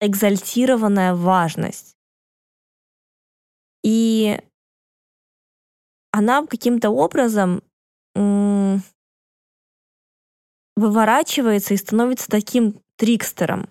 экзальтированная 0.00 1.14
важность. 1.14 1.96
И 3.84 4.40
она 6.10 6.44
каким-то 6.46 6.90
образом 6.90 7.62
выворачивается 10.76 11.74
и 11.74 11.76
становится 11.76 12.28
таким 12.28 12.80
трикстером. 12.96 13.68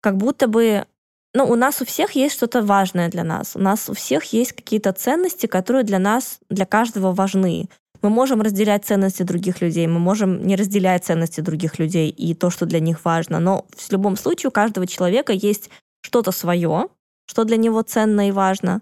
Как 0.00 0.16
будто 0.16 0.48
бы 0.48 0.86
ну, 1.34 1.44
у 1.46 1.54
нас 1.56 1.82
у 1.82 1.84
всех 1.84 2.12
есть 2.12 2.34
что-то 2.34 2.62
важное 2.62 3.10
для 3.10 3.24
нас. 3.24 3.54
У 3.54 3.58
нас 3.58 3.88
у 3.88 3.94
всех 3.94 4.24
есть 4.32 4.52
какие-то 4.52 4.92
ценности, 4.92 5.46
которые 5.46 5.84
для 5.84 5.98
нас, 5.98 6.40
для 6.48 6.64
каждого 6.64 7.12
важны. 7.12 7.68
Мы 8.00 8.10
можем 8.10 8.40
разделять 8.40 8.84
ценности 8.84 9.24
других 9.24 9.60
людей, 9.60 9.86
мы 9.86 9.98
можем 9.98 10.46
не 10.46 10.56
разделять 10.56 11.04
ценности 11.04 11.40
других 11.40 11.78
людей 11.78 12.10
и 12.10 12.34
то, 12.34 12.48
что 12.48 12.64
для 12.64 12.80
них 12.80 13.04
важно. 13.04 13.40
Но 13.40 13.66
в 13.76 13.92
любом 13.92 14.16
случае 14.16 14.48
у 14.48 14.52
каждого 14.52 14.86
человека 14.86 15.32
есть 15.32 15.70
что-то 16.00 16.30
свое, 16.30 16.88
что 17.26 17.44
для 17.44 17.56
него 17.56 17.82
ценно 17.82 18.28
и 18.28 18.30
важно. 18.30 18.80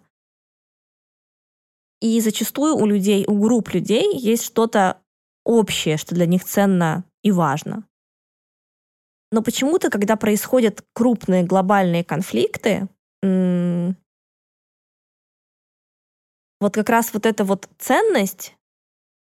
И 2.00 2.20
зачастую 2.20 2.76
у 2.76 2.86
людей, 2.86 3.24
у 3.26 3.40
групп 3.40 3.70
людей 3.70 4.16
есть 4.16 4.44
что-то 4.44 4.98
общее, 5.44 5.96
что 5.96 6.14
для 6.14 6.26
них 6.26 6.44
ценно 6.44 7.04
и 7.22 7.32
важно. 7.32 7.84
Но 9.36 9.42
почему-то, 9.42 9.90
когда 9.90 10.16
происходят 10.16 10.82
крупные 10.94 11.44
глобальные 11.44 12.04
конфликты, 12.04 12.88
вот 13.22 13.92
как 16.72 16.88
раз 16.88 17.12
вот 17.12 17.26
эта 17.26 17.44
вот 17.44 17.68
ценность, 17.76 18.56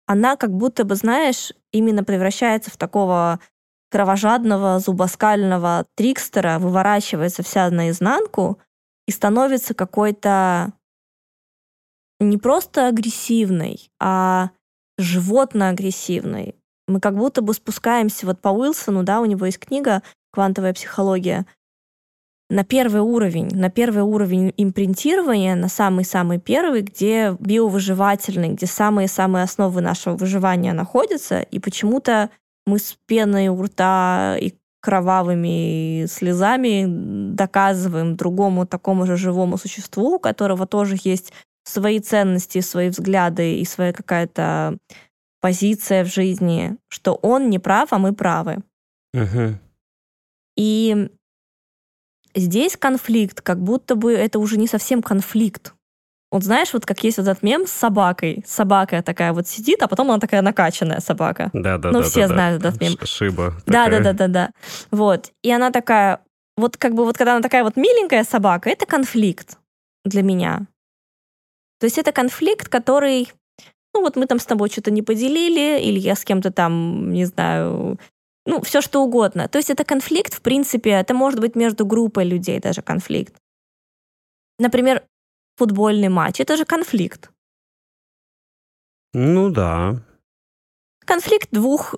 она 0.07 0.37
как 0.37 0.51
будто 0.51 0.85
бы, 0.85 0.94
знаешь, 0.94 1.53
именно 1.73 2.05
превращается 2.05 2.71
в 2.71 2.79
такого 2.79 3.38
кровожадного, 3.90 4.79
зубоскального 4.79 5.85
трикстера, 5.94 6.59
выворачивается 6.59 7.42
вся 7.42 7.68
наизнанку 7.68 8.59
и 9.07 9.12
становится 9.12 9.75
какой-то 9.75 10.73
не 12.18 12.38
просто 12.38 12.88
агрессивной, 12.88 13.92
а 14.01 14.53
животно-агрессивной. 14.97 16.58
Мы 16.88 17.01
как 17.01 17.16
будто 17.16 17.42
бы 17.42 17.55
спускаемся 17.55 18.27
вот 18.27 18.40
по 18.40 18.48
Уилсону, 18.48 19.05
да, 19.05 19.20
у 19.20 19.27
него 19.27 19.46
есть 19.46 19.59
книга 19.59 20.03
«Квантовая 20.33 20.72
психология», 20.72 21.46
на 22.51 22.64
первый 22.64 23.03
уровень, 23.03 23.51
на 23.53 23.68
первый 23.68 24.03
уровень 24.03 24.55
импринтирования, 24.57 25.55
на 25.55 25.68
самый-самый 25.68 26.38
первый, 26.38 26.81
где 26.81 27.37
биовыживательный, 27.38 28.55
где 28.55 28.66
самые-самые 28.66 29.44
основы 29.44 29.83
нашего 29.83 30.16
выживания 30.16 30.72
находятся, 30.72 31.40
и 31.40 31.59
почему-то 31.59 32.31
мы 32.66 32.79
с 32.79 32.96
пеной 33.07 33.48
у 33.48 33.62
рта 33.62 34.38
и 34.38 34.55
кровавыми 34.81 36.07
слезами 36.07 36.85
доказываем 37.35 38.16
другому 38.16 38.66
такому 38.66 39.07
же 39.07 39.16
живому 39.18 39.59
существу, 39.59 40.14
у 40.14 40.18
которого 40.18 40.66
тоже 40.66 40.96
есть 41.03 41.33
свои 41.64 42.01
ценности, 42.01 42.61
свои 42.61 42.88
взгляды 42.88 43.59
и 43.59 43.64
своя 43.66 43.92
какая-то 43.92 44.79
позиция 45.40 46.05
в 46.05 46.09
жизни, 46.09 46.77
что 46.88 47.14
он 47.14 47.51
не 47.51 47.59
прав, 47.59 47.92
а 47.92 47.98
мы 47.98 48.14
правы. 48.14 48.62
Угу. 49.14 49.59
И 50.57 51.09
здесь 52.35 52.77
конфликт, 52.77 53.40
как 53.40 53.62
будто 53.62 53.94
бы 53.94 54.12
это 54.12 54.38
уже 54.38 54.59
не 54.59 54.66
совсем 54.66 55.03
конфликт. 55.03 55.74
Вот 56.31 56.44
знаешь, 56.44 56.74
вот 56.74 56.85
как 56.85 57.03
есть 57.05 57.16
вот 57.16 57.27
этот 57.27 57.42
мем 57.42 57.66
с 57.66 57.70
собакой. 57.70 58.44
Собака 58.46 59.03
такая 59.03 59.33
вот 59.33 59.48
сидит, 59.48 59.83
а 59.83 59.88
потом 59.88 60.11
она 60.11 60.20
такая 60.20 60.42
накачанная 60.42 61.01
собака. 61.01 61.51
Да, 61.55 61.79
да, 61.79 61.90
ну, 61.90 62.01
да. 62.01 62.05
все 62.05 62.29
да, 62.29 62.35
знают 62.35 62.62
да. 62.62 62.68
этот 62.68 62.81
мем. 62.81 62.94
Шиба. 63.03 63.55
Да, 63.66 63.88
да, 63.88 64.01
да, 64.01 64.12
да, 64.12 64.29
да. 64.29 64.51
Вот. 64.90 65.33
И 65.42 65.51
она 65.51 65.70
такая, 65.70 66.20
вот 66.57 66.77
как 66.77 66.94
бы 66.94 67.05
вот 67.05 67.16
когда 67.16 67.33
она 67.33 67.40
такая 67.40 67.64
вот 67.64 67.77
миленькая 67.77 68.24
собака, 68.24 68.68
это 68.68 68.85
конфликт 68.85 69.59
для 70.05 70.22
меня. 70.22 70.66
То 71.81 71.87
есть 71.87 71.96
это 71.96 72.12
конфликт, 72.12 72.68
который, 72.68 73.29
ну 73.98 74.04
вот 74.04 74.14
мы 74.16 74.26
там 74.26 74.38
с 74.38 74.46
тобой 74.46 74.70
что-то 74.70 74.92
не 74.92 75.02
поделили, 75.02 75.80
или 75.82 75.98
я 75.98 76.14
с 76.14 76.24
кем-то 76.24 76.52
там, 76.52 77.12
не 77.12 77.24
знаю, 77.24 77.98
ну, 78.46 78.61
все 78.62 78.80
что 78.80 79.02
угодно. 79.02 79.48
То 79.48 79.58
есть 79.58 79.70
это 79.70 79.84
конфликт, 79.84 80.34
в 80.34 80.40
принципе, 80.40 80.90
это 80.90 81.14
может 81.14 81.40
быть 81.40 81.56
между 81.56 81.84
группой 81.84 82.24
людей 82.24 82.61
даже 82.61 82.80
конфликт. 82.80 83.34
Например, 84.61 85.02
футбольный 85.56 86.08
матч, 86.08 86.40
это 86.40 86.56
же 86.56 86.64
конфликт. 86.64 87.30
Ну 89.14 89.50
да. 89.50 90.00
Конфликт 91.04 91.48
двух 91.50 91.96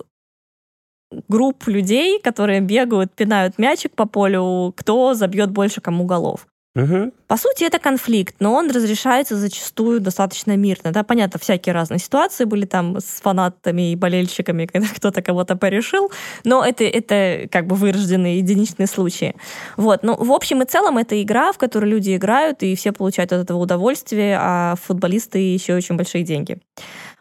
групп 1.29 1.67
людей, 1.67 2.19
которые 2.23 2.61
бегают, 2.61 3.13
пинают 3.15 3.59
мячик 3.59 3.95
по 3.95 4.07
полю, 4.07 4.73
кто 4.75 5.13
забьет 5.13 5.51
больше 5.51 5.83
кому 5.83 6.07
голов. 6.07 6.47
Мгм. 6.77 7.13
По 7.27 7.37
сути, 7.37 7.65
это 7.65 7.81
конфликт, 7.81 8.37
но 8.39 8.55
он 8.55 8.71
разрешается 8.71 9.37
зачастую 9.37 10.01
достаточно 10.01 10.57
мирно. 10.57 10.93
Да? 10.93 11.03
Понятно, 11.03 11.41
всякие 11.41 11.73
разные 11.73 11.99
ситуации 11.99 12.45
были 12.45 12.65
там 12.65 12.99
с 12.99 13.21
фанатами 13.21 13.91
и 13.91 13.97
болельщиками, 13.97 14.67
когда 14.73 14.87
кто-то 14.87 15.21
кого-то 15.21 15.57
порешил, 15.57 16.13
но 16.45 16.65
это, 16.65 16.85
это 16.85 17.49
как 17.49 17.67
бы 17.67 17.75
вырожденные 17.75 18.39
единичные 18.39 18.87
случаи. 18.87 19.35
Вот. 19.77 20.05
Ну, 20.05 20.15
в 20.15 20.31
общем 20.31 20.63
и 20.63 20.65
целом, 20.65 20.99
это 20.99 21.21
игра, 21.21 21.53
в 21.53 21.59
которой 21.59 21.91
люди 21.91 22.15
играют, 22.15 22.63
и 22.63 22.77
все 22.77 22.93
получают 22.93 23.33
от 23.33 23.43
этого 23.43 23.59
удовольствие, 23.59 24.39
а 24.41 24.77
футболисты 24.81 25.39
еще 25.39 25.75
очень 25.75 25.97
большие 25.97 26.23
деньги. 26.23 26.61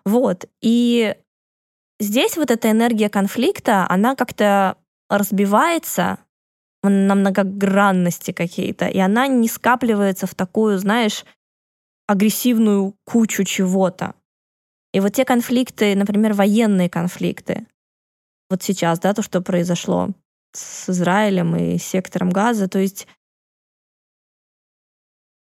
Вот. 0.06 0.46
И 0.62 1.16
здесь 2.00 2.38
вот 2.38 2.52
эта 2.52 2.70
энергия 2.70 3.10
конфликта, 3.10 3.88
она 3.90 4.16
как-то 4.16 4.76
разбивается 5.10 6.20
на 6.84 7.16
многогранности 7.16 8.32
какие-то, 8.32 8.88
и 8.88 9.00
она 9.00 9.28
не 9.28 9.48
скапливается 9.48 10.28
в 10.28 10.36
такую, 10.36 10.78
знаешь, 10.80 11.26
агрессивную 12.08 12.96
кучу 13.06 13.44
чего-то. 13.44 14.16
И 14.94 15.00
вот 15.00 15.14
те 15.14 15.26
конфликты, 15.26 15.96
например, 15.96 16.34
военные 16.34 16.90
конфликты, 16.90 17.68
вот 18.50 18.64
сейчас, 18.64 19.00
да, 19.00 19.14
то, 19.14 19.22
что 19.22 19.42
произошло 19.42 20.10
с 20.54 20.90
Израилем 20.90 21.56
и 21.56 21.78
сектором 21.78 22.30
Газа, 22.32 22.68
то 22.68 22.80
есть 22.80 23.08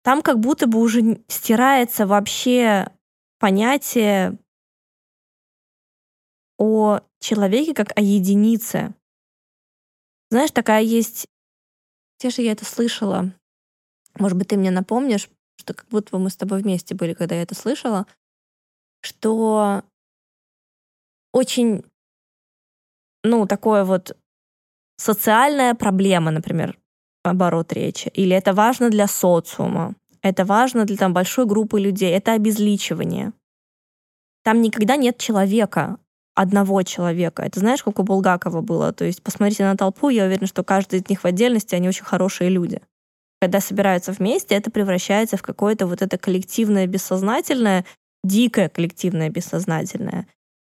там 0.02 0.22
как 0.22 0.40
будто 0.40 0.66
бы 0.66 0.80
уже 0.80 1.20
стирается 1.28 2.06
вообще 2.06 2.90
понятие 3.38 4.38
о 6.58 7.00
человеке 7.20 7.74
как 7.74 7.96
о 7.96 8.00
единице. 8.00 8.94
Знаешь, 10.30 10.50
такая 10.50 10.82
есть... 10.82 11.26
Где 12.18 12.30
же 12.30 12.42
я 12.42 12.52
это 12.52 12.64
слышала? 12.64 13.32
Может 14.18 14.36
быть, 14.36 14.48
ты 14.48 14.56
мне 14.56 14.70
напомнишь, 14.70 15.28
что 15.56 15.74
как 15.74 15.86
будто 15.88 16.10
бы 16.12 16.18
мы 16.18 16.30
с 16.30 16.36
тобой 16.36 16.62
вместе 16.62 16.94
были, 16.94 17.14
когда 17.14 17.36
я 17.36 17.42
это 17.42 17.54
слышала, 17.54 18.06
что 19.00 19.84
очень, 21.32 21.84
ну, 23.22 23.46
такое 23.46 23.84
вот 23.84 24.16
социальная 24.96 25.74
проблема, 25.74 26.30
например, 26.30 26.76
оборот 27.22 27.72
речи, 27.72 28.10
или 28.14 28.34
это 28.34 28.52
важно 28.52 28.90
для 28.90 29.06
социума, 29.06 29.94
это 30.22 30.44
важно 30.44 30.84
для 30.84 30.96
там, 30.96 31.14
большой 31.14 31.46
группы 31.46 31.80
людей, 31.80 32.10
это 32.10 32.32
обезличивание. 32.32 33.32
Там 34.42 34.60
никогда 34.60 34.96
нет 34.96 35.18
человека, 35.18 35.98
одного 36.38 36.84
человека. 36.84 37.42
Это 37.42 37.58
знаешь, 37.58 37.82
как 37.82 37.98
у 37.98 38.04
Булгакова 38.04 38.60
было? 38.60 38.92
То 38.92 39.04
есть 39.04 39.24
посмотрите 39.24 39.64
на 39.64 39.76
толпу, 39.76 40.08
я 40.08 40.24
уверена, 40.24 40.46
что 40.46 40.62
каждый 40.62 41.00
из 41.00 41.08
них 41.08 41.22
в 41.22 41.24
отдельности, 41.24 41.74
они 41.74 41.88
очень 41.88 42.04
хорошие 42.04 42.48
люди. 42.48 42.80
Когда 43.40 43.60
собираются 43.60 44.12
вместе, 44.12 44.54
это 44.54 44.70
превращается 44.70 45.36
в 45.36 45.42
какое-то 45.42 45.88
вот 45.88 46.00
это 46.00 46.16
коллективное 46.16 46.86
бессознательное, 46.86 47.84
дикое 48.22 48.68
коллективное 48.68 49.30
бессознательное. 49.30 50.28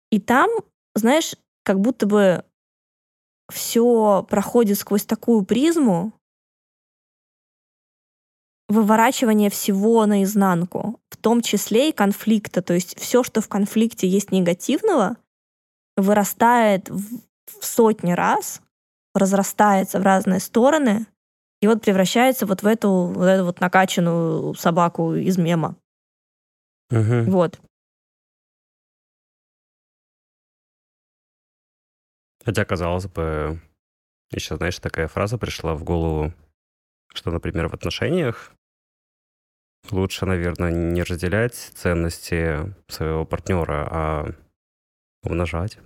И 0.09 0.21
там, 0.21 0.49
знаешь, 0.95 1.35
как 1.65 1.81
будто 1.81 2.05
бы 2.05 2.45
все 3.51 4.25
проходит 4.29 4.77
сквозь 4.77 5.05
такую 5.05 5.43
призму 5.43 6.13
выворачивания 8.69 9.49
всего 9.49 10.05
наизнанку, 10.05 11.01
в 11.09 11.17
том 11.17 11.41
числе 11.41 11.89
и 11.89 11.93
конфликта. 11.93 12.61
То 12.61 12.73
есть 12.73 12.97
все, 12.97 13.21
что 13.23 13.41
в 13.41 13.49
конфликте 13.49 14.07
есть 14.07 14.31
негативного, 14.31 15.17
вырастает 15.97 16.89
в, 16.89 17.03
сотни 17.61 18.11
раз, 18.13 18.61
разрастается 19.15 19.99
в 19.99 20.03
разные 20.03 20.39
стороны, 20.39 21.07
и 21.61 21.67
вот 21.67 21.81
превращается 21.81 22.45
вот 22.45 22.61
в 22.63 22.67
эту, 22.67 22.89
вот 23.07 23.25
эту 23.25 23.45
вот 23.45 23.59
накачанную 23.59 24.53
собаку 24.55 25.15
из 25.15 25.37
мема. 25.37 25.75
Мгм. 26.91 27.25
Вот. 27.31 27.59
Хотя, 32.45 32.63
казалось 32.63 33.07
бы, 33.07 33.59
еще, 34.31 34.55
знаешь, 34.57 34.79
такая 34.79 35.07
фраза 35.07 35.37
пришла 35.37 35.73
в 35.73 35.83
голову, 35.83 36.33
что, 37.13 37.31
например, 37.31 37.67
в 37.69 37.73
отношениях 37.73 38.53
лучше, 39.91 40.25
наверное, 40.25 40.71
не 40.71 41.03
разделять 41.03 41.55
ценности 41.55 42.73
своего 42.87 43.25
партнера, 43.25 43.87
а 43.89 44.25
умножать. 45.23 45.77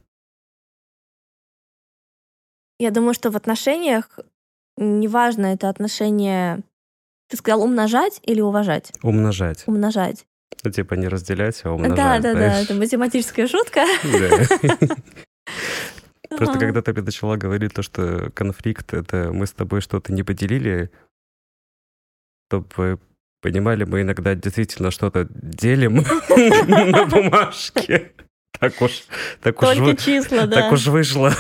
Я 2.79 2.91
думаю, 2.91 3.13
что 3.13 3.29
в 3.31 3.35
отношениях 3.37 4.19
неважно, 4.77 5.47
это 5.47 5.69
отношение... 5.69 6.61
Ты 7.29 7.37
сказал 7.37 7.63
умножать 7.63 8.19
или 8.23 8.41
уважать? 8.41 8.91
Умножать. 9.03 9.63
Умножать. 9.67 10.25
Ну, 10.63 10.71
типа 10.71 10.95
не 10.95 11.07
разделять, 11.07 11.59
а 11.63 11.69
Да, 11.69 11.71
умножать. 11.73 11.97
да, 11.97 12.19
да, 12.19 12.31
знаешь? 12.33 12.65
это 12.65 12.73
математическая 12.73 13.47
шутка. 13.47 13.85
Да. 14.03 14.87
Просто 16.37 16.59
когда 16.59 16.81
ты 16.81 16.93
начала 17.01 17.37
говорить 17.37 17.73
то, 17.73 17.81
что 17.83 18.31
конфликт— 18.33 18.93
это 18.95 19.31
мы 19.33 19.45
с 19.45 19.51
тобой 19.53 19.81
что-то 19.81 20.13
не 20.13 20.23
поделили, 20.23 20.91
чтобы 22.49 22.99
понимали, 23.41 23.83
мы 23.83 24.01
иногда 24.01 24.35
действительно 24.35 24.91
что-то 24.91 25.27
делим 25.31 25.97
на 26.67 27.05
бумажке. 27.05 28.13
Так 28.61 28.79
уж, 28.79 29.03
так 29.41 29.59
уж, 29.59 29.69
Только 29.69 29.83
вы- 29.83 29.97
числа, 29.97 30.45
да. 30.45 30.61
так 30.61 30.71
уж 30.71 30.85
вышло. 30.85 31.31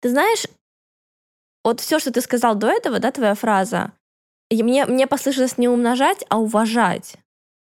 Ты 0.00 0.10
знаешь, 0.10 0.44
вот 1.62 1.80
все, 1.80 2.00
что 2.00 2.10
ты 2.10 2.20
сказал 2.20 2.56
до 2.56 2.66
этого, 2.66 2.98
да, 2.98 3.12
твоя 3.12 3.36
фраза, 3.36 3.92
и 4.50 4.64
мне, 4.64 4.86
мне 4.86 5.06
послышалось 5.06 5.56
не 5.56 5.68
умножать, 5.68 6.24
а 6.28 6.38
уважать. 6.38 7.16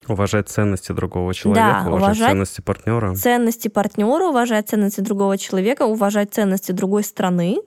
Уважать 0.09 0.49
ценности 0.49 0.92
другого 0.92 1.35
человека, 1.35 1.88
уважать 1.88 1.92
уважать 1.92 2.29
ценности 2.31 2.61
партнера. 2.62 3.14
Ценности 3.14 3.68
партнера, 3.68 4.29
уважать 4.29 4.68
ценности 4.70 5.03
другого 5.03 5.37
человека, 5.37 5.83
уважать 5.83 6.33
ценности 6.33 6.73
другой 6.73 7.05
страны. 7.05 7.59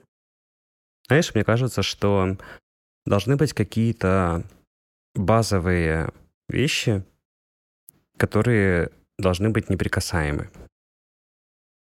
Знаешь, 1.06 1.32
мне 1.36 1.44
кажется, 1.44 1.82
что 1.82 2.36
должны 3.06 3.36
быть 3.36 3.52
какие-то 3.52 4.42
базовые 5.14 6.10
вещи, 6.48 7.04
которые 8.16 8.90
должны 9.18 9.50
быть 9.50 9.70
неприкасаемы. 9.70 10.50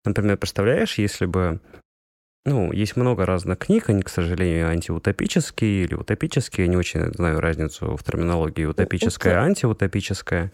Например, 0.06 0.38
представляешь, 0.38 0.98
если 0.98 1.26
бы... 1.26 1.60
Ну, 2.46 2.72
есть 2.72 2.96
много 2.96 3.26
разных 3.26 3.58
книг, 3.58 3.90
они, 3.90 4.04
к 4.04 4.10
сожалению, 4.10 4.68
антиутопические 4.70 5.86
или 5.86 5.96
утопические. 5.96 6.68
Я 6.68 6.72
не 6.72 6.78
очень 6.78 7.12
знаю 7.14 7.40
разницу 7.40 7.96
в 7.96 8.04
терминологии 8.04 8.66
утопическая 8.66 9.34
и 9.34 9.36
Ута- 9.36 9.46
антиутопическая. 9.46 10.52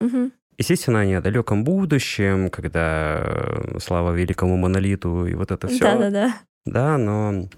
Мгм. 0.00 0.32
Естественно, 0.56 1.00
они 1.00 1.14
о 1.14 1.20
далеком 1.20 1.62
будущем, 1.62 2.48
когда 2.48 3.18
э, 3.22 3.78
слава 3.80 4.14
великому 4.14 4.56
монолиту 4.56 5.26
и 5.26 5.34
вот 5.34 5.50
это 5.50 5.68
все. 5.68 5.80
Да-да-да. 5.80 6.40
Да, 6.64 6.96
но 6.96 7.48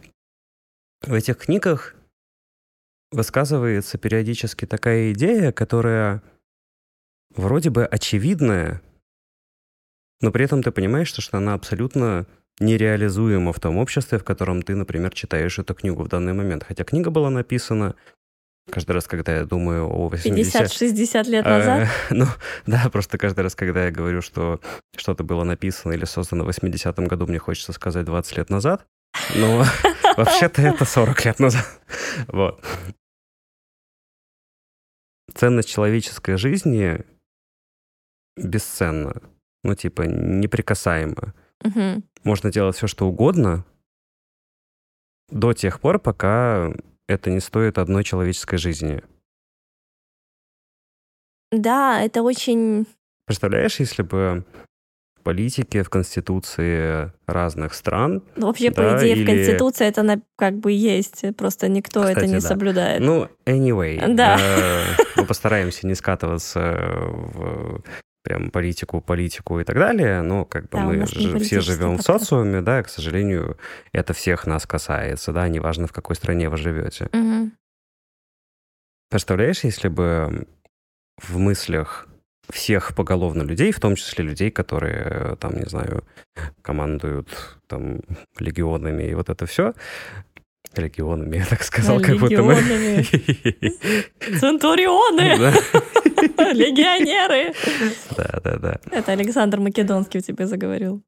в 1.02 1.12
этих 1.12 1.38
книгах 1.38 1.94
высказывается 3.12 3.98
периодически 3.98 4.66
такая 4.66 5.12
идея, 5.12 5.52
которая 5.52 6.22
вроде 7.36 7.70
бы 7.70 7.84
очевидная, 7.84 8.82
но 10.20 10.30
при 10.30 10.44
этом 10.44 10.62
ты 10.62 10.70
понимаешь, 10.70 11.12
что 11.12 11.36
она 11.36 11.54
абсолютно 11.54 12.26
нереализуема 12.60 13.52
в 13.52 13.60
том 13.60 13.78
обществе, 13.78 14.18
в 14.18 14.24
котором 14.24 14.62
ты, 14.62 14.74
например, 14.74 15.12
читаешь 15.12 15.58
эту 15.58 15.74
книгу 15.74 16.02
в 16.02 16.08
данный 16.08 16.32
момент. 16.32 16.64
Хотя 16.64 16.84
книга 16.84 17.10
была 17.10 17.30
написана 17.30 17.96
каждый 18.70 18.92
раз, 18.92 19.06
когда 19.06 19.34
я 19.34 19.44
думаю 19.44 19.88
о 19.88 20.08
80... 20.08 20.62
50-60 20.62 21.28
лет 21.28 21.44
назад. 21.44 21.88
Э, 21.88 21.90
Ну, 22.14 22.26
да, 22.66 22.88
просто 22.90 23.18
каждый 23.18 23.40
раз, 23.40 23.54
когда 23.54 23.86
я 23.86 23.90
говорю, 23.90 24.22
что 24.22 24.60
что-то 24.96 25.24
было 25.24 25.44
написано 25.44 25.92
или 25.92 26.04
создано 26.04 26.44
в 26.44 26.48
80-м 26.48 27.06
году, 27.06 27.26
мне 27.26 27.38
хочется 27.38 27.72
сказать 27.72 28.04
20 28.04 28.36
лет 28.36 28.50
назад. 28.50 28.86
Но 29.34 29.64
вообще-то 30.16 30.62
это 30.62 30.84
40 30.84 31.24
лет 31.24 31.40
назад. 31.40 31.66
Вот. 32.28 32.64
Ценность 35.34 35.68
человеческой 35.68 36.36
жизни 36.36 37.04
бесценна. 38.36 39.22
Ну, 39.64 39.74
типа, 39.74 40.02
неприкасаема. 40.02 41.34
Мгм. 41.64 42.02
Можно 42.24 42.50
делать 42.50 42.76
все, 42.76 42.86
что 42.86 43.06
угодно 43.08 43.64
до 45.30 45.52
тех 45.52 45.80
пор, 45.80 45.98
пока 45.98 46.72
это 47.08 47.30
не 47.30 47.40
стоит 47.40 47.78
одной 47.78 48.04
человеческой 48.04 48.56
жизни. 48.58 49.02
Да, 51.50 52.00
это 52.02 52.22
очень... 52.22 52.86
Представляешь, 53.26 53.78
если 53.78 54.02
бы 54.02 54.44
в 55.18 55.22
политике, 55.22 55.82
в 55.82 55.90
конституции 55.90 57.12
разных 57.26 57.74
стран, 57.74 58.22
ну, 58.36 58.46
Вообще, 58.48 58.70
по 58.70 58.82
Да, 58.82 58.98
идее, 58.98 59.14
в 59.14 59.18
или- 59.18 59.26
Конституции 59.26 59.86
это 59.86 60.02
на- 60.02 60.22
как 60.36 60.58
бы 60.58 60.72
есть, 60.72 61.24
просто 61.36 61.68
никто 61.68 62.02
это 62.02 62.14
Кстати, 62.14 62.28
не 62.30 62.40
да. 62.40 62.48
соблюдает. 62.48 63.00
ну, 63.00 63.28
anyway, 63.44 64.14
Да. 64.14 64.36
э, 64.40 64.82
мы 65.16 65.24
постараемся 65.26 65.86
не 65.86 65.94
скатываться 65.94 66.60
в 66.80 67.82
прям 68.22 68.50
политику, 68.50 69.00
политику 69.00 69.60
и 69.60 69.64
так 69.64 69.76
далее, 69.76 70.22
но 70.22 70.44
как 70.44 70.64
бы 70.64 70.78
Да, 70.78 70.84
мы 70.84 71.06
же 71.06 71.38
все 71.38 71.60
живем 71.60 71.94
в 71.94 71.96
подкаст. 71.98 72.24
социуме, 72.24 72.60
да, 72.60 72.82
к 72.82 72.88
сожалению, 72.88 73.58
это 73.92 74.12
всех 74.12 74.46
нас 74.46 74.66
касается, 74.66 75.32
да, 75.32 75.48
неважно, 75.48 75.86
в 75.86 75.92
какой 75.92 76.16
стране 76.16 76.48
вы 76.48 76.56
живете. 76.56 77.08
Мгм. 77.12 77.52
Представляешь, 79.10 79.64
если 79.64 79.88
бы 79.88 80.46
в 81.20 81.38
мыслях 81.38 82.08
всех 82.50 82.94
поголовно 82.94 83.42
людей, 83.42 83.72
в 83.72 83.80
том 83.80 83.94
числе 83.94 84.24
людей, 84.24 84.50
которые, 84.50 85.36
там, 85.36 85.56
не 85.56 85.66
знаю, 85.66 86.04
командуют 86.62 87.58
там 87.66 88.00
легионами 88.38 89.04
и 89.04 89.14
вот 89.14 89.30
это 89.30 89.46
все, 89.46 89.74
Легионами, 90.76 91.36
я 91.38 91.46
так 91.46 91.62
сказал, 91.62 92.00
как 92.00 92.18
будто 92.18 92.42
мы... 92.42 92.54
Центурионы! 94.40 95.36
Легионеры! 96.54 97.52
Да, 98.16 98.40
да, 98.42 98.56
да. 98.58 98.80
Это 98.90 99.12
Александр 99.12 99.60
Македонский 99.60 100.18
у 100.18 100.22
тебя 100.22 100.46
заговорил. 100.46 101.02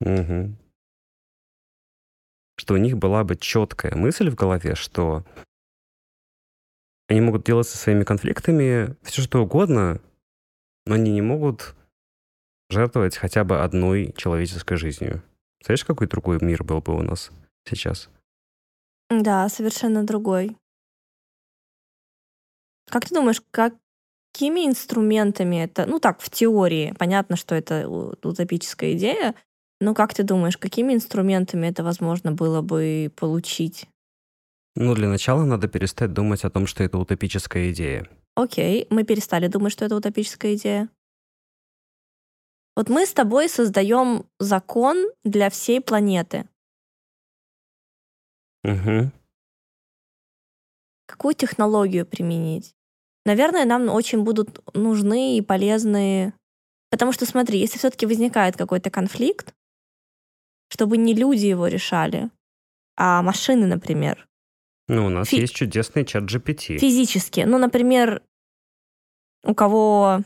Что 2.57 2.75
у 2.75 2.77
них 2.77 2.99
была 2.99 3.25
бы 3.25 3.37
четкая 3.37 3.95
мысль 3.95 4.31
в 4.31 4.35
голове, 4.35 4.75
что 4.75 5.25
они 7.09 7.21
могут 7.21 7.45
делать 7.45 7.69
со 7.69 7.77
своими 7.77 8.05
конфликтами 8.05 8.97
все 9.03 9.23
что 9.23 9.43
угодно, 9.43 10.01
но 10.87 10.95
они 10.95 11.11
не 11.11 11.23
могут 11.23 11.75
жертвовать 12.71 13.17
хотя 13.17 13.45
бы 13.45 13.61
одной 13.63 14.15
человеческой 14.17 14.77
жизнью. 14.77 15.23
Знаешь, 15.65 15.85
какой 15.85 16.07
другой 16.07 16.39
мир 16.41 16.65
был 16.65 16.81
бы 16.81 16.95
у 16.95 17.03
нас 17.03 17.31
сейчас? 17.69 18.09
Да, 19.11 19.49
совершенно 19.49 20.05
другой. 20.05 20.57
Как 22.91 23.07
ты 23.09 23.15
думаешь, 23.15 23.43
какими 23.51 24.67
инструментами 24.67 25.57
это, 25.65 25.87
ну 25.87 26.01
так, 26.01 26.21
в 26.21 26.31
теории, 26.31 26.95
понятно, 26.99 27.37
что 27.37 27.55
это 27.55 27.89
утопическая 27.89 28.93
идея, 28.95 29.35
но 29.81 29.95
как 29.95 30.15
ты 30.15 30.23
думаешь, 30.23 30.57
какими 30.57 30.95
инструментами 30.95 31.67
это 31.67 31.83
возможно 31.83 32.33
было 32.33 32.61
бы 32.61 33.13
получить? 33.17 33.89
Ну, 34.77 34.95
для 34.95 35.09
начала 35.09 35.45
надо 35.45 35.69
перестать 35.69 36.13
думать 36.13 36.45
о 36.45 36.51
том, 36.51 36.67
что 36.67 36.83
это 36.83 36.99
утопическая 36.99 37.71
идея. 37.71 38.09
Окей, 38.35 38.87
мы 38.91 39.05
перестали 39.05 39.47
думать, 39.47 39.73
что 39.73 39.85
это 39.85 39.97
утопическая 39.97 40.55
идея. 40.55 40.89
Вот 42.77 42.89
мы 42.89 43.07
с 43.07 43.13
тобой 43.13 43.49
создаем 43.49 44.27
закон 44.41 45.11
для 45.23 45.49
всей 45.49 45.81
планеты. 45.81 46.49
Угу. 48.65 49.11
Какую 51.07 51.35
технологию 51.35 52.07
применить? 52.07 52.75
Наверное, 53.27 53.65
нам 53.65 53.89
очень 53.89 54.23
будут 54.23 54.61
нужны 54.75 55.37
и 55.37 55.43
полезные... 55.43 56.35
Потому 56.91 57.13
что, 57.13 57.27
смотри, 57.27 57.59
если 57.59 57.79
все-таки 57.79 58.07
возникает 58.07 58.57
какой-то 58.57 58.91
конфликт, 58.91 59.55
чтобы 60.69 60.97
не 60.97 61.15
люди 61.15 61.47
его 61.47 61.67
решали, 61.67 62.31
а 62.97 63.23
машины, 63.23 63.67
например. 63.67 64.29
Ну, 64.89 65.07
у 65.07 65.09
нас 65.09 65.29
Фи... 65.29 65.41
есть 65.41 65.55
чудесный 65.55 66.05
чат 66.05 66.25
GPT. 66.25 66.79
Физически. 66.79 67.41
Ну, 67.41 67.59
например, 67.59 68.23
у 69.43 69.55
кого 69.55 70.23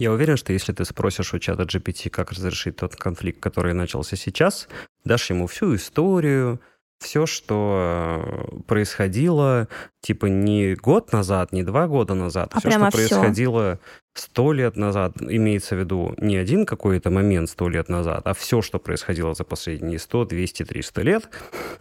я 0.00 0.12
уверен, 0.12 0.38
что 0.38 0.52
если 0.54 0.72
ты 0.72 0.84
спросишь 0.86 1.34
у 1.34 1.38
чата 1.38 1.64
GPT, 1.64 2.08
как 2.08 2.32
разрешить 2.32 2.76
тот 2.76 2.96
конфликт, 2.96 3.38
который 3.38 3.74
начался 3.74 4.16
сейчас, 4.16 4.66
дашь 5.04 5.28
ему 5.28 5.46
всю 5.46 5.76
историю, 5.76 6.58
все, 6.98 7.26
что 7.26 8.54
э, 8.56 8.60
происходило, 8.66 9.68
типа 10.00 10.26
не 10.26 10.74
год 10.74 11.12
назад, 11.12 11.52
не 11.52 11.62
два 11.62 11.86
года 11.86 12.14
назад, 12.14 12.50
а 12.54 12.60
все, 12.60 12.70
что 12.70 12.90
происходило 12.90 13.78
сто 14.14 14.52
лет 14.54 14.76
назад, 14.76 15.16
имеется 15.20 15.76
в 15.76 15.78
виду 15.78 16.14
не 16.16 16.36
один 16.36 16.64
какой-то 16.64 17.10
момент 17.10 17.50
сто 17.50 17.68
лет 17.68 17.90
назад, 17.90 18.22
а 18.24 18.32
все, 18.32 18.62
что 18.62 18.78
происходило 18.78 19.34
за 19.34 19.44
последние 19.44 19.98
100, 19.98 20.24
200, 20.24 20.64
300 20.64 21.02
лет, 21.02 21.28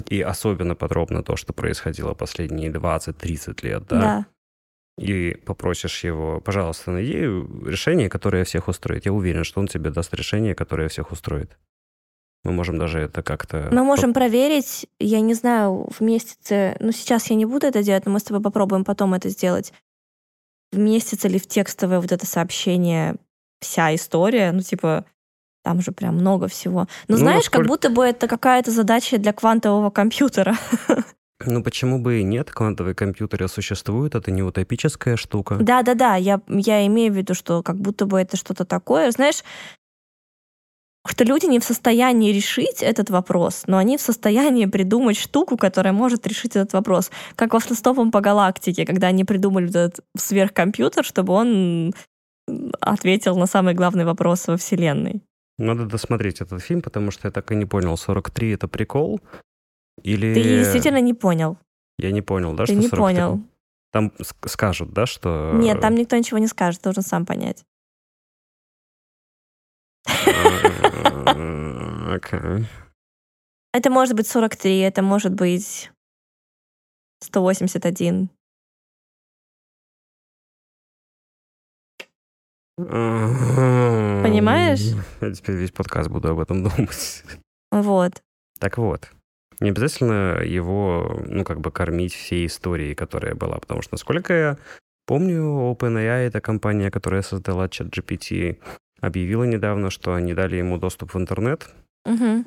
и 0.10 0.22
особенно 0.22 0.76
подробно 0.76 1.24
то, 1.24 1.38
что 1.38 1.54
происходило 1.54 2.14
последние 2.14 2.70
20-30 2.70 3.66
лет, 3.66 3.84
да? 3.88 4.00
Да 4.00 4.26
и 5.00 5.36
попросишь 5.46 6.04
его, 6.04 6.42
пожалуйста, 6.42 6.92
найди 6.92 7.20
решение, 7.20 8.10
которое 8.10 8.44
всех 8.44 8.68
устроит. 8.68 9.06
Я 9.06 9.14
уверен, 9.14 9.44
что 9.44 9.60
он 9.60 9.68
тебе 9.68 9.92
даст 9.92 10.14
решение, 10.14 10.56
которое 10.56 10.90
всех 10.90 11.12
устроит. 11.12 11.58
Мы 12.44 12.52
можем 12.52 12.78
даже 12.78 13.00
это 13.00 13.22
как-то... 13.22 13.68
Мы 13.72 13.84
можем 13.84 14.14
проверить, 14.14 14.88
я 15.00 15.20
не 15.20 15.34
знаю, 15.34 15.90
в 15.90 16.02
месяце... 16.02 16.78
Ну, 16.80 16.92
сейчас 16.92 17.30
я 17.30 17.36
не 17.36 17.46
буду 17.46 17.68
это 17.68 17.84
делать, 17.84 18.06
но 18.06 18.12
мы 18.12 18.20
с 18.20 18.24
тобой 18.24 18.42
попробуем 18.42 18.86
потом 18.86 19.14
это 19.14 19.30
сделать. 19.30 19.74
В 20.72 20.78
месяц 20.78 21.26
или 21.26 21.38
в 21.38 21.48
текстовое 21.48 22.00
вот 22.00 22.12
это 22.12 22.26
сообщение 22.26 23.16
вся 23.60 23.94
история, 23.94 24.52
ну, 24.54 24.62
типа, 24.62 25.06
там 25.64 25.82
же 25.82 25.92
прям 25.92 26.16
много 26.16 26.48
всего. 26.48 26.88
Но 27.08 27.16
ну, 27.16 27.18
знаешь, 27.18 27.46
насколько... 27.46 27.58
как 27.58 27.68
будто 27.68 27.90
бы 27.90 28.06
это 28.06 28.28
какая-то 28.28 28.72
задача 28.72 29.18
для 29.18 29.34
квантового 29.34 29.90
компьютера. 29.90 30.56
Ну 31.46 31.64
почему 31.64 32.00
бы 32.00 32.20
и 32.20 32.24
нет? 32.24 32.52
Квантовые 32.52 32.96
компьютеры 32.96 33.48
существуют, 33.48 34.16
это 34.16 34.30
не 34.32 34.44
утопическая 34.44 35.16
штука. 35.16 35.56
Да-да-да, 35.56 36.16
я, 36.16 36.42
я 36.48 36.86
имею 36.88 37.14
в 37.14 37.16
виду, 37.16 37.34
что 37.34 37.64
как 37.64 37.78
будто 37.78 38.06
бы 38.06 38.20
это 38.20 38.36
что-то 38.36 38.66
такое. 38.66 39.12
Знаешь, 39.12 39.44
что 41.08 41.24
люди 41.24 41.46
не 41.46 41.60
в 41.60 41.64
состоянии 41.64 42.34
решить 42.34 42.84
этот 42.84 43.10
вопрос, 43.10 43.64
но 43.68 43.78
они 43.78 43.98
в 43.98 44.02
состоянии 44.02 44.66
придумать 44.66 45.18
штуку, 45.18 45.56
которая 45.58 45.94
может 45.94 46.28
решить 46.28 46.58
этот 46.58 46.74
вопрос. 46.74 47.10
Как 47.36 47.54
во 47.54 47.58
«Автостопом 47.58 48.12
по 48.12 48.20
галактике», 48.20 48.86
когда 48.86 49.08
они 49.08 49.24
придумали 49.24 49.70
этот 49.70 50.02
сверхкомпьютер, 50.18 51.06
чтобы 51.06 51.34
он 51.34 51.94
ответил 52.82 53.38
на 53.38 53.46
самый 53.46 53.74
главный 53.74 54.04
вопрос 54.04 54.48
во 54.48 54.58
Вселенной. 54.58 55.22
Надо 55.58 55.86
досмотреть 55.86 56.42
этот 56.42 56.62
фильм, 56.62 56.82
потому 56.82 57.12
что 57.12 57.28
я 57.28 57.32
так 57.32 57.52
и 57.52 57.56
не 57.56 57.66
понял, 57.66 57.98
43— 57.98 58.52
это 58.52 58.68
прикол 58.68 59.22
или... 60.04 60.34
Ты 60.34 60.44
действительно 60.44 61.02
не 61.02 61.14
понял. 61.14 61.58
Я 61.98 62.12
не 62.12 62.22
понял, 62.22 62.54
да, 62.54 62.66
Ты 62.66 62.74
что 62.74 62.82
не 62.82 62.90
понял. 62.90 63.42
Там 63.92 64.14
скажут, 64.46 64.94
да, 64.94 65.06
что... 65.06 65.52
Нет, 65.56 65.82
там 65.82 65.96
никто 65.96 66.16
ничего 66.16 66.38
не 66.38 66.48
скажет, 66.48 66.82
должен 66.82 67.04
сам 67.04 67.26
понять. 67.26 67.66
Окей. 72.12 72.68
Это 73.74 73.90
может 73.90 74.16
быть 74.16 74.28
43, 74.28 74.80
это 74.80 75.02
может 75.02 75.34
быть 75.34 75.92
181. 77.22 78.30
Понимаешь? 84.24 84.96
Я 85.20 85.34
теперь 85.34 85.56
весь 85.56 85.72
подкаст 85.72 86.10
буду 86.10 86.30
об 86.30 86.40
этом 86.40 86.64
думать. 86.64 87.24
Вот. 87.72 88.24
Так 88.60 88.78
вот, 88.78 89.12
не 89.60 89.70
обязательно 89.70 90.42
его, 90.42 91.22
ну, 91.26 91.44
как 91.44 91.60
бы 91.60 91.72
кормить 91.72 92.14
всей 92.14 92.46
историей, 92.46 92.96
которая 92.96 93.36
была. 93.36 93.60
Потому 93.60 93.82
что, 93.82 93.96
насколько 93.96 94.34
я 94.34 94.58
помню, 95.06 95.42
OpenAI— 95.72 96.28
это 96.28 96.40
компания, 96.40 96.92
которая 96.92 97.22
создала 97.22 97.68
чат 97.68 97.88
GPT, 97.88 98.58
объявила 99.02 99.44
недавно, 99.44 99.90
что 99.90 100.14
они 100.14 100.34
дали 100.34 100.56
ему 100.56 100.78
доступ 100.78 101.14
в 101.14 101.18
интернет. 101.18 101.68
Угу. 102.06 102.46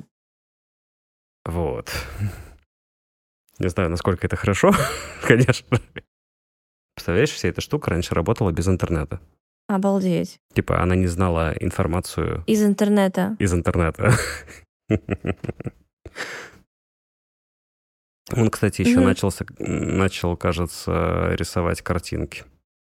Вот. 1.45 1.91
Не 3.59 3.69
знаю, 3.69 3.89
насколько 3.89 4.25
это 4.25 4.35
хорошо, 4.35 4.71
конечно. 5.27 5.79
Представляешь, 6.95 7.31
вся 7.31 7.49
эта 7.49 7.61
штука 7.61 7.91
раньше 7.91 8.15
работала 8.15 8.51
без 8.51 8.67
интернета. 8.67 9.19
Обалдеть. 9.67 10.39
Типа 10.53 10.81
она 10.81 10.95
не 10.95 11.07
знала 11.07 11.53
информацию... 11.59 12.43
Из 12.47 12.63
интернета. 12.63 13.35
Из 13.39 13.53
интернета. 13.53 14.13
Он, 18.35 18.49
кстати, 18.49 18.81
еще 18.81 18.99
mm-hmm. 18.99 19.05
начался, 19.05 19.45
начал, 19.59 20.37
кажется, 20.37 21.33
рисовать 21.35 21.81
картинки. 21.81 22.43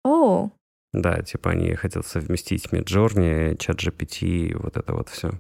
О. 0.05 0.47
Oh. 0.47 0.51
Да, 0.93 1.23
типа 1.23 1.51
они 1.51 1.75
хотят 1.75 2.07
совместить 2.07 2.67
Midjourney, 2.67 3.57
ChatGPT 3.57 4.27
и 4.27 4.55
вот 4.55 4.77
это 4.77 4.93
вот 4.93 5.09
все. 5.09 5.33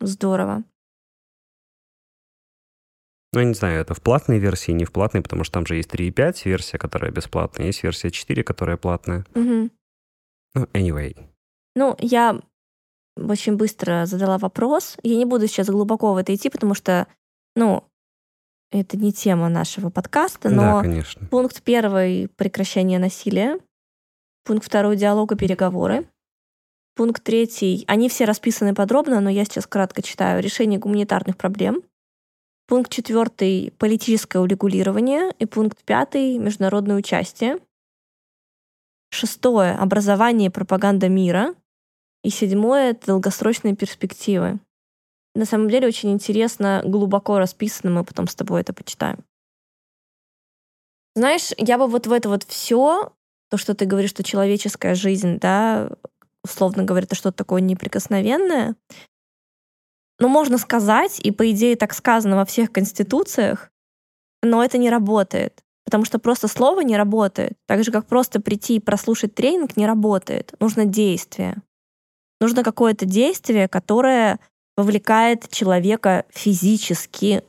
Здорово. 0.00 0.64
Ну, 3.32 3.40
я 3.40 3.46
не 3.46 3.54
знаю, 3.54 3.80
это 3.80 3.94
в 3.94 4.02
платной 4.02 4.38
версии, 4.38 4.72
не 4.72 4.84
в 4.84 4.90
платной, 4.90 5.22
потому 5.22 5.44
что 5.44 5.54
там 5.54 5.66
же 5.66 5.76
есть 5.76 5.90
3.5 5.90 6.42
версия, 6.46 6.78
которая 6.78 7.12
бесплатная, 7.12 7.66
есть 7.66 7.84
версия 7.84 8.10
4, 8.10 8.42
которая 8.42 8.76
платная. 8.76 9.24
Угу. 9.34 9.70
Ну, 10.54 10.64
anyway. 10.72 11.16
Ну, 11.76 11.96
я 12.00 12.40
очень 13.16 13.56
быстро 13.56 14.06
задала 14.06 14.38
вопрос. 14.38 14.96
Я 15.04 15.16
не 15.16 15.26
буду 15.26 15.46
сейчас 15.46 15.68
глубоко 15.68 16.12
в 16.12 16.16
это 16.16 16.34
идти, 16.34 16.50
потому 16.50 16.74
что, 16.74 17.06
ну, 17.54 17.84
это 18.70 18.96
не 18.96 19.12
тема 19.12 19.48
нашего 19.48 19.90
подкаста, 19.90 20.48
но 20.48 20.62
да, 20.62 20.80
конечно. 20.82 21.26
пункт 21.26 21.62
первый— 21.62 22.28
прекращение 22.36 22.98
насилия. 22.98 23.58
Пункт 24.44 24.64
второй— 24.64 24.96
диалог 24.98 25.32
и 25.32 25.36
переговоры. 25.36 26.06
Пункт 26.94 27.22
третий— 27.22 27.84
они 27.88 28.08
все 28.08 28.24
расписаны 28.24 28.74
подробно, 28.74 29.20
но 29.20 29.28
я 29.30 29.44
сейчас 29.44 29.66
кратко 29.66 30.02
читаю. 30.02 30.42
Решение 30.42 30.78
гуманитарных 30.78 31.36
проблем. 31.36 31.82
Пункт 32.68 32.92
четвертый— 32.92 33.72
политическое 33.78 34.38
урегулирование. 34.38 35.34
И 35.38 35.46
пункт 35.46 35.82
пятый— 35.84 36.38
международное 36.38 36.96
участие. 36.96 37.58
Шестое— 39.10 39.72
образование 39.78 40.48
и 40.48 40.52
пропаганда 40.52 41.08
мира. 41.08 41.54
И 42.22 42.30
седьмое— 42.30 42.90
это 42.92 43.08
долгосрочные 43.08 43.74
перспективы. 43.74 44.60
На 45.34 45.44
самом 45.44 45.68
деле 45.68 45.86
очень 45.86 46.10
интересно, 46.10 46.82
глубоко 46.84 47.38
расписано, 47.38 47.90
мы 47.90 48.04
потом 48.04 48.26
с 48.26 48.34
тобой 48.34 48.62
это 48.62 48.72
почитаем. 48.72 49.24
Знаешь, 51.14 51.50
я 51.56 51.78
бы 51.78 51.86
вот 51.86 52.06
в 52.06 52.12
это 52.12 52.28
вот 52.28 52.44
все, 52.44 53.12
то, 53.48 53.56
что 53.56 53.74
ты 53.74 53.84
говоришь, 53.84 54.10
что 54.10 54.22
человеческая 54.22 54.94
жизнь, 54.94 55.38
да, 55.38 55.90
условно 56.44 56.84
говоря, 56.84 57.04
это 57.04 57.14
что-то 57.14 57.38
такое 57.38 57.60
неприкосновенное, 57.60 58.76
ну, 60.20 60.28
можно 60.28 60.58
сказать, 60.58 61.18
и 61.18 61.30
по 61.30 61.50
идее 61.50 61.76
так 61.76 61.94
сказано 61.94 62.36
во 62.36 62.44
всех 62.44 62.70
конституциях, 62.70 63.70
но 64.42 64.62
это 64.62 64.76
не 64.78 64.90
работает. 64.90 65.62
Потому 65.86 66.04
что 66.04 66.18
просто 66.18 66.46
слово 66.46 66.82
не 66.82 66.96
работает. 66.96 67.54
Так 67.66 67.82
же, 67.82 67.90
как 67.90 68.06
просто 68.06 68.40
прийти 68.40 68.76
и 68.76 68.80
прослушать 68.80 69.34
тренинг 69.34 69.76
не 69.76 69.86
работает. 69.86 70.54
Нужно 70.60 70.84
действие. 70.84 71.62
Нужно 72.40 72.62
какое-то 72.62 73.06
действие, 73.06 73.66
которое 73.66 74.38
вовлекает 74.80 75.48
человека 75.50 76.24
физически 76.30 77.42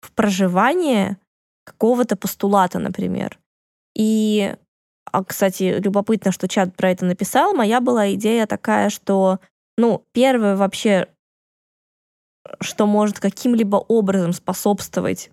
в 0.00 0.12
проживание 0.12 1.18
какого-то 1.64 2.16
постулата, 2.16 2.78
например. 2.78 3.38
И, 3.96 4.54
а, 5.10 5.24
кстати, 5.24 5.80
любопытно, 5.82 6.30
что 6.30 6.48
чат 6.48 6.76
про 6.76 6.90
это 6.90 7.04
написал. 7.04 7.54
Моя 7.54 7.80
была 7.80 8.14
идея 8.14 8.46
такая, 8.46 8.88
что, 8.88 9.40
ну, 9.76 10.04
первое 10.12 10.54
вообще, 10.56 11.08
что 12.60 12.86
может 12.86 13.18
каким-либо 13.18 13.76
образом 13.76 14.32
способствовать 14.32 15.30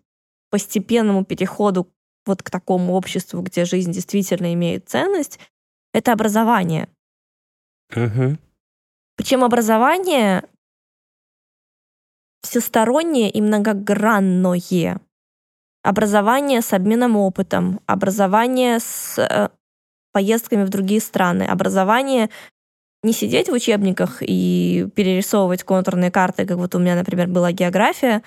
постепенному 0.49 1.23
переходу 1.23 1.87
вот 2.25 2.41
к 2.41 2.49
такому 2.49 2.93
обществу, 2.93 3.41
где 3.41 3.65
жизнь 3.65 3.91
действительно 3.91 4.53
имеет 4.53 4.89
ценность, 4.89 5.39
это 5.93 6.13
образование. 6.13 6.89
Угу. 7.95 8.37
Причем 9.15 9.43
образование 9.43 10.43
всестороннее 12.43 13.29
и 13.29 13.41
многогранное. 13.41 14.99
Образование 15.81 16.61
с 16.61 16.71
обменом 16.73 17.17
опытом, 17.17 17.79
образование 17.87 18.79
с 18.79 19.17
э, 19.17 19.49
поездками 20.11 20.63
в 20.63 20.69
другие 20.69 21.01
страны, 21.01 21.43
образование 21.43 22.29
не 23.01 23.11
сидеть 23.11 23.49
в 23.49 23.53
учебниках 23.53 24.19
и 24.21 24.87
перерисовывать 24.95 25.63
контурные 25.63 26.09
карты, 26.09 26.45
как 26.45 26.57
вот 26.57 26.73
у 26.75 26.79
меня, 26.79 26.95
например, 26.95 27.27
была 27.27 27.51
география, 27.51 28.23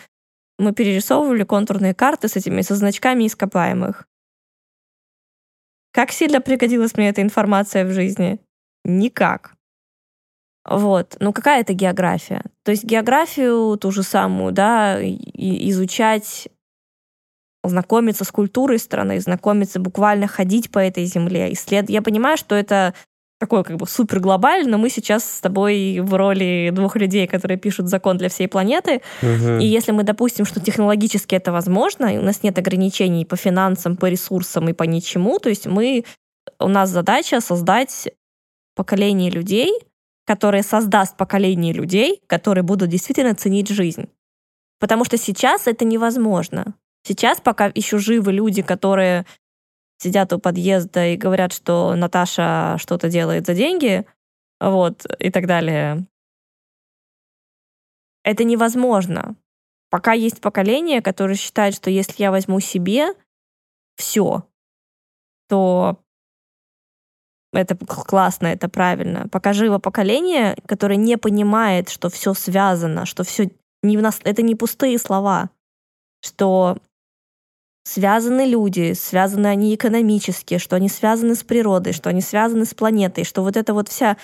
мы 0.59 0.73
перерисовывали 0.73 1.45
контурные 1.45 1.95
карты 1.95 2.29
с 2.29 2.37
этими, 2.37 2.61
со 2.63 2.75
значками 2.75 3.27
ископаемых. 3.27 4.07
Как 5.93 6.13
сильно 6.13 6.43
пригодилась 6.43 6.95
мне 6.97 7.09
эта 7.09 7.23
информация 7.23 7.87
в 7.87 7.93
жизни? 7.93 8.39
Никак. 8.85 9.55
Вот. 10.69 11.17
Ну, 11.21 11.33
какая 11.33 11.63
это 11.63 11.73
география? 11.73 12.43
То 12.67 12.73
есть 12.73 12.83
географию 12.83 13.77
ту 13.77 13.93
же 13.93 14.03
самую, 14.03 14.53
да, 14.53 14.99
изучать, 15.01 16.49
знакомиться 17.63 18.25
с 18.25 18.33
культурой 18.33 18.81
страны, 18.81 19.21
знакомиться, 19.21 19.79
буквально 19.79 20.27
ходить 20.27 20.73
по 20.73 20.81
этой 20.81 21.05
земле, 21.05 21.53
исследовать. 21.53 21.91
Я 21.91 22.03
понимаю, 22.03 22.37
что 22.37 22.57
это 22.57 22.93
такой 23.39 23.63
как 23.63 23.77
бы 23.77 23.87
супер 23.87 24.19
глобальный, 24.19 24.69
но 24.69 24.79
мы 24.79 24.91
сейчас 24.91 25.25
с 25.31 25.41
тобой 25.41 26.01
в 26.01 26.13
роли 26.15 26.73
двух 26.75 26.97
людей, 26.97 27.29
которые 27.29 27.57
пишут 27.57 27.87
закон 27.87 28.19
для 28.19 28.29
всей 28.29 28.49
планеты. 28.49 29.01
Угу. 29.23 29.61
И 29.61 29.65
если 29.67 29.93
мы 29.93 30.03
допустим, 30.03 30.45
что 30.45 30.59
технологически 30.59 31.37
это 31.37 31.53
возможно, 31.53 32.13
и 32.13 32.19
у 32.19 32.23
нас 32.23 32.43
нет 32.43 32.59
ограничений 32.59 33.25
по 33.25 33.37
финансам, 33.37 33.97
по 33.97 34.07
ресурсам 34.07 34.69
и 34.69 34.73
по 34.73 34.83
ничему, 34.83 35.39
то 35.39 35.51
есть 35.51 35.67
мы, 35.67 36.05
у 36.59 36.67
нас 36.67 36.91
задача 36.91 37.41
создать 37.41 38.09
поколение 38.75 39.31
людей, 39.31 39.73
которое 40.27 40.63
создаст 40.63 41.17
поколение 41.17 41.73
людей, 41.73 42.21
которые 42.27 42.65
будут 42.65 42.91
действительно 42.91 43.35
ценить 43.35 43.69
жизнь. 43.69 44.09
Потому 44.79 45.05
что 45.05 45.17
сейчас 45.17 45.67
это 45.67 45.85
невозможно. 45.85 46.75
Сейчас, 47.03 47.41
пока 47.41 47.71
еще 47.75 47.99
живы 47.99 48.33
люди, 48.33 48.63
которые 48.63 49.25
сидят 49.99 50.33
у 50.33 50.39
подъезда 50.39 51.07
и 51.07 51.17
говорят, 51.17 51.53
что 51.53 51.95
Наташа 51.95 52.77
что-то 52.79 53.09
делает 53.09 53.47
за 53.47 53.55
деньги, 53.55 54.05
вот, 54.61 55.07
и 55.19 55.31
так 55.31 55.47
далее. 55.47 56.07
Это 58.25 58.43
невозможно. 58.45 59.37
Пока 59.89 60.13
есть 60.13 60.41
поколение, 60.41 61.01
которое 61.01 61.37
считает, 61.37 61.75
что 61.75 61.91
если 61.91 62.23
я 62.23 62.33
возьму 62.33 62.59
себе 62.59 63.15
все, 63.95 64.49
то 65.49 66.03
это 67.57 67.77
классно, 67.77 68.49
это 68.49 68.69
правильно. 68.69 69.29
Пока 69.31 69.53
живо 69.53 69.79
поколение, 69.79 70.57
которое 70.67 70.97
не 70.97 71.17
понимает, 71.17 71.89
что 71.89 72.11
все 72.11 72.35
связано, 72.35 73.07
что 73.07 73.25
все 73.25 73.51
не 73.83 73.97
в 73.97 74.03
нас, 74.03 74.21
это 74.25 74.43
не 74.43 74.55
пустые 74.55 74.99
слова, 74.99 75.51
что 76.21 76.79
связаны 77.85 78.47
люди, 78.47 78.95
связаны 78.95 79.47
они 79.47 79.75
экономически, 79.75 80.59
что 80.59 80.77
они 80.77 80.89
связаны 80.89 81.35
с 81.35 81.43
природой, 81.43 81.93
что 81.93 82.11
они 82.11 82.21
связаны 82.21 82.65
с 82.65 82.75
планетой, 82.75 83.25
что 83.25 83.43
вот 83.43 83.57
эта 83.57 83.73
вот 83.75 83.89
вся 83.89 84.17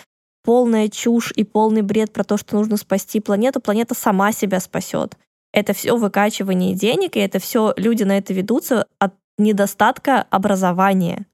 полная 0.44 0.88
чушь 0.88 1.32
и 1.36 1.44
полный 1.44 1.82
бред 1.82 2.12
про 2.12 2.24
то, 2.24 2.36
что 2.36 2.56
нужно 2.56 2.76
спасти 2.76 3.20
планету, 3.20 3.60
планета 3.60 3.94
сама 3.94 4.32
себя 4.32 4.58
спасет. 4.60 5.16
Это 5.52 5.74
все 5.74 5.96
выкачивание 5.96 6.74
денег, 6.74 7.16
и 7.16 7.20
это 7.20 7.38
все 7.38 7.72
люди 7.76 8.02
на 8.02 8.18
это 8.18 8.32
ведутся 8.32 8.86
от 8.98 9.14
недостатка 9.38 10.26
образования. 10.30 11.26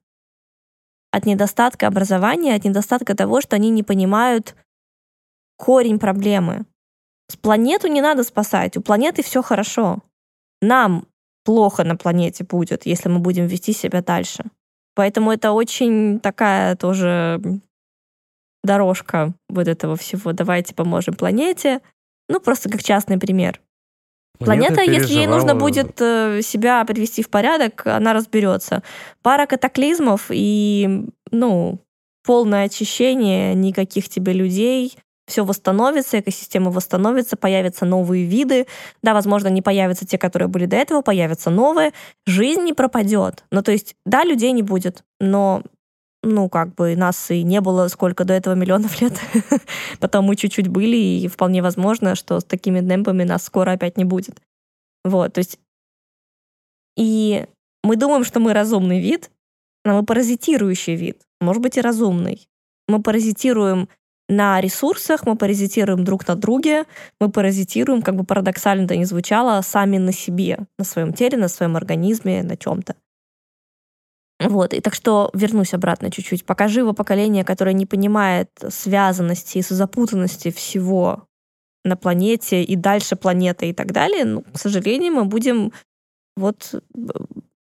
От 1.11 1.25
недостатка 1.25 1.87
образования, 1.87 2.55
от 2.55 2.63
недостатка 2.63 3.15
того, 3.15 3.41
что 3.41 3.55
они 3.55 3.69
не 3.69 3.83
понимают 3.83 4.55
корень 5.57 5.99
проблемы. 5.99 6.65
С 7.27 7.35
планету 7.35 7.87
не 7.87 8.01
надо 8.01 8.23
спасать, 8.23 8.77
у 8.77 8.81
планеты 8.81 9.23
все 9.23 9.41
хорошо. 9.41 9.99
Нам 10.61 11.05
плохо 11.43 11.83
на 11.83 11.95
планете 11.95 12.43
будет, 12.43 12.85
если 12.85 13.09
мы 13.09 13.19
будем 13.19 13.47
вести 13.47 13.73
себя 13.73 14.01
дальше. 14.01 14.45
Поэтому 14.95 15.31
это 15.31 15.51
очень 15.51 16.19
такая 16.19 16.75
тоже 16.75 17.41
дорожка 18.63 19.33
вот 19.47 19.67
этого 19.67 19.95
всего. 19.95 20.33
Давайте 20.33 20.75
поможем 20.75 21.13
планете. 21.13 21.81
Ну, 22.27 22.39
просто 22.39 22.69
как 22.69 22.83
частный 22.83 23.17
пример. 23.17 23.61
Планета, 24.39 24.81
если 24.81 25.13
ей 25.13 25.27
нужно 25.27 25.53
будет 25.53 25.99
э, 25.99 26.41
себя 26.41 26.83
привести 26.85 27.21
в 27.21 27.29
порядок, 27.29 27.85
она 27.85 28.13
разберется. 28.13 28.83
Пара 29.21 29.45
катаклизмов 29.45 30.27
и, 30.29 31.07
ну, 31.31 31.79
полное 32.25 32.65
очищение, 32.65 33.53
никаких 33.53 34.07
тебе 34.07 34.33
людей, 34.33 34.95
все 35.29 35.45
восстановится, 35.45 36.19
экосистема 36.19 36.71
восстановится, 36.71 37.37
появятся 37.37 37.85
новые 37.85 38.25
виды. 38.25 38.65
Да, 39.03 39.13
возможно, 39.13 39.47
не 39.47 39.61
появятся 39.61 40.05
те, 40.05 40.17
которые 40.17 40.47
были 40.47 40.65
до 40.65 40.75
этого, 40.75 41.01
появятся 41.01 41.49
новые. 41.49 41.91
Жизнь 42.25 42.63
не 42.63 42.73
пропадет. 42.73 43.45
Ну, 43.51 43.61
то 43.61 43.71
есть, 43.71 43.95
да, 44.05 44.23
людей 44.23 44.51
не 44.51 44.63
будет, 44.63 45.03
но 45.19 45.63
ну, 46.23 46.49
как 46.49 46.75
бы 46.75 46.95
нас 46.95 47.31
и 47.31 47.43
не 47.43 47.61
было 47.61 47.87
сколько 47.87 48.25
до 48.25 48.33
этого 48.33 48.53
миллионов 48.53 48.99
лет. 49.01 49.19
Потом 49.99 50.25
мы 50.25 50.35
чуть-чуть 50.35 50.67
были, 50.67 50.97
и 50.97 51.27
вполне 51.27 51.61
возможно, 51.61 52.15
что 52.15 52.39
с 52.39 52.43
такими 52.43 52.81
темпами 52.81 53.23
нас 53.23 53.43
скоро 53.43 53.71
опять 53.71 53.97
не 53.97 54.05
будет. 54.05 54.41
Вот, 55.03 55.33
то 55.33 55.39
есть... 55.39 55.59
И 56.97 57.45
мы 57.83 57.95
думаем, 57.95 58.25
что 58.25 58.41
мы 58.41 58.53
разумный 58.53 58.99
вид, 58.99 59.31
но 59.85 59.95
мы 59.95 60.05
паразитирующий 60.05 60.95
вид, 60.95 61.21
может 61.39 61.63
быть, 61.63 61.77
и 61.77 61.81
разумный. 61.81 62.49
Мы 62.89 63.01
паразитируем 63.01 63.87
на 64.27 64.59
ресурсах, 64.59 65.25
мы 65.25 65.37
паразитируем 65.37 66.03
друг 66.03 66.27
на 66.27 66.35
друге, 66.35 66.83
мы 67.21 67.31
паразитируем, 67.31 68.01
как 68.01 68.15
бы 68.15 68.25
парадоксально 68.25 68.83
это 68.85 68.97
ни 68.97 69.05
звучало, 69.05 69.61
сами 69.61 69.97
на 69.97 70.11
себе, 70.11 70.59
на 70.77 70.83
своем 70.83 71.13
теле, 71.13 71.37
на 71.37 71.47
своем 71.47 71.77
организме, 71.77 72.43
на 72.43 72.57
чем-то. 72.57 72.95
Вот, 74.39 74.73
и 74.73 74.79
так 74.79 74.93
что 74.93 75.29
вернусь 75.33 75.73
обратно 75.73 76.11
чуть-чуть. 76.11 76.45
Пока 76.45 76.67
живо 76.67 76.93
поколение, 76.93 77.43
которое 77.43 77.73
не 77.73 77.85
понимает 77.85 78.49
связанности 78.69 79.57
и 79.57 79.61
запутанности 79.61 80.49
всего 80.51 81.25
на 81.83 81.97
планете 81.97 82.63
и 82.63 82.75
дальше 82.75 83.15
планеты 83.15 83.69
и 83.69 83.73
так 83.73 83.91
далее, 83.91 84.25
ну, 84.25 84.43
к 84.43 84.57
сожалению, 84.57 85.13
мы 85.13 85.25
будем 85.25 85.73
вот 86.37 86.73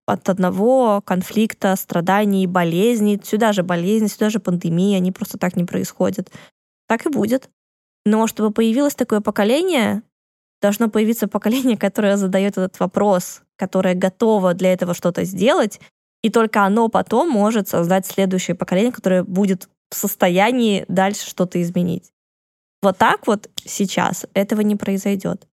от 0.07 0.29
одного 0.29 1.03
конфликта, 1.03 1.75
страданий, 1.77 2.47
болезней, 2.47 3.21
сюда 3.23 3.53
же 3.53 3.63
болезни, 3.63 4.07
сюда 4.07 4.31
же 4.31 4.39
пандемии, 4.39 4.97
они 4.97 5.13
просто 5.13 5.37
так 5.37 5.57
не 5.57 5.65
происходят 5.65 6.31
так 6.89 7.07
и 7.07 7.11
будет. 7.11 7.49
Но 8.05 8.27
чтобы 8.27 8.51
появилось 8.51 8.95
такое 8.95 9.21
поколение, 9.21 10.03
должно 10.61 10.89
появиться 10.89 11.29
поколение, 11.29 11.77
которое 11.79 12.17
задает 12.17 12.59
этот 12.59 12.81
вопрос, 12.81 13.43
которое 13.57 13.95
готово 13.95 14.55
для 14.55 14.73
этого 14.73 14.95
что-то 14.95 15.25
сделать, 15.25 15.81
и 16.23 16.31
только 16.31 16.65
оно 16.65 16.89
потом 16.89 17.31
может 17.31 17.69
создать 17.69 18.07
следующее 18.07 18.55
поколение, 18.55 18.93
которое 18.93 19.23
будет 19.23 19.69
в 19.91 19.97
состоянии 19.97 20.85
дальше 20.89 21.29
что-то 21.29 21.61
изменить. 21.63 22.13
Вот 22.83 22.99
так 22.99 23.27
вот 23.27 23.51
сейчас 23.65 24.27
этого 24.35 24.61
не 24.61 24.77
произойдет, 24.77 25.49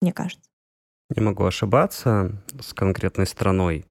мне 0.00 0.12
кажется. 0.12 0.48
Не 1.14 1.22
могу 1.22 1.44
ошибаться 1.44 2.42
с 2.60 2.72
конкретной 2.72 3.26
страной. 3.26 3.86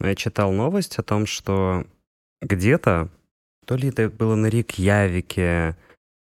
Но 0.00 0.08
я 0.08 0.14
читал 0.14 0.52
новость 0.52 0.98
о 0.98 1.02
том, 1.02 1.26
что 1.26 1.86
где-то 2.40 3.10
то 3.66 3.76
ли 3.76 3.88
это 3.88 4.08
было 4.08 4.36
на 4.36 4.46
Рикьявике, 4.46 5.76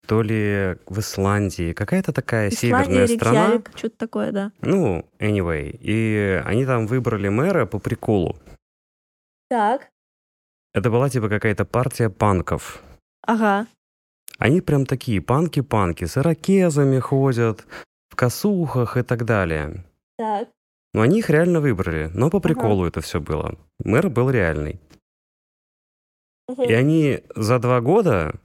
то 0.07 0.21
ли 0.21 0.77
в 0.85 0.99
Исландии. 0.99 1.73
Какая-то 1.73 2.13
такая 2.13 2.49
Исландия, 2.49 2.85
северная 2.85 3.07
страна. 3.07 3.45
Рикьявик, 3.47 3.71
что-то 3.77 3.97
такое, 3.97 4.31
да. 4.31 4.51
Ну, 4.61 5.05
anyway. 5.19 5.77
И 5.81 6.41
они 6.45 6.65
там 6.65 6.87
выбрали 6.87 7.29
мэра 7.29 7.65
по 7.65 7.79
приколу. 7.79 8.37
Так. 9.51 9.89
Это 10.73 10.89
была 10.89 11.09
типа 11.09 11.27
какая-то 11.27 11.65
партия 11.65 12.09
панков. 12.09 12.81
Ага. 13.27 13.67
Они 14.37 14.61
прям 14.61 14.85
такие 14.85 15.21
панки-панки, 15.21 16.05
с 16.05 16.17
ирокезами 16.17 16.99
ходят, 16.99 17.67
в 18.09 18.15
косухах 18.15 18.95
и 18.95 19.03
так 19.03 19.25
далее. 19.25 19.83
Так. 20.17 20.47
Но 20.93 21.01
они 21.01 21.19
их 21.19 21.29
реально 21.29 21.59
выбрали, 21.59 22.09
но 22.13 22.29
по 22.29 22.39
приколу 22.39 22.85
это 22.85 23.01
все 23.01 23.19
было. 23.19 23.59
Мэр 23.83 24.09
был 24.09 24.29
реальный. 24.29 24.79
И 26.47 26.71
они 26.71 27.21
за 27.35 27.59
два 27.59 27.81
года 27.81 28.39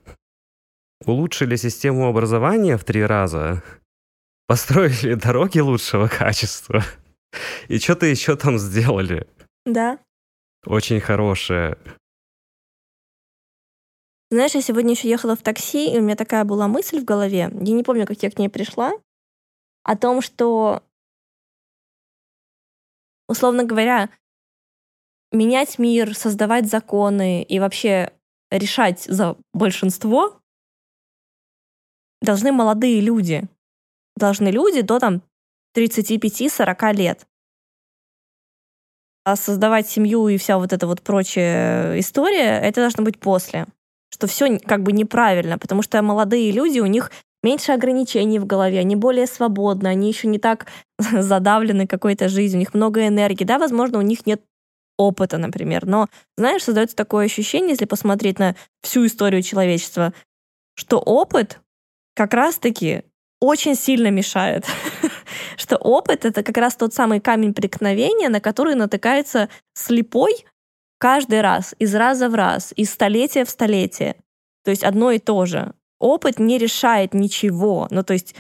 улучшили 1.05 1.55
систему 1.55 2.09
образования 2.09 2.77
в 2.77 2.85
три 2.85 3.05
раза, 3.07 3.63
построили 4.49 5.15
дороги 5.15 5.61
лучшего 5.61 6.09
качества 6.09 6.83
и 7.69 7.79
что-то 7.79 8.07
еще 8.07 8.35
там 8.35 8.59
сделали. 8.59 9.29
Да. 9.65 10.01
Очень 10.67 11.01
хорошее. 11.01 11.79
Знаешь, 14.31 14.57
я 14.57 14.61
сегодня 14.61 14.91
еще 14.91 15.09
ехала 15.09 15.37
в 15.37 15.43
такси, 15.43 15.95
и 15.95 15.99
у 15.99 16.03
меня 16.03 16.17
такая 16.17 16.45
была 16.45 16.67
мысль 16.67 16.99
в 16.99 17.05
голове, 17.05 17.39
я 17.39 17.49
не 17.51 17.85
помню, 17.85 18.07
как 18.07 18.21
я 18.23 18.31
к 18.31 18.39
ней 18.39 18.49
пришла, 18.49 18.93
о 19.85 19.97
том, 19.97 20.21
что, 20.21 20.83
условно 23.29 23.63
говоря, 23.63 24.11
менять 25.31 25.79
мир, 25.79 26.17
создавать 26.17 26.69
законы 26.69 27.45
и 27.45 27.61
вообще 27.61 28.13
решать 28.51 29.05
за 29.05 29.37
большинство 29.53 30.41
должны 32.21 32.51
молодые 32.51 33.01
люди. 33.01 33.45
Должны 34.17 34.49
люди 34.49 34.81
до 34.81 34.99
там 34.99 35.23
35-40 35.77 36.93
лет. 36.95 37.27
А 39.27 39.35
создавать 39.35 39.89
семью 39.89 40.29
и 40.29 40.37
вся 40.37 40.57
вот 40.57 40.73
эта 40.73 40.87
вот 40.87 41.03
прочая 41.03 41.99
история, 41.99 42.61
это 42.61 42.81
должно 42.81 43.03
быть 43.03 43.19
после. 43.19 43.67
Что 44.09 44.29
все 44.29 44.61
как 44.61 44.85
бы 44.85 44.93
неправильно, 44.93 45.59
потому 45.59 45.83
что 45.83 46.01
молодые 46.01 46.53
люди, 46.53 46.79
у 46.79 46.87
них 46.87 47.11
меньше 47.43 47.73
ограничений 47.73 48.39
в 48.39 48.47
голове, 48.47 48.79
они 48.79 48.95
более 48.95 49.27
свободны, 49.27 49.89
они 49.89 50.07
еще 50.07 50.29
не 50.29 50.39
так 50.39 50.67
задавлены 51.01 51.89
какой-то 51.89 52.29
жизнью, 52.29 52.59
у 52.59 52.61
них 52.61 52.73
много 52.73 53.05
энергии. 53.05 53.43
Да, 53.43 53.59
возможно, 53.59 53.99
у 53.99 54.03
них 54.03 54.27
нет 54.27 54.43
опыта, 54.97 55.39
например. 55.39 55.87
Но, 55.87 56.07
знаешь, 56.37 56.63
создается 56.63 56.95
такое 56.95 57.27
ощущение, 57.27 57.71
если 57.71 57.85
посмотреть 57.85 58.39
на 58.39 58.55
всю 58.83 59.07
историю 59.07 59.43
человечества, 59.43 60.13
что 60.77 61.01
опыт 61.01 61.59
как 62.15 62.33
раз-таки 62.33 63.03
очень 63.41 63.75
сильно 63.75 64.13
мешает. 64.13 64.67
что 65.57 65.77
опыт— 65.77 66.25
это 66.27 66.43
как 66.43 66.57
раз 66.57 66.77
тот 66.77 66.95
самый 66.95 67.21
камень 67.21 67.55
преткновения, 67.55 68.29
на 68.29 68.41
который 68.41 68.75
натыкается 68.75 69.49
слепой 69.75 70.45
каждый 70.99 71.41
раз, 71.41 71.75
из 71.79 71.95
раза 71.95 72.29
в 72.29 72.35
раз, 72.35 72.73
из 72.77 72.91
столетия 72.91 73.45
в 73.45 73.51
столетие. 73.51 74.17
То 74.65 74.71
есть 74.71 74.85
одно 74.85 75.11
и 75.11 75.19
то 75.19 75.47
же. 75.47 75.75
Опыт 75.99 76.39
не 76.39 76.59
решает 76.59 77.15
ничего. 77.15 77.89
Ну, 77.91 78.03
то 78.03 78.13
есть 78.13 78.35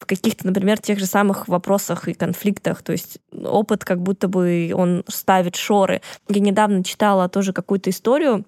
в 0.00 0.06
каких-то, 0.06 0.46
например, 0.46 0.78
тех 0.78 0.98
же 0.98 1.06
самых 1.06 1.48
вопросах 1.48 2.08
и 2.08 2.14
конфликтах. 2.14 2.82
То 2.82 2.92
есть 2.92 3.18
опыт 3.32 3.84
как 3.84 4.00
будто 4.02 4.28
бы 4.28 4.72
он 4.74 5.04
ставит 5.08 5.56
шоры. 5.56 6.02
Я 6.28 6.40
недавно 6.40 6.84
читала 6.84 7.28
тоже 7.28 7.52
какую-то 7.52 7.90
историю, 7.90 8.44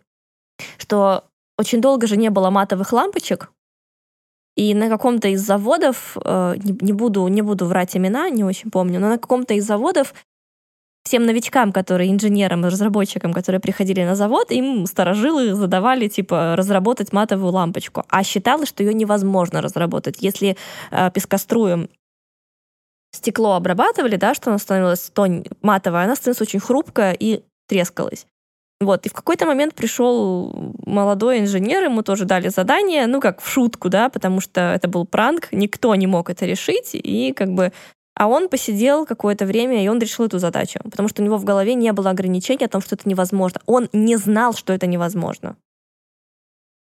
что 0.77 1.25
очень 1.59 1.81
долго 1.81 2.07
же 2.07 2.17
не 2.17 2.29
было 2.29 2.51
матовых 2.51 2.93
лампочек, 2.93 3.51
и 4.57 4.75
на 4.75 4.89
каком-то 4.89 5.29
из 5.29 5.41
заводов, 5.43 6.17
э, 6.25 6.55
не, 6.57 6.77
не, 6.81 6.93
буду, 6.93 7.29
не 7.29 7.43
буду 7.43 7.67
врать 7.67 7.97
имена, 7.97 8.31
не 8.31 8.43
очень 8.43 8.71
помню, 8.71 8.99
но 8.99 9.09
на 9.09 9.19
каком-то 9.19 9.55
из 9.55 9.67
заводов 9.67 10.15
всем 11.05 11.25
новичкам, 11.25 11.73
которые 11.73 12.11
инженерам 12.11 12.65
разработчикам, 12.65 13.33
которые 13.33 13.61
приходили 13.61 14.03
на 14.03 14.17
завод, 14.17 14.51
им 14.51 14.87
сторожилы 14.87 15.55
задавали, 15.55 16.09
типа, 16.09 16.57
разработать 16.57 17.13
матовую 17.13 17.53
лампочку. 17.53 18.05
А 18.09 18.25
считалось, 18.25 18.69
что 18.69 18.83
ее 18.83 18.93
невозможно 18.93 19.61
разработать. 19.61 20.17
Если 20.21 20.57
э, 20.91 21.11
пескоструем 21.13 21.89
стекло 23.13 23.55
обрабатывали, 23.55 24.17
да, 24.17 24.35
что 24.35 24.51
оно 24.51 24.59
становилось 24.59 25.11
тонь 25.13 25.45
матовое, 25.63 26.05
она 26.05 26.17
становилась 26.17 26.43
очень 26.43 26.61
хрупкая 26.61 27.13
и 27.13 27.43
трескалась. 27.69 28.27
Вот, 28.81 29.07
и 29.07 29.09
в 29.09 29.15
какой-то 29.15 29.47
момент 29.47 29.75
пришел 29.75 30.75
молодой 30.85 31.41
инженер, 31.41 31.85
ему 31.85 32.03
тоже 32.03 32.27
дали 32.27 32.49
задание, 32.49 33.07
ну, 33.07 33.21
как 33.21 33.41
в 33.41 33.49
шутку, 33.49 33.89
да, 33.89 34.11
потому 34.11 34.41
что 34.41 34.61
это 34.61 34.87
был 34.87 35.07
пранк, 35.07 35.49
никто 35.51 35.95
не 35.95 36.07
мог 36.07 36.29
это 36.29 36.45
решить, 36.45 36.91
и 36.93 37.33
как 37.33 37.55
бы 37.55 37.73
а 38.19 38.29
он 38.29 38.49
посидел 38.49 39.05
какое-то 39.05 39.45
время, 39.45 39.85
и 39.85 39.89
он 39.89 39.99
решил 39.99 40.25
эту 40.25 40.39
задачу, 40.39 40.81
потому 40.85 41.07
что 41.09 41.21
у 41.21 41.25
него 41.25 41.37
в 41.37 41.45
голове 41.45 41.75
не 41.75 41.93
было 41.93 42.11
ограничений 42.11 42.65
о 42.65 42.69
том, 42.69 42.81
что 42.81 42.95
это 42.95 43.07
невозможно. 43.07 43.61
Он 43.67 43.91
не 43.93 44.17
знал, 44.17 44.55
что 44.55 44.73
это 44.73 44.87
невозможно. 44.87 45.57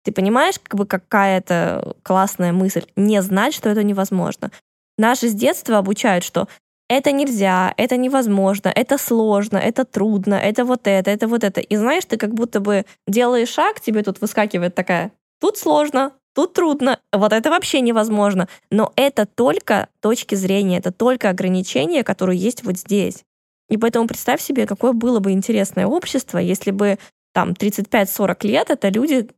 Ты 0.06 0.14
понимаешь, 0.14 0.56
как 0.64 0.76
бы 0.76 0.86
какая 0.86 1.39
это 1.39 1.98
классная 2.04 2.54
мысль? 2.54 2.86
Не 2.96 3.22
знать, 3.22 3.54
что 3.54 3.70
это 3.70 3.84
невозможно. 3.84 4.50
Наши 4.98 5.28
с 5.28 5.34
детства 5.34 5.78
обучают, 5.78 6.24
что 6.24 6.48
это 6.88 7.11
нельзя, 7.11 7.73
это 7.77 7.97
невозможно, 7.97 8.69
это 8.69 8.97
сложно, 8.97 9.57
это 9.57 9.86
трудно, 9.86 10.36
это 10.36 10.65
вот 10.65 10.88
это, 10.88 11.11
это 11.11 11.27
вот 11.27 11.43
это. 11.43 11.61
И 11.61 11.75
знаешь, 11.75 12.05
ты 12.05 12.17
как 12.17 12.33
будто 12.33 12.59
бы 12.59 12.86
делаешь 13.07 13.49
шаг, 13.49 13.81
тебе 13.81 14.03
тут 14.03 14.21
выскакивает 14.21 14.75
такая, 14.75 15.11
тут 15.39 15.57
сложно, 15.57 16.11
Тут 16.36 16.51
трудно, 16.51 16.99
вот 17.13 17.31
это 17.31 17.49
вообще 17.49 17.79
невозможно. 17.79 18.49
Но 18.69 18.91
это 18.97 19.25
только 19.25 19.88
точки 20.01 20.36
зрения, 20.36 20.79
это 20.79 20.91
только 20.91 21.29
ограничения, 21.29 22.03
которые 22.03 22.38
есть 22.38 22.65
вот 22.65 22.77
здесь. 22.77 23.23
И 23.69 23.77
поэтому 23.77 24.05
представь 24.05 24.41
себе, 24.41 24.67
какое 24.67 24.91
было 24.91 25.19
бы 25.19 25.31
интересное 25.31 25.88
общество, 25.88 26.38
если 26.38 26.71
бы 26.71 26.99
там 27.33 27.51
35-40 27.51 28.47
лет 28.47 28.69
это 28.69 28.89
люди, 28.89 29.29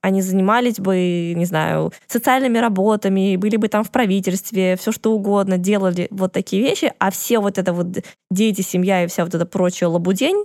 они 0.00 0.22
занимались 0.22 0.78
бы, 0.78 1.32
не 1.34 1.44
знаю, 1.44 1.92
социальными 2.06 2.58
работами, 2.58 3.36
были 3.36 3.56
бы 3.56 3.68
там 3.68 3.84
в 3.84 3.90
правительстве, 3.90 4.76
все 4.76 4.92
что 4.92 5.12
угодно, 5.12 5.58
делали 5.58 6.08
вот 6.10 6.32
такие 6.32 6.62
вещи, 6.62 6.92
а 6.98 7.10
все 7.10 7.38
вот 7.38 7.58
это 7.58 7.72
вот 7.72 7.88
дети, 8.30 8.60
семья 8.60 9.04
и 9.04 9.06
вся 9.06 9.24
вот 9.24 9.34
эта 9.34 9.46
прочая 9.46 9.88
лабудень, 9.88 10.44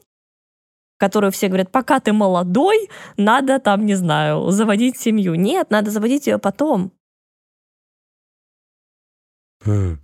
которую 0.98 1.32
все 1.32 1.48
говорят, 1.48 1.72
пока 1.72 2.00
ты 2.00 2.14
молодой, 2.14 2.90
надо 3.18 3.60
там, 3.60 3.86
не 3.86 3.96
знаю, 3.96 4.52
заводить 4.52 5.00
семью. 5.00 5.36
Нет, 5.36 5.72
надо 5.72 5.90
заводить 5.90 6.28
ее 6.28 6.38
потом. 6.38 6.92
Хм. 9.66 9.98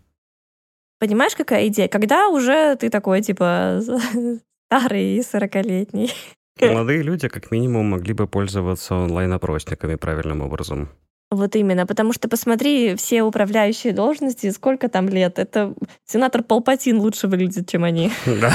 Понимаешь, 0.99 1.35
какая 1.35 1.67
идея? 1.67 1.87
Когда 1.87 2.29
уже 2.29 2.75
ты 2.77 2.89
такой, 2.89 3.21
типа, 3.21 3.81
старый 4.67 5.17
и 5.17 5.21
сорокалетний. 5.21 6.11
Молодые 6.61 7.01
люди, 7.01 7.27
как 7.27 7.51
минимум, 7.51 7.87
могли 7.87 8.13
бы 8.13 8.27
пользоваться 8.27 8.95
онлайн-опросниками 8.95 9.95
правильным 9.95 10.41
образом. 10.41 10.89
Вот 11.29 11.55
именно, 11.57 11.85
потому 11.85 12.13
что 12.13 12.29
посмотри, 12.29 12.95
все 12.95 13.23
управляющие 13.23 13.91
должности, 13.91 14.49
сколько 14.51 14.87
там 14.87 15.09
лет. 15.09 15.39
Это 15.39 15.73
сенатор 16.05 16.41
Палпатин 16.41 16.99
лучше 16.99 17.27
выглядит, 17.27 17.69
чем 17.69 17.83
они. 17.83 18.11
Да. 18.25 18.53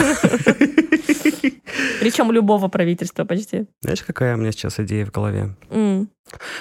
Причем 2.01 2.33
любого 2.33 2.69
правительства 2.69 3.25
почти. 3.25 3.67
Знаешь, 3.81 4.03
какая 4.03 4.35
у 4.35 4.39
меня 4.39 4.51
сейчас 4.51 4.81
идея 4.81 5.07
в 5.07 5.13
голове? 5.13 5.55
Mm. 5.71 6.09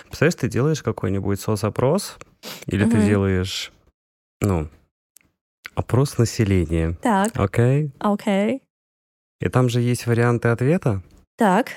Представляешь, 0.04 0.36
ты 0.36 0.48
делаешь 0.48 0.84
какой-нибудь 0.84 1.40
соцопрос, 1.40 2.18
или 2.68 2.86
ты 2.86 3.02
делаешь, 3.02 3.72
ну, 4.42 4.70
опрос 5.74 6.18
населения. 6.18 6.96
Так. 7.02 7.32
Окей? 7.36 7.92
Окей. 8.00 8.62
И 9.40 9.50
там 9.50 9.70
же 9.70 9.82
есть 9.82 10.06
варианты 10.06 10.50
ответа. 10.50 11.02
Так. 11.42 11.72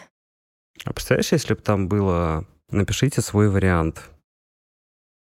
А 0.85 0.93
представляешь, 0.93 1.33
если 1.33 1.55
бы 1.55 1.61
там 1.63 1.89
было 1.89 2.45
«напишите 2.69 3.23
свой 3.23 3.49
вариант», 3.49 4.11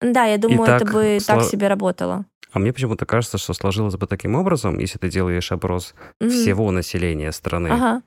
да, 0.02 0.26
я 0.26 0.40
думаю, 0.40 0.66
так 0.66 0.82
это 0.82 0.92
бы 0.92 1.20
сло... 1.22 1.36
так 1.36 1.44
себе 1.44 1.68
работало. 1.68 2.26
А 2.52 2.58
мне 2.58 2.74
почему-то 2.74 3.06
кажется, 3.06 3.38
что 3.38 3.54
сложилось 3.54 3.98
бы 3.98 4.08
таким 4.08 4.34
образом, 4.34 4.80
если 4.80 4.98
ты 4.98 5.10
делаешь 5.10 5.52
опрос 5.52 5.94
mm-hmm. 6.20 6.30
всего 6.30 6.72
населения 6.72 7.32
страны, 7.32 7.68
ага. 7.68 8.02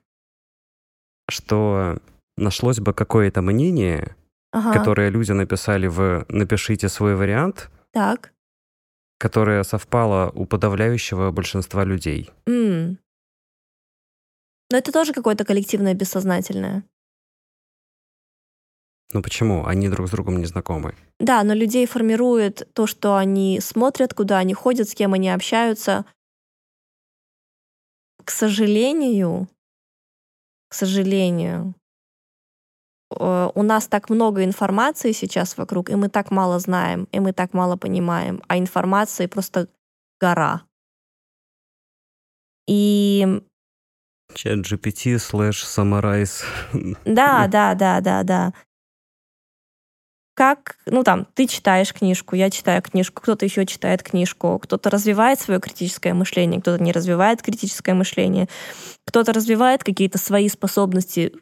что 1.31 1.99
нашлось 2.37 2.81
бы 2.81 2.93
какое-то 2.93 3.41
мнение, 3.41 4.17
ага. 4.51 4.73
которое 4.73 5.11
люди 5.11 5.31
написали 5.31 5.87
в 5.87 6.27
«напишите 6.29 6.89
свой 6.89 7.15
вариант», 7.15 7.71
так. 7.93 8.33
которое 9.21 9.63
совпало 9.63 10.33
у 10.35 10.47
подавляющего 10.47 11.31
большинства 11.31 11.85
людей. 11.85 12.33
Mm. 12.49 12.97
Но 14.71 14.77
это 14.77 14.93
тоже 14.93 15.13
какое-то 15.13 15.45
коллективное 15.45 15.95
бессознательное. 15.95 16.85
Ну 19.13 19.23
почему? 19.23 19.65
Они 19.65 19.89
друг 19.89 20.09
с 20.09 20.11
другом 20.11 20.39
не 20.39 20.45
знакомы. 20.45 20.95
Да, 21.19 21.43
но 21.43 21.55
людей 21.55 21.87
формирует 21.87 22.69
то, 22.75 22.87
что 22.87 23.17
они 23.17 23.59
смотрят, 23.61 24.13
куда 24.13 24.39
они 24.39 24.53
ходят, 24.53 24.89
с 24.89 24.95
кем 24.95 25.15
они 25.15 25.31
общаются. 25.31 26.05
К 28.23 28.31
сожалению, 28.31 29.49
к 30.69 30.75
сожалению, 30.75 31.75
э, 33.19 33.51
у 33.55 33.63
нас 33.63 33.89
так 33.89 34.11
много 34.11 34.45
информации 34.45 35.13
сейчас 35.13 35.57
вокруг, 35.57 35.89
и 35.89 35.95
мы 35.95 36.11
так 36.11 36.31
мало 36.31 36.59
знаем, 36.59 37.09
и 37.11 37.21
мы 37.21 37.33
так 37.33 37.55
мало 37.55 37.77
понимаем, 37.77 38.43
а 38.49 38.59
информации 38.59 39.27
просто 39.27 39.69
гора. 40.21 40.65
И 42.67 43.43
Чат 44.35 44.59
GPT 44.61 45.19
слэш 45.19 45.65
Summarize. 45.65 46.45
Да, 47.05 47.47
да, 47.49 47.75
да, 47.75 48.01
да, 48.01 48.23
да. 48.23 48.53
Как, 50.35 50.79
ну 50.87 51.03
там, 51.03 51.27
ты 51.35 51.49
читаешь 51.49 51.93
книжку, 51.93 52.37
я 52.37 52.49
читаю 52.49 52.81
книжку, 52.81 53.21
кто-то 53.23 53.45
еще 53.45 53.67
читает 53.67 54.05
книжку, 54.05 54.61
кто-то 54.61 54.89
развивает 54.89 55.41
свое 55.41 55.59
критическое 55.59 56.15
мышление, 56.15 56.61
кто-то 56.61 56.81
не 56.81 56.93
развивает 56.93 57.43
критическое 57.43 57.95
мышление, 57.95 58.49
кто-то 59.05 59.33
развивает 59.33 59.83
какие-то 59.83 60.19
свои 60.19 60.49
способности, 60.49 61.33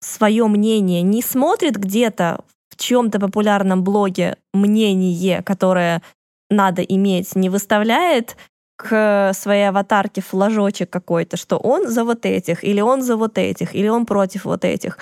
свое 0.00 0.46
мнение, 0.48 1.02
не 1.02 1.22
смотрит 1.22 1.76
где-то 1.76 2.44
в 2.68 2.76
чем-то 2.76 3.20
популярном 3.20 3.84
блоге 3.84 4.38
мнение, 4.52 5.42
которое 5.42 6.02
надо 6.50 6.82
иметь, 6.82 7.36
не 7.36 7.48
выставляет 7.48 8.36
к 8.76 9.32
своей 9.34 9.68
аватарке 9.68 10.20
флажочек 10.20 10.90
какой-то, 10.90 11.36
что 11.36 11.56
он 11.56 11.88
за 11.88 12.04
вот 12.04 12.26
этих, 12.26 12.62
или 12.62 12.80
он 12.80 13.02
за 13.02 13.16
вот 13.16 13.38
этих, 13.38 13.74
или 13.74 13.88
он 13.88 14.06
против 14.06 14.44
вот 14.44 14.64
этих. 14.64 14.98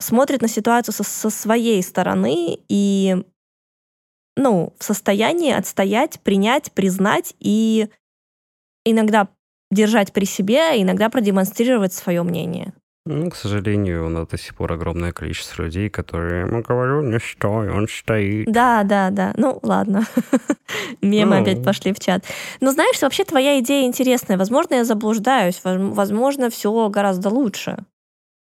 Смотрит 0.00 0.42
на 0.42 0.48
ситуацию 0.48 0.94
со, 0.94 1.02
со 1.02 1.30
своей 1.30 1.82
стороны 1.82 2.58
и 2.68 3.16
ну, 4.36 4.72
в 4.78 4.84
состоянии 4.84 5.52
отстоять, 5.52 6.20
принять, 6.20 6.72
признать 6.72 7.34
и 7.38 7.88
иногда 8.84 9.28
держать 9.70 10.12
при 10.12 10.24
себе, 10.24 10.80
иногда 10.80 11.08
продемонстрировать 11.08 11.92
свое 11.92 12.22
мнение. 12.22 12.72
Ну, 13.06 13.28
к 13.30 13.36
сожалению, 13.36 14.06
у 14.06 14.08
нас 14.08 14.26
до 14.28 14.38
сих 14.38 14.54
пор 14.54 14.72
огромное 14.72 15.12
количество 15.12 15.62
людей, 15.62 15.90
которые 15.90 16.46
ему 16.46 16.62
говорю, 16.62 17.02
не 17.02 17.20
стой, 17.20 17.70
он 17.70 17.86
стоит. 17.86 18.46
Да, 18.50 18.82
да, 18.82 19.10
да. 19.10 19.34
Ну, 19.36 19.58
ладно. 19.62 20.04
Мемы 21.02 21.36
Ну. 21.36 21.42
опять 21.42 21.62
пошли 21.62 21.92
в 21.92 22.00
чат. 22.00 22.24
Но 22.60 22.70
знаешь, 22.72 23.00
вообще 23.02 23.24
твоя 23.24 23.60
идея 23.60 23.86
интересная. 23.86 24.38
Возможно, 24.38 24.76
я 24.76 24.84
заблуждаюсь. 24.86 25.60
Воз- 25.64 25.94
Возможно, 25.96 26.48
все 26.48 26.88
гораздо 26.88 27.28
лучше. 27.28 27.84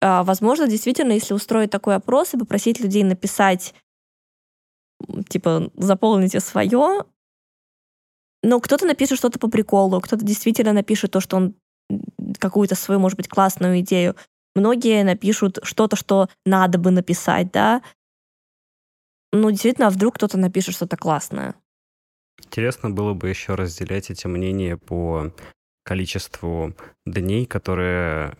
А, 0.01 0.23
Возможно, 0.23 0.65
действительно, 0.67 1.11
если 1.11 1.33
устроить 1.33 1.69
такой 1.71 1.95
опрос 1.95 2.33
и 2.33 2.37
попросить 2.37 2.79
людей 2.79 3.03
написать, 3.03 3.73
типа, 5.27 5.69
заполните 5.75 6.39
свое, 6.39 7.03
но 8.43 8.61
кто-то 8.61 8.85
напишет 8.85 9.17
что-то 9.17 9.39
по 9.39 9.49
приколу, 9.49 9.99
кто-то 9.99 10.23
действительно 10.23 10.71
напишет 10.71 11.11
то, 11.11 11.19
что 11.19 11.35
он 11.35 11.55
какую-то 12.39 12.75
свою, 12.75 13.01
может 13.01 13.17
быть, 13.17 13.27
классную 13.27 13.81
идею. 13.81 14.15
Многие 14.57 15.03
напишут 15.03 15.59
что-то, 15.61 15.95
что 15.95 16.29
надо 16.43 16.79
бы 16.79 16.89
написать, 16.89 17.51
да. 17.51 17.83
Ну, 19.31 19.51
действительно, 19.51 19.85
а 19.87 19.89
вдруг 19.91 20.15
кто-то 20.15 20.39
напишет 20.39 20.73
что-то 20.73 20.97
классное. 20.97 21.53
Интересно 22.43 22.89
было 22.89 23.13
бы 23.13 23.29
еще 23.29 23.53
разделять 23.53 24.09
эти 24.09 24.25
мнения 24.25 24.75
по 24.75 25.31
количеству 25.83 26.73
дней, 27.05 27.45
которые 27.45 28.35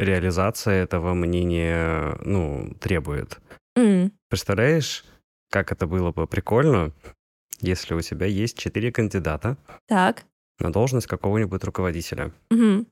реализация 0.00 0.82
этого 0.82 1.14
мнения, 1.14 2.18
ну, 2.24 2.74
требует. 2.80 3.38
М, 3.76 4.10
Представляешь, 4.28 5.04
как 5.48 5.70
это 5.70 5.86
было 5.86 6.10
бы 6.10 6.26
прикольно, 6.26 6.92
если 7.60 7.94
у 7.94 8.00
тебя 8.00 8.26
есть 8.26 8.58
четыре 8.58 8.90
кандидата 8.90 9.58
Так. 9.86 10.24
на 10.58 10.72
должность 10.72 11.06
какого-нибудь 11.06 11.62
руководителя. 11.62 12.32
Мгм. 12.50 12.88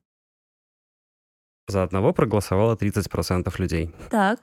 За 1.66 1.82
одного 1.82 2.12
проголосовало 2.12 2.76
30% 2.76 3.58
людей, 3.58 3.90
Так. 4.10 4.40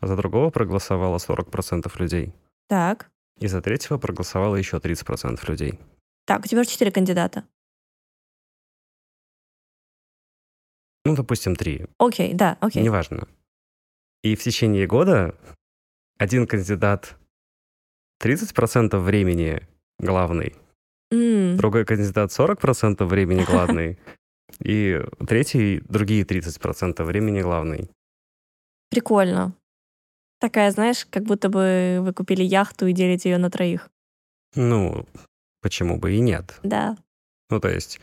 а 0.00 0.06
за 0.06 0.16
другого 0.16 0.50
проголосовало 0.50 1.18
40% 1.18 1.98
людей, 2.00 2.32
Так. 2.68 3.08
и 3.38 3.46
за 3.48 3.60
третьего 3.62 3.98
проголосовало 3.98 4.56
еще 4.56 4.78
30% 4.80 5.48
людей. 5.48 5.78
Так, 6.26 6.44
у 6.44 6.48
тебя 6.48 6.64
же 6.64 6.70
четыре 6.70 6.90
кандидата. 6.90 7.44
Ну, 11.04 11.14
допустим, 11.16 11.56
три. 11.56 11.86
Окей, 11.98 12.34
да, 12.34 12.58
окей. 12.60 12.82
Неважно. 12.82 13.26
И 14.22 14.34
в 14.36 14.42
течение 14.42 14.86
года 14.86 15.34
один 16.18 16.46
кандидат 16.46 17.16
30% 18.22 18.98
времени 18.98 19.66
главный, 19.98 20.54
М, 21.12 21.56
другой 21.56 21.84
кандидат 21.86 22.30
40% 22.32 23.06
времени 23.06 23.44
главный, 23.48 23.98
и 24.62 25.00
третий 25.26 25.80
другие 25.88 26.24
30% 26.24 27.02
времени 27.04 27.40
главный. 27.40 27.90
Прикольно. 28.90 29.54
Такая, 30.40 30.70
знаешь, 30.70 31.06
как 31.10 31.24
будто 31.24 31.48
бы 31.48 31.98
вы 32.00 32.12
купили 32.12 32.42
яхту 32.42 32.86
и 32.86 32.92
делите 32.92 33.30
ее 33.30 33.38
на 33.38 33.50
троих. 33.50 33.90
Ну, 34.54 35.06
почему 35.62 35.98
бы 35.98 36.12
и 36.12 36.20
нет? 36.20 36.58
Да. 36.62 36.96
Ну, 37.50 37.60
то 37.60 37.68
есть, 37.68 38.00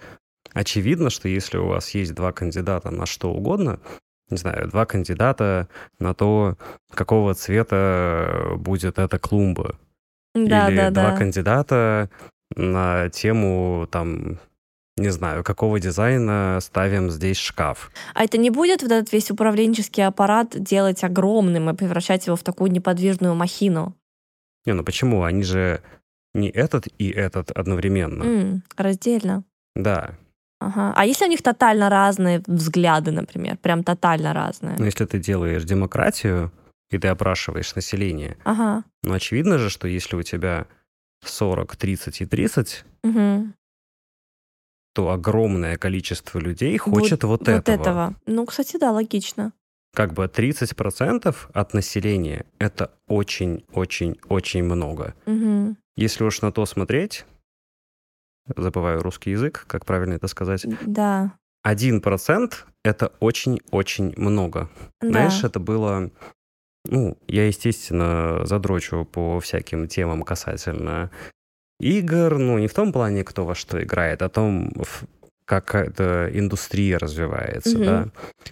очевидно, 0.53 1.09
что 1.09 1.27
если 1.27 1.57
у 1.57 1.67
вас 1.67 1.89
есть 1.91 2.13
два 2.13 2.31
кандидата 2.31 2.91
на 2.91 3.05
что 3.05 3.33
угодно, 3.33 3.79
не 4.29 4.37
знаю, 4.37 4.67
два 4.69 4.85
кандидата 4.85 5.67
на 5.99 6.13
то, 6.13 6.57
какого 6.91 7.33
цвета 7.33 8.53
будет 8.57 8.99
эта 8.99 9.17
клумба, 9.19 9.77
Да, 10.35 10.69
Или 10.69 10.77
да, 10.77 10.91
два 10.91 11.11
да. 11.11 11.17
кандидата 11.17 12.09
на 12.55 13.09
тему, 13.09 13.87
там, 13.91 14.37
не 14.97 15.09
знаю, 15.09 15.43
какого 15.43 15.79
дизайна 15.79 16.59
ставим 16.61 17.09
здесь 17.11 17.37
шкаф. 17.37 17.91
А 18.13 18.23
это 18.23 18.37
не 18.37 18.49
будет 18.49 18.81
вот 18.81 18.91
этот 18.91 19.11
весь 19.13 19.29
управленческий 19.31 20.05
аппарат 20.05 20.49
делать 20.61 21.03
огромным 21.03 21.69
и 21.69 21.73
превращать 21.75 22.25
его 22.27 22.35
в 22.35 22.43
такую 22.43 22.71
неподвижную 22.71 23.35
махину? 23.35 23.95
Не, 24.65 24.73
ну 24.73 24.83
почему? 24.83 25.23
Они 25.23 25.43
же 25.43 25.81
не 26.33 26.49
этот 26.49 26.87
и 26.97 27.09
этот 27.09 27.51
одновременно. 27.51 28.23
М, 28.23 28.63
раздельно. 28.75 29.43
Да. 29.75 30.15
Ага. 30.59 30.93
А 30.95 31.05
если 31.05 31.25
у 31.25 31.29
них 31.29 31.43
тотально 31.43 31.89
разные 31.89 32.41
взгляды, 32.47 33.11
например? 33.11 33.57
Прям 33.57 33.83
тотально 33.83 34.33
разные? 34.33 34.75
Но 34.79 34.85
если 34.85 35.05
ты 35.05 35.19
делаешь 35.19 35.63
демократию, 35.63 36.51
и 36.89 36.97
ты 36.97 37.07
опрашиваешь 37.09 37.75
население, 37.75 38.37
Ага. 38.43 38.83
ну 39.03 39.13
очевидно 39.13 39.59
же, 39.59 39.69
что 39.69 39.87
если 39.87 40.15
у 40.15 40.23
тебя 40.23 40.65
40, 41.23 41.75
30 41.75 42.21
и 42.21 42.25
30, 42.25 42.83
Мгм. 43.03 43.53
То 44.97 45.11
огромное 45.11 45.77
количество 45.77 46.39
людей 46.39 46.75
хочет 46.79 47.23
вот, 47.23 47.41
вот 47.41 47.47
этого. 47.47 47.75
этого. 47.75 48.15
Ну, 48.25 48.47
кстати, 48.47 48.77
да, 48.79 48.91
логично. 48.91 49.53
Как 49.93 50.13
бы 50.13 50.25
30% 50.25 51.35
от 51.53 51.73
населения— 51.75 52.47
это 52.59 52.89
очень-очень-очень 53.07 54.63
много. 54.63 55.13
Мгм. 55.27 55.77
Если 55.95 56.23
уж 56.23 56.41
на 56.41 56.51
то 56.51 56.65
смотреть, 56.65 57.25
забываю 58.55 59.03
русский 59.03 59.29
язык, 59.29 59.65
как 59.67 59.85
правильно 59.85 60.15
это 60.15 60.27
сказать, 60.27 60.65
Да. 60.87 61.33
1%— 61.63 62.65
это 62.83 63.13
очень-очень 63.19 64.15
много. 64.17 64.67
Знаешь, 64.99 65.41
да. 65.41 65.47
это 65.47 65.59
было... 65.59 66.09
Ну, 66.85 67.19
я, 67.27 67.45
естественно, 67.45 68.47
задрочу 68.47 69.05
по 69.05 69.39
всяким 69.41 69.87
темам 69.87 70.23
касательно 70.23 71.11
игр, 71.79 72.37
ну, 72.37 72.57
не 72.57 72.67
в 72.67 72.73
том 72.73 72.91
плане, 72.91 73.23
кто 73.23 73.45
во 73.45 73.55
что 73.55 73.81
играет, 73.83 74.21
а 74.21 74.25
о 74.25 74.29
том, 74.29 74.71
в- 74.75 75.03
как 75.45 75.75
эта 75.75 76.29
индустрия 76.33 76.97
развивается, 76.97 77.77
Мгм. 77.77 77.85
да. 77.85 78.07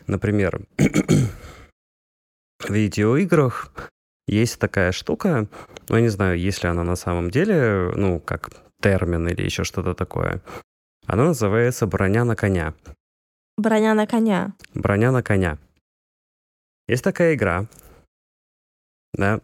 Например, 0.07 0.61
в 2.59 2.69
видеоиграх 2.69 3.71
есть 4.27 4.59
такая 4.59 4.91
штука, 4.91 5.47
ну, 5.89 5.95
я 5.95 6.01
не 6.01 6.09
знаю, 6.09 6.39
если 6.39 6.67
она 6.67 6.83
на 6.83 6.95
самом 6.95 7.29
деле, 7.29 7.91
ну, 7.95 8.19
как 8.19 8.49
термин 8.81 9.27
или 9.27 9.43
еще 9.43 9.63
что-то 9.63 9.93
такое. 9.93 10.41
Она 11.07 11.25
называется 11.25 11.85
«броня 11.87 12.23
на 12.25 12.35
коня». 12.35 12.73
Броня 13.57 13.93
на 13.93 14.05
коня. 14.07 14.53
Броня 14.73 15.11
на 15.11 15.21
коня. 15.23 15.57
Есть 16.87 17.03
такая 17.03 17.35
игра, 17.35 17.65
да, 19.13 19.39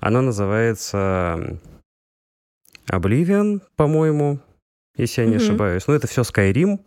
она 0.00 0.22
называется 0.22 1.58
Oblivion, 2.90 3.60
по-моему, 3.76 4.38
если 4.96 5.22
я 5.22 5.26
не 5.28 5.36
Мгм. 5.36 5.44
ошибаюсь. 5.44 5.86
Ну, 5.86 5.94
это 5.94 6.06
все 6.06 6.22
Skyrim. 6.22 6.78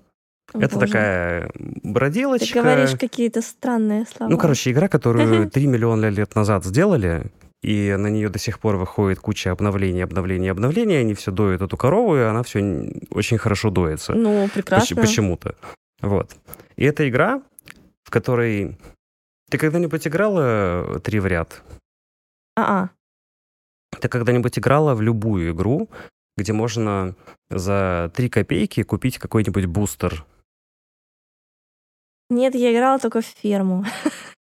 О, 0.53 0.59
это 0.59 0.75
боже. 0.75 0.87
такая 0.87 1.49
Ты 1.49 1.79
бродилочка. 1.83 2.61
говоришь 2.61 2.91
какие-то 2.99 3.41
странные 3.41 4.05
слова. 4.05 4.29
Ну, 4.31 4.37
короче, 4.37 4.71
игра, 4.71 4.87
которую 4.87 5.49
3 5.49 5.67
миллиона 5.67 6.09
лет 6.09 6.35
назад 6.35 6.63
сделали, 6.65 7.31
и 7.63 7.95
на 7.97 8.07
нее 8.07 8.29
до 8.29 8.37
сих 8.37 8.59
пор 8.59 8.75
выходит 8.75 9.19
куча 9.19 9.51
обновлений, 9.51 10.03
обновлений, 10.03 10.49
обновлений. 10.51 10.99
Они 10.99 11.15
все 11.15 11.31
доят 11.31 11.61
эту 11.63 11.77
корову, 11.77 12.15
и 12.15 12.19
она 12.21 12.43
все 12.43 12.59
очень 13.09 13.39
хорошо 13.39 13.71
доится. 13.71 14.13
Ну, 14.13 14.47
прекрасно. 14.53 15.01
Почему-то. 15.01 15.55
Вот. 16.01 16.35
И 16.75 16.85
это 16.85 17.09
игра, 17.09 17.41
в 18.03 18.11
которой... 18.11 18.77
Ты 19.49 19.57
когда-нибудь 19.57 20.07
играла 20.07 20.99
три 21.03 21.19
в 21.19 21.25
ряд? 21.25 21.63
А-а. 22.55 22.89
Ты 24.01 24.07
когда-нибудь 24.07 24.57
играла 24.59 24.95
в 24.95 25.01
любую 25.01 25.51
игру, 25.53 25.89
где 26.37 26.53
можно 26.53 27.15
за 27.49 28.11
3 28.15 28.29
копейки 28.29 28.83
купить 28.83 29.17
какой-нибудь 29.17 29.65
бустер? 29.65 30.25
Нет, 32.29 32.55
я 32.55 32.73
играла 32.73 32.99
только 32.99 33.21
в 33.21 33.25
ферму. 33.25 33.85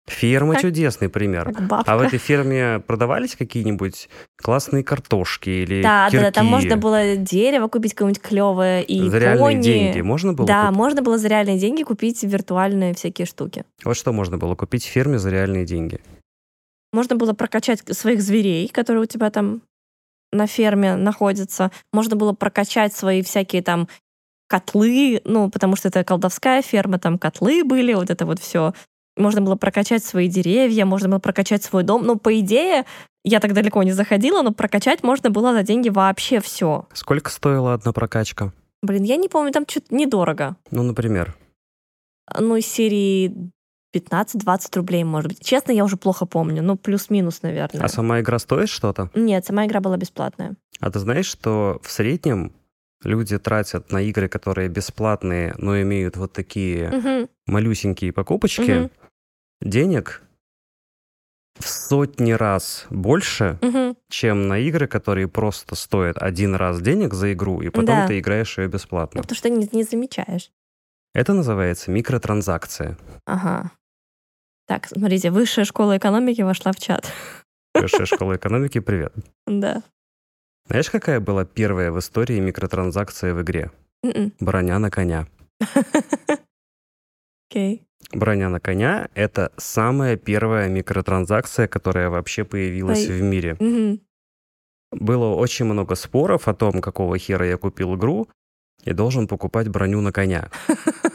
Ферма 0.08 0.54
Как- 0.54 0.64
чудесный 0.64 1.08
пример. 1.08 1.54
Как. 1.54 1.84
А 1.88 1.96
в 1.98 2.02
этой 2.02 2.18
ферме 2.18 2.80
продавались 2.80 3.36
какие-нибудь 3.36 4.10
классные 4.42 4.84
картошки 4.84 5.50
или 5.52 5.84
Да, 5.84 6.10
да, 6.12 6.20
да, 6.20 6.32
там 6.32 6.46
кирки? 6.48 6.52
можно 6.56 6.78
было 6.78 7.16
дерево 7.16 7.68
купить 7.68 7.94
какое-нибудь 7.94 8.20
клевое 8.24 8.84
и 8.84 9.08
За 9.08 9.20
реальные 9.20 9.60
деньги 9.62 10.02
можно 10.02 10.34
было 10.34 10.48
Да, 10.48 10.64
купить? 10.66 10.78
можно 10.78 11.02
было 11.04 11.18
за 11.20 11.28
реальные 11.28 11.60
деньги 11.60 11.84
купить 11.84 12.24
виртуальные 12.24 12.96
всякие 12.96 13.28
штуки. 13.28 13.66
Вот 13.84 13.96
что 13.96 14.12
можно 14.12 14.40
было 14.40 14.56
купить 14.56 14.84
в 14.84 14.88
ферме 14.90 15.20
за 15.20 15.30
реальные 15.30 15.66
деньги? 15.66 16.02
Можно 16.92 17.16
было 17.16 17.34
прокачать 17.34 17.84
своих 17.96 18.22
зверей, 18.22 18.68
которые 18.70 19.04
у 19.04 19.06
тебя 19.06 19.30
там 19.30 19.62
на 20.32 20.48
ферме 20.48 20.96
находятся. 20.96 21.72
Можно 21.94 22.16
было 22.16 22.34
прокачать 22.34 22.94
свои 22.94 23.22
всякие 23.22 23.62
там 23.62 23.88
котлы, 24.48 25.22
ну, 25.26 25.50
потому 25.50 25.76
что 25.76 25.90
это 25.90 26.04
колдовская 26.04 26.62
ферма, 26.62 27.00
там 27.00 27.20
котлы 27.20 27.64
были, 27.64 27.94
вот 27.94 28.10
это 28.10 28.26
вот 28.26 28.40
все. 28.40 28.74
Можно 29.16 29.42
было 29.42 29.56
прокачать 29.56 30.04
свои 30.04 30.28
деревья, 30.28 30.86
можно 30.86 31.10
было 31.10 31.20
прокачать 31.20 31.64
свой 31.64 31.84
дом. 31.84 32.06
Ну, 32.06 32.18
по 32.18 32.40
идее, 32.40 32.86
я 33.24 33.40
так 33.40 33.54
далеко 33.54 33.84
не 33.84 33.92
заходила, 33.92 34.42
но 34.42 34.52
прокачать 34.52 35.04
можно 35.04 35.30
было 35.30 35.54
за 35.54 35.64
деньги 35.64 35.90
вообще 35.90 36.40
все. 36.40 36.88
Сколько 36.94 37.30
стоила 37.30 37.74
одна 37.74 37.92
прокачка? 37.92 38.54
Блин, 38.82 39.04
я 39.04 39.18
не 39.18 39.28
помню, 39.28 39.52
там 39.52 39.66
что-то 39.68 39.94
недорого. 39.94 40.56
Ну, 40.72 40.84
например. 40.84 41.36
Ну, 42.38 42.56
из 42.56 42.66
серии 42.66 43.52
15-20 43.94 44.76
рублей, 44.76 45.04
может 45.04 45.30
быть. 45.32 45.44
Честно, 45.46 45.72
я 45.72 45.84
уже 45.84 45.98
плохо 45.98 46.26
помню. 46.26 46.62
Ну, 46.62 46.76
плюс-минус, 46.78 47.42
наверное. 47.42 47.84
А 47.84 47.88
сама 47.88 48.20
игра 48.22 48.38
стоит 48.40 48.70
что-то? 48.70 49.10
Нет, 49.16 49.46
сама 49.46 49.66
игра 49.66 49.80
была 49.80 49.98
бесплатная. 49.98 50.56
А 50.80 50.92
ты 50.92 51.00
знаешь, 51.00 51.26
что 51.26 51.80
в 51.84 51.92
среднем 51.92 52.54
люди 53.04 53.38
тратят 53.40 53.92
на 53.92 54.02
игры, 54.02 54.28
которые 54.28 54.70
бесплатные, 54.70 55.56
но 55.58 55.80
имеют 55.82 56.18
вот 56.18 56.34
такие 56.34 56.90
Мгм, 56.92 57.30
малюсенькие 57.48 58.14
покупочки, 58.14 58.72
мгм, 58.72 58.92
денег 59.62 60.22
в 61.60 61.68
сотни 61.68 62.32
раз 62.32 62.86
больше, 62.90 63.58
мгм. 63.62 63.98
чем 64.10 64.48
на 64.48 64.60
игры, 64.60 64.88
которые 64.88 65.28
просто 65.28 65.76
стоят 65.76 66.18
один 66.22 66.56
раз 66.56 66.80
денег 66.82 67.14
за 67.14 67.34
игру, 67.34 67.62
и 67.62 67.70
потом 67.70 67.86
Да. 68.02 68.08
ты 68.08 68.20
играешь 68.20 68.58
ее 68.58 68.68
Ну, 68.68 68.72
бесплатно. 68.74 69.22
потому 69.22 69.36
что 69.36 69.50
не, 69.50 69.68
не 69.74 69.84
замечаешь. 69.84 70.52
Это 71.14 71.34
называется 71.34 71.92
микротранзакция. 71.92 72.98
Ага. 73.26 73.72
Так, 74.70 74.86
смотрите, 74.86 75.32
высшая 75.32 75.66
школа 75.66 75.98
экономики 75.98 76.44
вошла 76.44 76.72
в 76.72 76.80
чат. 76.80 77.12
Высшая 77.74 78.06
школа 78.06 78.36
экономики, 78.36 78.80
привет. 78.80 79.12
Да. 79.48 79.82
Знаешь, 80.68 80.92
какая 80.92 81.20
была 81.20 81.44
первая 81.44 81.92
в 81.92 81.98
истории 81.98 82.40
микротранзакция 82.40 83.34
в 83.34 83.42
игре? 83.42 83.72
Мгм. 84.04 84.32
Броня 84.40 84.78
на 84.78 84.92
коня. 84.92 85.28
Окей. 87.50 87.88
Броня 88.14 88.50
на 88.50 88.60
коня— 88.60 89.10
это 89.16 89.52
самая 89.58 90.18
первая 90.18 90.70
микротранзакция, 90.70 91.68
которая 91.68 92.12
вообще 92.12 92.44
появилась 92.44 93.10
Ой. 93.10 93.18
в 93.18 93.24
мире. 93.24 93.58
Мгм. 93.60 94.02
Было 94.92 95.34
очень 95.34 95.66
много 95.66 95.96
споров 95.96 96.48
о 96.48 96.54
том, 96.54 96.80
какого 96.80 97.18
хера 97.18 97.44
я 97.48 97.58
купил 97.58 97.96
игру 97.96 98.30
и 98.84 98.94
должен 98.94 99.28
покупать 99.28 99.68
броню 99.68 100.02
на 100.02 100.12
коня. 100.12 100.52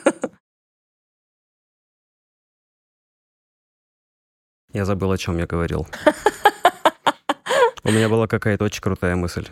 Я 4.75 4.85
забыл, 4.85 5.13
о 5.13 5.19
чем 5.19 5.39
я 5.39 5.47
говорил. 5.47 5.87
У 7.85 7.91
меня 7.93 8.09
была 8.09 8.27
какая-то 8.27 8.65
очень 8.65 8.83
крутая 8.83 9.15
мысль. 9.15 9.47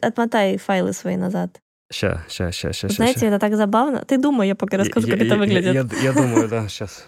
Отмотай 0.00 0.58
файлы 0.58 0.92
свои 0.92 1.16
назад. 1.16 1.60
Ща, 1.92 2.24
ща, 2.28 2.52
ща, 2.52 2.72
ща, 2.72 2.88
ща. 2.88 2.94
Знаете, 2.94 3.26
это 3.26 3.40
так 3.40 3.56
забавно. 3.56 4.04
Ты 4.04 4.16
думай, 4.16 4.46
я 4.46 4.54
пока 4.54 4.76
расскажу, 4.76 5.08
как 5.08 5.20
это 5.20 5.36
выглядит. 5.36 5.74
Я, 5.74 6.02
я 6.02 6.12
думаю, 6.12 6.48
да, 6.48 6.68
сейчас. 6.68 7.04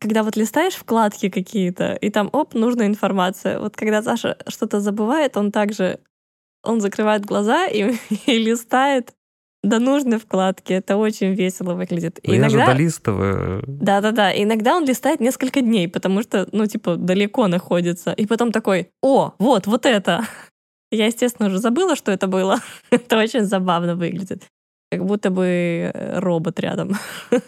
Когда 0.00 0.22
вот 0.22 0.36
листаешь 0.36 0.76
вкладки 0.76 1.28
какие-то, 1.28 1.94
и 1.94 2.10
там, 2.10 2.30
оп, 2.32 2.54
нужная 2.54 2.86
информация. 2.86 3.58
Вот 3.58 3.76
когда 3.76 4.02
Саша 4.02 4.36
что-то 4.46 4.80
забывает, 4.80 5.36
он 5.36 5.50
также, 5.50 5.98
он 6.62 6.80
закрывает 6.80 7.24
глаза 7.24 7.66
и, 7.66 7.96
и 8.26 8.38
листает 8.38 9.12
до 9.62 9.78
нужной 9.78 10.18
вкладки. 10.18 10.72
Это 10.72 10.96
очень 10.96 11.34
весело 11.34 11.74
выглядит. 11.74 12.18
Ну, 12.24 12.32
И 12.32 12.36
я 12.36 12.48
же 12.48 12.56
иногда, 12.56 12.72
долистываю. 12.72 13.62
да-да-да, 13.66 14.32
иногда 14.32 14.76
он 14.76 14.84
листает 14.86 15.20
несколько 15.20 15.60
дней, 15.60 15.86
потому 15.88 16.22
что, 16.22 16.48
ну, 16.52 16.66
типа, 16.66 16.96
далеко 16.96 17.46
находится. 17.48 18.12
И 18.12 18.26
потом 18.26 18.52
такой, 18.52 18.88
о, 19.02 19.32
вот, 19.38 19.66
вот 19.66 19.86
это. 19.86 20.24
Я, 20.90 21.06
естественно, 21.06 21.48
уже 21.48 21.58
забыла, 21.58 21.94
что 21.96 22.10
это 22.10 22.26
было. 22.26 22.60
Это 22.90 23.18
очень 23.18 23.44
забавно 23.44 23.94
выглядит. 23.96 24.42
Как 24.90 25.04
будто 25.04 25.30
бы 25.30 25.44
э, 25.94 26.18
робот 26.18 26.58
рядом. 26.60 26.96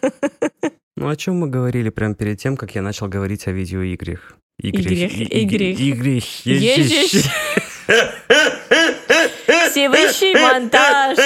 Ну, 0.95 1.09
о 1.09 1.17
чем 1.17 1.37
мы 1.41 1.49
говорили 1.49 1.89
прямо 1.89 2.15
перед 2.15 2.39
тем, 2.39 2.55
как 2.57 2.75
я 2.75 2.83
начал 2.83 3.09
говорить 3.09 3.49
о 3.49 3.51
видеоиграх? 3.51 4.37
Играх, 4.61 4.87
и- 4.87 5.25
и- 5.25 5.41
играх. 5.43 5.81
Играх. 5.81 6.25
Ежищ. 6.45 7.25
Всевышний 9.71 10.35
монтаж. 10.37 11.19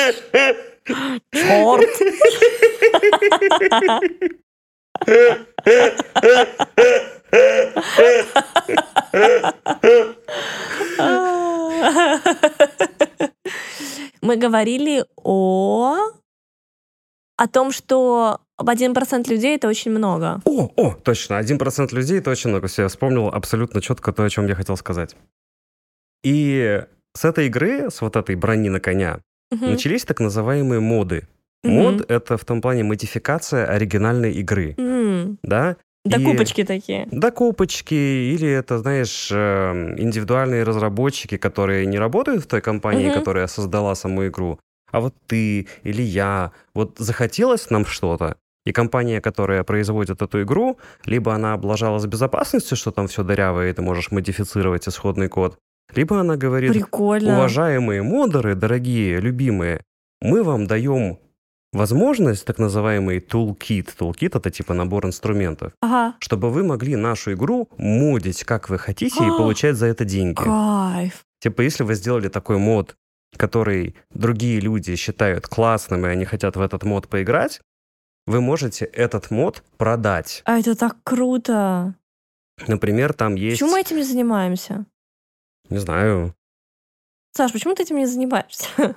Черт. 0.86 1.88
Мы 14.22 14.36
говорили 14.36 15.04
о 15.16 15.96
о 17.36 17.48
том, 17.48 17.70
что 17.70 18.40
в 18.56 18.68
1% 18.68 19.28
людей 19.28 19.56
это 19.56 19.68
очень 19.68 19.90
много. 19.90 20.40
О, 20.44 20.70
о, 20.76 20.94
точно, 20.94 21.34
1% 21.40 21.94
людей, 21.94 22.18
это 22.18 22.30
очень 22.30 22.50
много. 22.50 22.66
Все, 22.66 22.82
я 22.82 22.88
вспомнил 22.88 23.28
абсолютно 23.28 23.82
четко 23.82 24.12
то, 24.12 24.24
о 24.24 24.30
чем 24.30 24.46
я 24.46 24.54
хотел 24.54 24.76
сказать. 24.76 25.14
И 26.22 26.82
с 27.14 27.24
этой 27.24 27.46
игры, 27.46 27.90
с 27.90 28.00
вот 28.00 28.16
этой 28.16 28.36
брони 28.36 28.70
на 28.70 28.80
коня, 28.80 29.20
Мгм. 29.50 29.70
начались 29.70 30.04
так 30.04 30.20
называемые 30.20 30.80
моды. 30.80 31.26
Мгм. 31.64 31.74
Мод— 31.74 32.04
это 32.10 32.36
в 32.36 32.44
том 32.44 32.60
плане 32.60 32.84
модификация 32.84 33.66
оригинальной 33.66 34.32
игры, 34.32 34.74
М, 34.78 35.38
да? 35.42 35.76
Да 36.04 36.18
И- 36.18 36.24
такие. 36.64 37.08
Докупочки 37.10 37.94
или 37.94 38.48
это, 38.48 38.78
знаешь, 38.78 39.28
эм, 39.32 39.98
индивидуальные 39.98 40.62
разработчики, 40.62 41.36
которые 41.36 41.86
не 41.86 41.98
работают 41.98 42.44
в 42.44 42.46
той 42.46 42.60
компании, 42.60 43.06
Мгм. 43.08 43.18
которая 43.18 43.46
создала 43.48 43.94
саму 43.96 44.26
игру, 44.28 44.60
а 44.92 45.00
вот 45.00 45.14
ты 45.26 45.66
или 45.82 46.02
я, 46.02 46.52
вот 46.74 46.98
захотелось 46.98 47.70
нам 47.70 47.84
что-то, 47.86 48.36
и 48.64 48.72
компания, 48.72 49.20
которая 49.20 49.64
производит 49.64 50.22
эту 50.22 50.42
игру, 50.42 50.78
либо 51.06 51.34
она 51.34 51.54
облажалась 51.54 52.06
безопасностью, 52.06 52.76
что 52.76 52.92
там 52.92 53.06
все 53.08 53.24
дырявое, 53.24 53.70
и 53.70 53.72
ты 53.72 53.82
можешь 53.82 54.12
модифицировать 54.12 54.86
исходный 54.88 55.28
код, 55.28 55.58
либо 55.94 56.20
она 56.20 56.36
говорит, 56.36 56.72
Прикольно. 56.72 57.36
уважаемые 57.38 58.02
модеры, 58.02 58.54
дорогие, 58.54 59.20
любимые, 59.20 59.82
мы 60.20 60.42
вам 60.42 60.66
даем 60.66 61.18
возможность, 61.72 62.44
так 62.46 62.58
называемый 62.58 63.18
toolkit. 63.18 63.90
Toolkit— 63.98 64.30
это 64.38 64.50
типа 64.50 64.72
набор 64.74 65.06
инструментов 65.06 65.72
Ага. 65.82 66.16
чтобы 66.20 66.50
вы 66.50 66.64
могли 66.64 66.96
нашу 66.96 67.32
игру 67.34 67.68
модить 67.76 68.44
как 68.44 68.70
вы 68.70 68.78
хотите 68.78 69.22
и 69.24 69.28
А, 69.28 69.36
получать 69.36 69.76
за 69.76 69.86
это 69.86 70.04
деньги. 70.04 70.42
Кайф. 70.42 71.24
Типа, 71.40 71.60
если 71.60 71.82
вы 71.84 71.94
сделали 71.94 72.28
такой 72.28 72.56
мод, 72.58 72.96
который 73.36 73.94
другие 74.10 74.58
люди 74.60 74.96
считают 74.96 75.46
классным, 75.46 76.06
и 76.06 76.08
они 76.08 76.24
хотят 76.24 76.56
в 76.56 76.60
этот 76.60 76.82
мод 76.84 77.08
поиграть, 77.08 77.60
вы 78.26 78.40
можете 78.40 78.86
этот 78.86 79.30
мод 79.30 79.62
продать. 79.76 80.42
А 80.46 80.58
это 80.58 80.74
так 80.74 80.96
круто. 81.04 81.94
Например, 82.66 83.12
там 83.12 83.34
есть... 83.34 83.60
Почему 83.60 83.72
мы 83.72 83.80
этим 83.82 83.96
не 83.96 84.02
занимаемся? 84.02 84.86
Не 85.70 85.78
знаю, 85.78 86.34
Саш, 87.36 87.52
почему 87.52 87.74
ты 87.74 87.82
этим 87.82 87.96
не 87.96 88.06
занимаешься? 88.06 88.66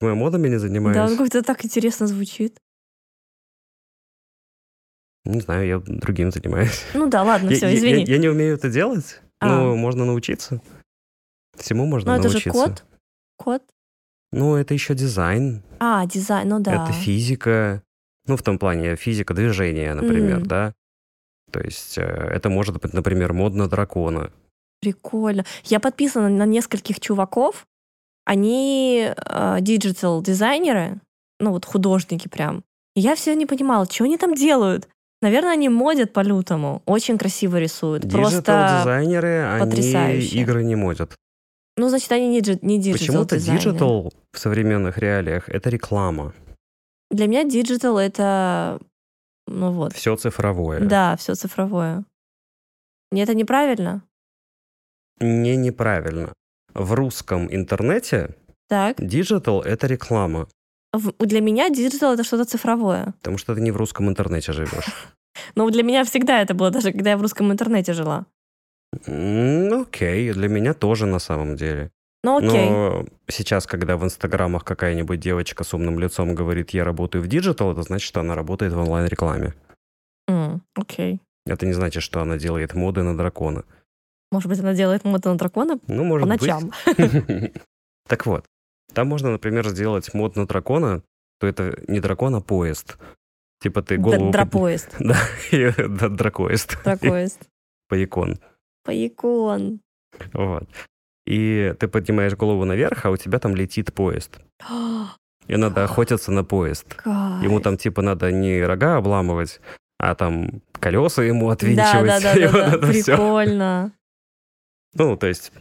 мы 0.00 0.14
модами 0.14 0.48
не 0.48 0.54
Да, 0.54 0.60
занимаюсь. 0.60 1.10
ну 1.10 1.16
как-то 1.16 1.42
так 1.42 1.64
интересно 1.64 2.06
звучит. 2.06 2.58
Не 5.24 5.40
знаю, 5.40 5.66
я 5.66 5.78
другим 5.80 6.30
занимаюсь. 6.30 6.84
Ну 6.94 7.08
да, 7.08 7.22
ладно, 7.24 7.50
все, 7.54 7.74
извини. 7.74 8.04
Я, 8.04 8.14
я 8.14 8.18
не 8.18 8.28
умею 8.28 8.54
это 8.54 8.70
делать, 8.70 9.20
А. 9.40 9.48
но 9.48 9.74
можно 9.76 10.04
научиться. 10.04 10.60
Всему 11.56 11.86
можно 11.86 12.12
Но 12.12 12.18
это 12.18 12.28
научиться. 12.28 12.52
же 12.52 12.66
код. 12.66 12.84
Код. 13.36 13.62
Ну, 14.32 14.54
это 14.56 14.74
еще 14.74 14.94
дизайн, 14.94 15.62
А, 15.80 16.06
дизайн, 16.06 16.48
ну 16.48 16.60
да. 16.60 16.84
Это 16.84 16.92
физика, 16.92 17.82
ну, 18.26 18.36
в 18.36 18.42
том 18.42 18.58
плане 18.58 18.96
физика 18.96 19.34
движения, 19.34 19.94
например, 19.94 20.38
Мгм. 20.40 20.46
да. 20.46 20.74
То 21.50 21.60
есть 21.60 21.96
э, 21.96 22.02
это 22.02 22.48
может 22.50 22.80
быть, 22.80 22.92
например, 22.92 23.32
мод 23.32 23.54
на 23.54 23.68
дракона. 23.68 24.32
Прикольно. 24.86 25.44
Я 25.64 25.80
подписана 25.80 26.28
на 26.28 26.46
нескольких 26.46 27.00
чуваков. 27.00 27.66
Они 28.24 29.08
э, 29.16 29.56
digital-дизайнеры, 29.60 31.00
ну 31.40 31.50
вот 31.50 31.64
художники 31.64 32.28
прям. 32.28 32.62
И 32.94 33.00
я 33.00 33.16
все 33.16 33.34
не 33.34 33.46
понимала, 33.46 33.84
что 33.90 34.04
они 34.04 34.16
там 34.16 34.34
делают. 34.34 34.88
Наверное, 35.22 35.54
они 35.54 35.68
модят 35.68 36.12
по-лютому. 36.12 36.82
Очень 36.86 37.18
красиво 37.18 37.56
рисуют. 37.56 38.08
Просто, 38.08 38.36
Digital-дизайнеры, 38.42 39.44
они 39.44 39.64
потрясающе. 39.64 40.38
игры 40.38 40.62
не 40.62 40.76
модят. 40.76 41.16
ну, 41.76 41.88
значит, 41.88 42.12
они 42.12 42.28
не, 42.28 42.40
не 42.62 42.92
Почему-то 42.92 43.36
digital-дизайнеры. 43.36 43.64
digital 43.64 44.12
в 44.32 44.38
современных 44.38 44.98
реалиях— 44.98 45.48
это 45.50 45.68
реклама. 45.68 46.32
Для 47.10 47.26
меня 47.26 47.42
диджитал— 47.42 47.98
это 47.98 48.78
Ну 49.48 49.72
вот. 49.72 49.94
Все 49.94 50.14
цифровое. 50.16 50.80
Да, 50.80 51.16
все 51.16 51.34
цифровое. 51.34 52.04
Не 53.12 53.22
это 53.22 53.34
неправильно? 53.34 54.02
Не 55.20 55.56
неправильно. 55.56 56.32
В 56.74 56.92
русском 56.92 57.48
интернете 57.54 58.34
Так. 58.68 58.96
digital — 58.98 59.64
это 59.64 59.86
реклама, 59.86 60.46
В- 60.92 61.12
Для 61.26 61.40
меня 61.40 61.68
digital 61.68 62.14
это 62.14 62.24
что-то 62.24 62.44
цифровое. 62.44 63.12
потому 63.20 63.38
что 63.38 63.54
ты 63.54 63.60
не 63.60 63.70
в 63.70 63.76
русском 63.76 64.08
интернете 64.08 64.52
живешь. 64.52 64.86
Но 65.54 65.68
для 65.70 65.82
меня 65.82 66.04
всегда 66.04 66.40
это 66.40 66.54
было, 66.54 66.70
даже 66.70 66.92
когда 66.92 67.10
я 67.10 67.16
в 67.18 67.22
русском 67.22 67.50
интернете 67.52 67.92
жила. 67.92 68.24
Окей, 69.06 70.32
для 70.32 70.48
меня 70.48 70.74
тоже 70.74 71.06
на 71.06 71.18
самом 71.18 71.56
деле. 71.56 71.90
Ну 72.24 72.38
окей. 72.38 72.70
Но 72.70 73.04
сейчас, 73.28 73.66
когда 73.66 73.96
в 73.96 74.04
инстаграмах 74.04 74.64
какая-нибудь 74.64 75.20
девочка 75.20 75.64
с 75.64 75.74
умным 75.74 75.98
лицом 75.98 76.34
говорит, 76.34 76.70
я 76.70 76.84
работаю 76.84 77.22
в 77.22 77.28
digital, 77.28 77.72
это 77.72 77.82
значит, 77.82 78.06
что 78.08 78.20
она 78.20 78.34
работает 78.34 78.72
в 78.72 78.78
онлайн-рекламе. 78.78 79.54
Окей. 80.74 81.20
Это 81.46 81.66
не 81.66 81.72
значит, 81.74 82.02
что 82.02 82.20
она 82.20 82.36
делает 82.36 82.74
моды 82.74 83.02
на 83.02 83.16
дракона. 83.16 83.64
Может 84.32 84.48
быть, 84.48 84.58
она 84.60 84.74
делает 84.74 85.04
моду 85.04 85.28
на 85.30 85.38
дракона 85.38 85.78
Ну, 85.86 85.98
по 85.98 86.04
может 86.04 86.28
быть. 86.28 86.40
ночам. 86.40 86.72
Так 88.08 88.24
вот, 88.26 88.44
там 88.92 89.08
можно, 89.08 89.30
например, 89.32 89.66
сделать 89.68 90.14
мод 90.14 90.36
на 90.36 90.46
дракона, 90.46 91.02
то 91.40 91.46
это 91.48 91.76
не 91.88 91.98
дракон, 92.00 92.34
а 92.36 92.40
поезд. 92.40 92.98
Типа 93.60 93.82
ты 93.82 93.96
голову... 93.96 94.16
Д- 94.18 94.22
под- 94.26 94.32
Драпоезд. 94.32 94.94
Да, 95.00 95.16
да, 95.88 96.08
дракоезд. 96.08 96.82
Дракоезд. 96.84 97.40
Поякон. 97.88 98.38
Поякон. 98.84 99.80
Вот. 100.32 100.68
И 101.26 101.74
ты 101.80 101.88
поднимаешь 101.88 102.34
голову 102.36 102.64
наверх, 102.64 103.04
а 103.06 103.10
у 103.10 103.16
тебя 103.16 103.38
там 103.40 103.56
летит 103.56 103.92
поезд. 103.92 104.38
И 105.48 105.56
надо 105.56 105.84
охотиться 105.84 106.30
на 106.32 106.44
поезд. 106.44 106.94
Кайф. 106.94 107.42
Ему 107.42 107.60
там 107.60 107.76
типа 107.76 108.02
надо 108.02 108.30
не 108.32 108.62
рога 108.62 108.96
обламывать, 108.96 109.60
а 109.98 110.14
там 110.14 110.62
колеса 110.72 111.22
ему 111.22 111.46
Да, 111.48 111.52
отвинчивать. 111.54 112.22
да, 112.22 112.34
да, 112.34 112.50
да, 112.70 112.78
да. 112.78 112.92
всё. 112.92 113.16
Прикольно. 113.16 113.92
Ну, 114.98 115.16
то 115.16 115.26
есть 115.26 115.52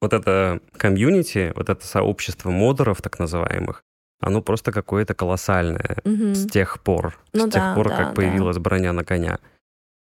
вот 0.00 0.12
это 0.12 0.60
комьюнити, 0.76 1.52
вот 1.56 1.68
это 1.70 1.86
сообщество 1.86 2.50
модеров, 2.50 3.00
так 3.02 3.18
называемых, 3.18 3.82
оно 4.20 4.42
просто 4.42 4.70
какое-то 4.72 5.14
колоссальное 5.14 5.96
Мгм. 6.04 6.34
с 6.34 6.46
тех 6.46 6.80
пор, 6.82 7.18
Ну 7.32 7.40
с 7.48 7.52
тех 7.52 7.62
да, 7.62 7.74
пор, 7.74 7.88
да, 7.88 7.96
как 7.96 8.08
да. 8.08 8.12
появилась 8.14 8.58
броня 8.58 8.92
на 8.92 9.04
коня. 9.04 9.38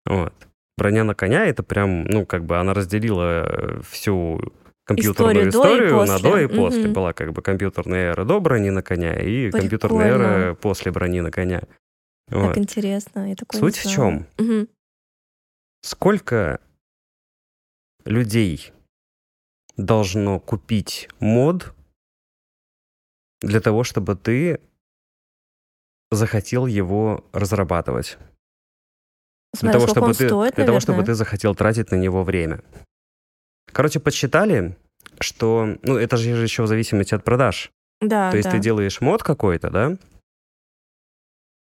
Вот. 0.05 0.33
Броня 0.77 1.03
на 1.03 1.13
коня 1.15 1.45
это 1.45 1.61
прям, 1.63 2.05
ну, 2.05 2.25
как 2.25 2.45
бы 2.45 2.57
она 2.57 2.73
разделила 2.73 3.43
э, 3.45 3.81
всю 3.89 4.39
компьютерную 4.85 5.49
Историю 5.49 5.51
до 5.51 5.57
историю 5.59 5.95
на 6.05 6.13
после. 6.13 6.31
до 6.31 6.37
и 6.39 6.47
после. 6.47 6.83
Мгм. 6.85 6.93
Была 6.93 7.13
как 7.13 7.33
бы 7.33 7.41
компьютерная 7.41 8.11
эра 8.11 8.23
до 8.25 8.39
брони 8.39 8.69
на 8.69 8.81
коня 8.81 9.19
и 9.21 9.51
компьютерная 9.51 10.07
эра 10.07 10.17
Прикольно. 10.17 10.55
после 10.55 10.91
брони 10.91 11.21
на 11.21 11.31
коня. 11.31 11.59
Так 12.29 12.39
Вот. 12.39 12.57
интересно. 12.57 13.29
Я 13.29 13.35
такое 13.35 13.59
Суть 13.59 13.77
в 13.77 13.91
чем? 13.91 14.25
Мгм. 14.37 14.67
Сколько 15.81 16.59
людей 18.05 18.73
должно 19.77 20.39
купить 20.39 21.09
мод 21.19 21.73
для 23.41 23.61
того, 23.61 23.83
чтобы 23.83 24.15
ты 24.15 24.59
захотел 26.11 26.65
его 26.65 27.25
разрабатывать? 27.31 28.17
Для 29.53 29.59
Смотря 29.59 29.79
того, 29.79 29.87
чтобы 29.87 30.13
ты, 30.13 30.27
стоит, 30.27 30.55
для 30.55 30.65
того, 30.65 30.79
чтобы 30.79 30.97
наверное. 30.97 31.13
ты 31.13 31.17
захотел 31.17 31.55
тратить 31.55 31.91
на 31.91 31.95
него 31.95 32.23
время. 32.23 32.63
Короче, 33.71 33.99
подсчитали, 33.99 34.77
что, 35.19 35.77
ну, 35.81 35.97
это 35.97 36.17
же 36.17 36.29
еще 36.29 36.63
в 36.63 36.67
зависимости 36.67 37.15
от 37.15 37.23
продаж. 37.23 37.71
Да, 38.01 38.31
То 38.31 38.37
есть 38.37 38.49
да. 38.49 38.55
ты 38.55 38.59
делаешь 38.59 39.01
мод 39.01 39.23
какой-то, 39.23 39.69
да? 39.69 39.97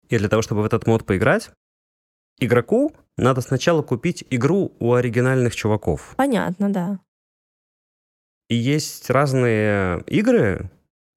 И 0.09 0.17
для 0.17 0.29
того, 0.29 0.41
чтобы 0.41 0.61
в 0.61 0.65
этот 0.65 0.85
мод 0.85 1.05
поиграть, 1.05 1.51
игроку 2.39 2.93
надо 3.17 3.41
сначала 3.41 3.81
купить 3.81 4.23
игру 4.29 4.71
у 4.79 4.93
оригинальных 4.93 5.55
чуваков. 5.55 6.13
Понятно, 6.17 6.71
да. 6.71 6.99
И 8.49 8.55
есть 8.55 9.09
разные 9.09 10.01
игры, 10.07 10.69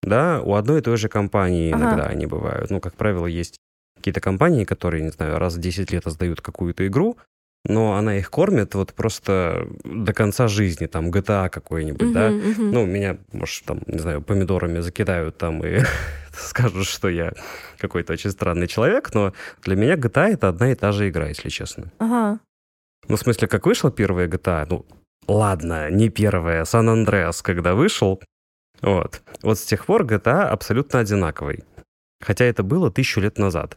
да, 0.02 0.40
у 0.42 0.54
одной 0.54 0.80
и 0.80 0.82
той 0.82 0.96
же 0.96 1.08
компании 1.08 1.72
Ага. 1.72 1.84
иногда 1.84 2.06
они 2.06 2.26
бывают. 2.26 2.70
Ну, 2.70 2.80
как 2.80 2.94
правило, 2.94 3.26
есть 3.26 3.56
какие-то 3.96 4.20
компании, 4.20 4.64
которые, 4.64 5.02
не 5.02 5.10
знаю, 5.10 5.38
раз 5.38 5.54
в 5.54 5.60
10 5.60 5.92
лет 5.92 6.06
издают 6.06 6.40
какую-то 6.40 6.86
игру, 6.86 7.18
но 7.66 7.94
она 7.94 8.16
их 8.16 8.30
кормит 8.30 8.74
вот 8.74 8.94
просто 8.94 9.68
до 9.84 10.12
конца 10.14 10.48
жизни, 10.48 10.86
там, 10.86 11.10
GTA 11.10 11.50
какой-нибудь, 11.50 12.12
да. 12.12 12.30
Мгм, 12.30 12.50
мгм. 12.50 12.70
Ну, 12.72 12.86
меня, 12.86 13.18
может, 13.32 13.64
там, 13.64 13.82
не 13.86 13.98
знаю, 13.98 14.22
помидорами 14.22 14.80
закидают 14.80 15.36
там 15.36 15.64
и 15.64 15.82
скажут, 16.32 16.86
что 16.86 17.08
я 17.08 17.32
какой-то 17.80 18.12
очень 18.12 18.30
странный 18.30 18.66
человек, 18.68 19.14
но 19.14 19.32
для 19.62 19.76
меня 19.76 19.96
GTA— 19.96 20.28
это 20.34 20.48
одна 20.48 20.70
и 20.70 20.74
та 20.74 20.92
же 20.92 21.08
игра, 21.08 21.28
если 21.28 21.48
честно. 21.48 21.90
Ага. 21.98 22.38
Ну, 23.08 23.16
в 23.16 23.20
смысле, 23.20 23.48
как 23.48 23.66
вышла 23.66 23.90
первая 23.90 24.28
GTA, 24.28 24.66
ну, 24.70 24.84
ладно, 25.26 25.90
не 25.90 26.10
первая, 26.10 26.64
Сан-Андреас, 26.64 27.42
когда 27.42 27.74
вышел, 27.74 28.20
вот. 28.82 29.22
Вот 29.42 29.58
с 29.58 29.64
тех 29.64 29.86
пор 29.86 30.04
GTA 30.04 30.42
абсолютно 30.44 31.00
одинаковый. 31.00 31.64
Хотя 32.20 32.44
это 32.44 32.62
было 32.62 32.90
тысячу 32.90 33.20
лет 33.20 33.38
назад. 33.38 33.76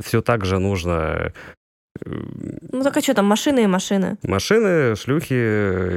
Все 0.00 0.20
так 0.22 0.44
же 0.44 0.58
нужно 0.58 1.32
э, 2.04 2.10
Ну 2.72 2.82
так 2.82 2.96
а 2.96 3.00
что 3.00 3.14
там, 3.14 3.26
машины 3.26 3.64
и 3.64 3.66
машины. 3.66 4.16
машины, 4.22 4.94
шлюхи 4.96 5.34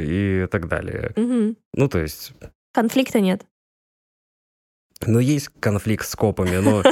и 0.01 0.47
так 0.47 0.67
далее. 0.67 1.11
Мгм. 1.15 1.55
Ну, 1.75 1.87
то 1.87 1.99
есть, 1.99 2.33
Конфликта 2.73 3.19
нет. 3.19 3.45
Ну, 5.07 5.19
есть 5.19 5.49
конфликт 5.59 6.05
с 6.05 6.15
копами, 6.15 6.57
но 6.57 6.83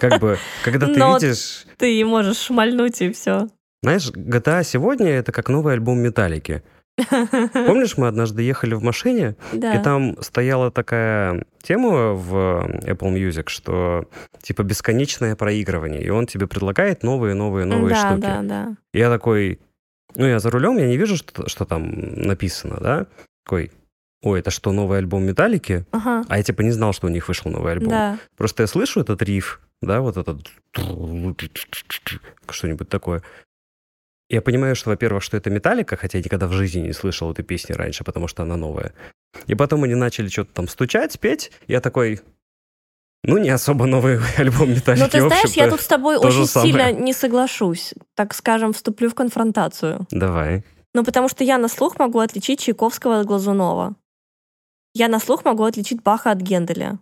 как 0.00 0.20
бы, 0.20 0.38
когда 0.64 0.86
ты 0.86 0.94
Но 0.98 1.14
видишь... 1.14 1.66
Ты 1.76 2.04
можешь 2.04 2.38
шмальнуть 2.38 3.00
и 3.02 3.12
все. 3.12 3.48
Знаешь, 3.82 4.10
GTA 4.10 4.64
сегодня— 4.64 5.08
это 5.10 5.32
как 5.32 5.48
новый 5.48 5.74
альбом 5.74 5.98
Металлики. 6.00 6.62
Помнишь, 7.52 7.96
мы 7.96 8.08
однажды 8.08 8.42
ехали 8.42 8.74
в 8.74 8.82
машине, 8.82 9.36
Да. 9.52 9.74
И 9.74 9.82
там 9.82 10.20
стояла 10.20 10.70
такая 10.70 11.44
тема 11.62 12.12
в 12.14 12.34
Apple 12.82 13.14
Music, 13.14 13.48
что 13.48 14.08
типа 14.42 14.62
бесконечное 14.62 15.36
проигрывание, 15.36 16.02
и 16.02 16.10
он 16.10 16.26
тебе 16.26 16.48
предлагает 16.48 17.04
новые, 17.04 17.34
новые, 17.34 17.66
новые 17.66 17.94
да, 17.94 18.08
штуки. 18.08 18.20
да, 18.20 18.42
да. 18.42 18.76
И 18.92 18.98
я 18.98 19.10
такой, 19.10 19.60
ну 20.16 20.26
я 20.26 20.40
за 20.40 20.50
рулем, 20.50 20.76
я 20.78 20.88
не 20.88 20.96
вижу, 20.96 21.16
что, 21.16 21.48
что 21.48 21.64
там 21.64 22.14
написано, 22.16 22.78
да? 22.80 23.06
Такой, 23.44 23.70
ой, 24.22 24.40
это 24.40 24.50
что, 24.50 24.72
новый 24.72 24.98
альбом 24.98 25.24
Металлики? 25.24 25.84
Ага. 25.90 26.24
А 26.28 26.36
я 26.36 26.42
типа 26.42 26.62
не 26.62 26.70
знал, 26.70 26.92
что 26.92 27.06
у 27.06 27.10
них 27.10 27.28
вышел 27.28 27.50
новый 27.50 27.72
альбом. 27.72 27.90
Да. 27.90 28.18
Просто 28.36 28.62
я 28.62 28.66
слышу 28.66 29.00
этот 29.00 29.22
риф, 29.22 29.60
да, 29.80 30.00
вот 30.00 30.16
этот 30.16 30.46
что-нибудь 32.50 32.88
такое. 32.88 33.22
Я 34.30 34.42
понимаю, 34.42 34.76
что, 34.76 34.90
во-первых, 34.90 35.22
что 35.22 35.36
это 35.36 35.48
Металлика, 35.48 35.96
хотя 35.96 36.18
я 36.18 36.24
никогда 36.24 36.46
в 36.46 36.52
жизни 36.52 36.80
не 36.80 36.92
слышал 36.92 37.30
этой 37.32 37.44
песни 37.44 37.72
раньше, 37.72 38.04
потому 38.04 38.28
что 38.28 38.42
она 38.42 38.56
новая. 38.56 38.92
И 39.46 39.54
потом 39.54 39.84
они 39.84 39.94
начали 39.94 40.28
что-то 40.28 40.52
там 40.52 40.68
стучать, 40.68 41.18
петь. 41.18 41.50
Я 41.66 41.80
такой, 41.80 42.20
ну, 43.24 43.38
не 43.38 43.50
особо 43.50 43.86
новый 43.86 44.18
альбом 44.36 44.70
Металлики. 44.70 45.02
Но 45.02 45.08
ты 45.08 45.22
в 45.22 45.28
знаешь, 45.28 45.50
я 45.52 45.70
тут 45.70 45.80
с 45.80 45.86
тобой 45.86 46.16
очень 46.16 46.46
сильно 46.46 46.92
не 46.92 47.12
соглашусь. 47.12 47.94
Так 48.14 48.34
скажем, 48.34 48.72
вступлю 48.72 49.08
в 49.08 49.14
конфронтацию. 49.14 50.06
Давай. 50.10 50.64
Ну, 50.94 51.04
потому 51.04 51.28
что 51.28 51.44
я 51.44 51.58
на 51.58 51.68
слух 51.68 51.98
могу 51.98 52.18
отличить 52.18 52.60
Чайковского 52.60 53.20
от 53.20 53.26
Глазунова. 53.26 53.94
Я 54.94 55.08
на 55.08 55.18
слух 55.18 55.44
могу 55.44 55.64
отличить 55.64 56.02
Баха 56.02 56.30
от 56.30 56.40
Генделя. 56.40 56.98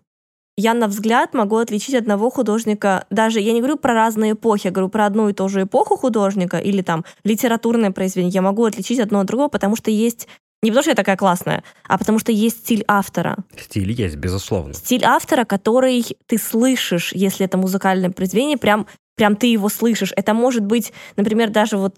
Я 0.59 0.73
на 0.73 0.89
взгляд 0.89 1.35
могу 1.35 1.57
отличить 1.57 1.95
одного 1.95 2.31
художника, 2.31 3.07
даже 3.11 3.41
я 3.41 3.53
не 3.53 3.61
говорю 3.61 3.77
про 3.77 3.93
разные 3.93 4.33
эпохи, 4.33 4.69
я 4.69 4.71
говорю 4.71 4.89
про 4.89 5.05
одну 5.05 5.29
и 5.29 5.35
ту 5.35 5.49
же 5.49 5.65
эпоху 5.65 5.99
художника 5.99 6.57
или 6.57 6.81
там 6.81 7.05
литературное 7.25 7.91
произведение. 7.91 8.33
Я 8.33 8.43
могу 8.43 8.65
отличить 8.65 8.99
одно 8.99 9.21
от 9.21 9.27
другого, 9.27 9.49
потому 9.49 9.77
что 9.77 9.91
есть 9.91 10.29
не 10.63 10.71
потому 10.71 10.83
что 10.83 10.91
я 10.93 10.97
такая 10.97 11.17
классная, 11.17 11.63
а 11.87 11.99
потому 11.99 12.19
что 12.19 12.33
есть 12.33 12.61
стиль 12.61 12.85
автора. 12.89 13.37
Стиль 13.59 13.93
есть, 13.93 14.17
безусловно. 14.17 14.73
Стиль 14.73 15.05
автора, 15.05 15.45
который 15.45 16.05
ты 16.27 16.39
слышишь, 16.39 17.13
если 17.13 17.45
это 17.45 17.59
музыкальное 17.59 18.11
произведение, 18.11 18.57
прям, 18.57 18.87
прям 19.17 19.37
ты 19.37 19.49
его 19.49 19.69
слышишь. 19.69 20.13
Это 20.17 20.33
может 20.33 20.65
быть, 20.65 20.95
например, 21.17 21.51
даже 21.51 21.77
вот 21.77 21.97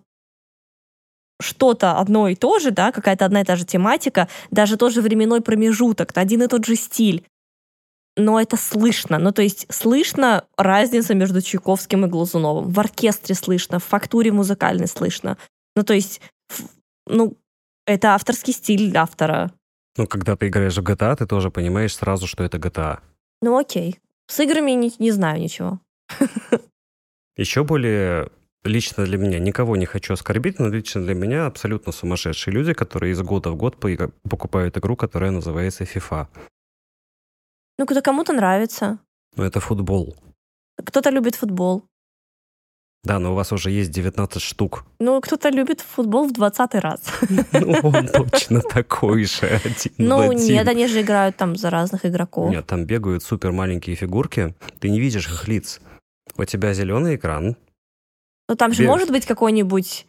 что-то 1.41 1.99
одно 1.99 2.29
и 2.29 2.35
то 2.35 2.59
же, 2.59 2.71
да, 2.71 2.93
какая-то 2.93 3.25
одна 3.25 3.43
и 3.43 3.45
та 3.45 3.57
же 3.57 3.65
тематика, 3.65 4.29
даже 4.51 4.77
тот 4.77 4.93
же 4.93 5.03
временной 5.03 5.41
промежуток, 5.41 6.13
один 6.17 6.43
и 6.43 6.49
тот 6.49 6.65
же 6.65 6.77
стиль. 6.77 7.25
Но 8.17 8.41
это 8.41 8.57
слышно. 8.57 9.19
Ну, 9.19 9.31
то 9.31 9.43
есть 9.43 9.67
слышно 9.71 10.45
разница 10.57 11.15
между 11.15 11.41
Чайковским 11.41 12.05
и 12.05 12.09
Глазуновым. 12.09 12.69
В 12.69 12.81
оркестре 12.81 13.37
слышно, 13.37 13.79
в 13.79 13.85
фактуре 13.85 14.33
музыкальной 14.33 14.89
слышно. 14.89 15.39
Ну, 15.77 15.85
то 15.85 15.95
есть, 15.95 16.21
ну, 17.07 17.37
это 17.87 18.15
авторский 18.15 18.53
стиль 18.53 18.97
автора. 18.97 19.53
Ну, 19.97 20.09
когда 20.09 20.37
ты 20.37 20.49
играешь 20.49 20.77
в 20.77 20.83
GTA, 20.83 21.17
ты 21.17 21.27
тоже 21.27 21.51
понимаешь 21.51 21.95
сразу, 21.95 22.27
что 22.27 22.43
это 22.43 22.59
GTA. 22.59 22.99
Ну, 23.41 23.57
окей. 23.57 24.01
С 24.27 24.41
играми 24.41 24.73
не, 24.73 24.93
не 24.99 25.13
знаю 25.13 25.41
ничего. 25.41 25.81
Еще 27.37 27.63
более 27.63 28.31
лично 28.65 29.05
для 29.05 29.19
меня, 29.19 29.39
никого 29.39 29.77
не 29.77 29.87
хочу 29.87 30.15
оскорбить, 30.15 30.59
но 30.59 30.69
лично 30.69 31.03
для 31.03 31.15
меня 31.15 31.47
абсолютно 31.47 31.93
сумасшедшие 31.93 32.55
люди, 32.55 32.73
которые 32.73 33.13
из 33.13 33.23
года 33.23 33.51
в 33.51 33.57
год 33.57 33.77
покупают 33.77 34.77
игру, 34.77 34.97
которая 34.97 35.31
называется 35.31 35.85
FIFA. 35.85 36.27
Ну, 37.79 37.87
когда 37.87 38.01
кому-то 38.01 38.33
нравится. 38.33 38.99
Но 39.37 39.45
это 39.45 39.61
футбол. 39.61 40.17
Кто-то 40.85 41.11
любит 41.11 41.37
футбол. 41.37 41.85
Да, 43.05 43.19
но 43.21 43.33
у 43.33 43.35
вас 43.35 43.53
уже 43.53 43.71
есть 43.71 43.91
19 43.91 44.43
штук. 44.43 44.85
Ну, 44.99 45.21
кто-то 45.21 45.49
любит 45.51 45.81
футбол 45.81 46.27
в 46.27 46.33
20 46.33 46.75
раз. 46.75 47.01
Ну, 47.53 47.79
он 47.83 48.09
точно 48.31 48.61
такой 48.61 49.25
же, 49.25 49.47
один 49.47 49.93
Ну, 49.99 50.33
нет, 50.33 50.67
они 50.69 50.89
же 50.89 51.01
играют 51.01 51.37
там 51.37 51.57
за 51.57 51.71
разных 51.71 52.05
игроков. 52.05 52.51
Нет, 52.51 52.67
там 52.67 52.85
бегают 52.85 53.23
супер 53.23 53.53
маленькие 53.53 53.97
фигурки, 53.97 54.55
ты 54.81 54.91
не 54.91 55.01
видишь 55.01 55.27
их 55.27 55.49
лиц. 55.49 55.81
У 56.37 56.45
тебя 56.45 56.75
зеленый 56.75 57.17
экран, 57.17 57.57
Но 58.49 58.55
там 58.55 58.73
же 58.73 58.83
Бег. 58.83 58.91
может 58.91 59.11
быть 59.11 59.27
какой-нибудь... 59.27 60.07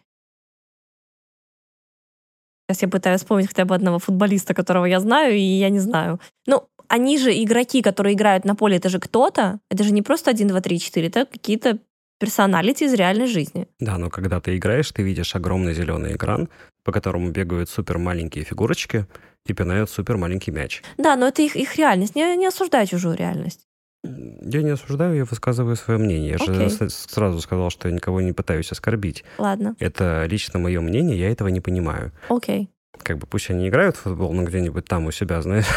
Сейчас 2.68 2.82
я 2.84 2.88
пытаюсь 2.88 3.22
вспомнить 3.22 3.48
хотя 3.48 3.66
бы 3.66 3.76
одного 3.76 4.00
футболиста, 4.00 4.54
которого 4.54 4.86
я 4.86 5.00
знаю, 5.00 5.36
и 5.36 5.42
я 5.42 5.70
не 5.70 5.80
знаю. 5.80 6.20
Ну, 6.46 6.68
они 6.88 7.18
же 7.18 7.32
игроки, 7.32 7.82
которые 7.82 8.16
играют 8.16 8.46
на 8.46 8.56
поле, 8.56 8.78
это 8.78 8.90
же 8.90 9.00
кто-то. 9.00 9.60
Это 9.70 9.84
же 9.84 9.92
не 9.92 10.02
просто 10.02 10.32
1, 10.32 10.48
2, 10.48 10.62
3, 10.62 10.80
4, 10.80 11.08
это 11.08 11.26
какие-то 11.26 11.80
персоналити 12.20 12.84
из 12.84 12.94
реальной 12.94 13.28
жизни. 13.28 13.68
Да, 13.80 13.98
но 13.98 14.10
когда 14.10 14.40
ты 14.40 14.58
играешь, 14.58 14.92
ты 14.92 15.04
видишь 15.04 15.36
огромный 15.36 15.74
зеленый 15.74 16.16
экран, 16.16 16.50
по 16.84 16.92
которому 16.92 17.32
бегают 17.32 17.70
супер 17.70 17.98
маленькие 17.98 18.44
фигурочки 18.44 19.06
и 19.46 19.54
пинают 19.54 19.90
супер 19.90 20.18
маленький 20.18 20.52
мяч. 20.52 20.84
Да, 20.98 21.16
но 21.16 21.28
это 21.28 21.42
их, 21.42 21.56
их 21.56 21.76
реальность. 21.78 22.16
Не, 22.16 22.36
не 22.36 22.48
осуждай 22.48 22.86
чужую 22.88 23.16
реальность. 23.16 23.69
Я 24.04 24.62
не 24.64 24.70
осуждаю, 24.70 25.16
я 25.16 25.26
высказываю 25.26 25.76
свое 25.76 26.00
мнение. 26.00 26.30
Я 26.32 26.36
Окей. 26.38 26.70
же 26.70 26.90
сразу 26.90 27.42
сказал, 27.42 27.70
что 27.70 27.90
я 27.90 27.94
никого 27.94 28.22
не 28.22 28.32
пытаюсь 28.32 28.72
оскорбить. 28.72 29.26
Ладно, 29.38 29.76
Это 29.80 30.26
лично 30.26 30.58
мое 30.60 30.80
мнение, 30.82 31.20
я 31.20 31.30
этого 31.30 31.50
не 31.50 31.60
понимаю. 31.62 32.12
окей. 32.30 32.70
Как 33.04 33.18
бы 33.18 33.28
пусть 33.28 33.50
они 33.50 33.68
играют 33.70 33.96
в 33.98 34.02
футбол, 34.02 34.34
но 34.34 34.44
где-нибудь 34.44 34.86
там 34.86 35.06
у 35.06 35.12
себя, 35.12 35.42
знаешь. 35.42 35.66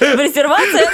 В 0.00 0.20
резервациях? 0.20 0.90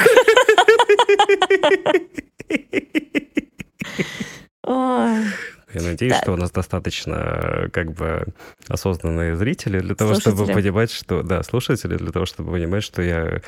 Я 5.74 5.82
надеюсь, 5.82 6.12
Так. 6.14 6.22
что 6.22 6.32
у 6.32 6.36
нас 6.36 6.50
достаточно 6.52 7.68
как 7.72 7.92
бы 7.92 8.26
осознанные 8.68 9.36
зрители 9.36 9.80
для 9.80 9.94
того, 9.96 10.14
чтобы 10.14 10.36
Слушатели. 10.36 10.54
понимать, 10.62 10.90
что... 10.92 11.22
Да, 11.22 11.42
слушатели, 11.42 11.96
для 11.96 12.12
того, 12.12 12.26
чтобы 12.26 12.52
понимать, 12.52 12.84
что 12.84 13.02
я 13.02 13.40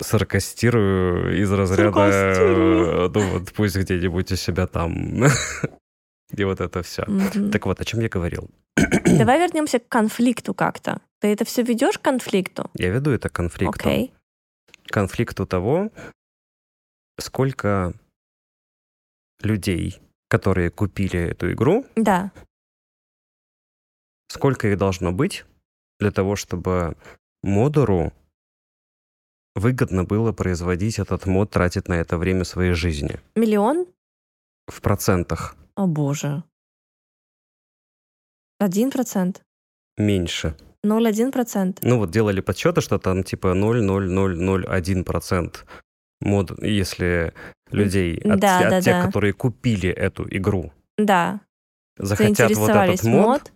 саркастирую 0.00 1.40
из 1.42 1.50
разряда... 1.52 2.00
Э, 2.10 3.08
Ну 3.08 3.20
вот 3.30 3.52
пусть 3.52 3.76
где-нибудь 3.76 4.32
у 4.32 4.36
себя 4.36 4.66
там. 4.66 5.24
И 6.36 6.44
вот 6.44 6.60
это 6.60 6.82
все. 6.82 7.04
мгм. 7.06 7.50
Так 7.50 7.66
вот, 7.66 7.80
о 7.80 7.84
чем 7.84 8.00
я 8.00 8.08
говорил? 8.08 8.50
Давай 8.76 9.38
вернемся 9.40 9.78
к 9.78 9.88
конфликту 9.88 10.54
как-то. 10.54 11.00
Ты 11.20 11.28
это 11.28 11.44
все 11.44 11.62
ведешь 11.62 11.98
к 11.98 12.02
конфликту? 12.02 12.70
Я 12.74 12.90
веду 12.90 13.10
это 13.10 13.28
к 13.28 13.32
конфликту. 13.32 13.88
Окей. 13.88 14.12
конфликту 14.86 15.46
того, 15.46 15.90
сколько 17.18 17.92
людей, 19.42 20.00
которые 20.28 20.70
купили 20.70 21.18
эту 21.18 21.50
игру, 21.52 21.84
Да. 21.96 22.30
сколько 24.28 24.68
их 24.68 24.78
должно 24.78 25.12
быть 25.12 25.44
для 25.98 26.10
того, 26.10 26.36
чтобы 26.36 26.96
модеру 27.42 28.12
выгодно 29.58 30.04
было 30.04 30.32
производить 30.32 30.98
этот 30.98 31.26
мод, 31.26 31.50
тратить 31.50 31.88
на 31.88 31.94
это 31.94 32.16
время 32.18 32.44
своей 32.44 32.72
жизни. 32.72 33.20
Миллион? 33.36 33.86
В 34.66 34.80
процентах 34.80 35.56
О 35.76 35.86
боже. 35.86 36.42
Один 38.58 38.90
процент? 38.90 39.42
меньше. 39.96 40.54
Ноль 40.84 41.08
один 41.08 41.32
процент? 41.32 41.80
Ну 41.82 41.98
вот 41.98 42.10
делали 42.12 42.40
подсчеты, 42.40 42.80
что 42.80 42.98
там 42.98 43.24
типа 43.24 43.48
0,0001% 43.48 45.56
мод, 46.20 46.62
если 46.62 47.32
людей, 47.70 48.18
от, 48.18 48.38
Да, 48.40 48.58
от 48.60 48.70
да, 48.70 48.80
тех, 48.80 48.94
да. 48.94 49.02
которые 49.06 49.32
купили 49.32 49.88
эту 49.90 50.24
игру, 50.30 50.72
Да. 50.96 51.40
захотят 51.96 52.52
вот 52.56 52.70
этот 52.70 53.02
мод, 53.04 53.26
мод. 53.26 53.52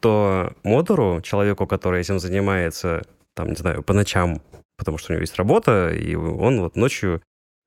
то 0.00 0.52
модеру, 0.64 1.20
человеку, 1.22 1.66
который 1.66 2.00
этим 2.02 2.18
занимается, 2.18 3.02
там, 3.34 3.48
не 3.48 3.56
знаю, 3.56 3.82
по 3.82 3.94
ночам, 3.94 4.40
потому 4.76 4.98
что 4.98 5.12
у 5.12 5.14
него 5.14 5.22
есть 5.22 5.36
работа, 5.36 5.90
и 5.90 6.14
он 6.14 6.60
вот 6.60 6.76
ночью, 6.76 7.22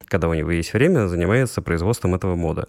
когда 0.06 0.28
у 0.30 0.34
него 0.34 0.52
есть 0.52 0.74
время, 0.74 1.08
занимается 1.08 1.62
производством 1.62 2.16
этого 2.16 2.36
мода. 2.36 2.68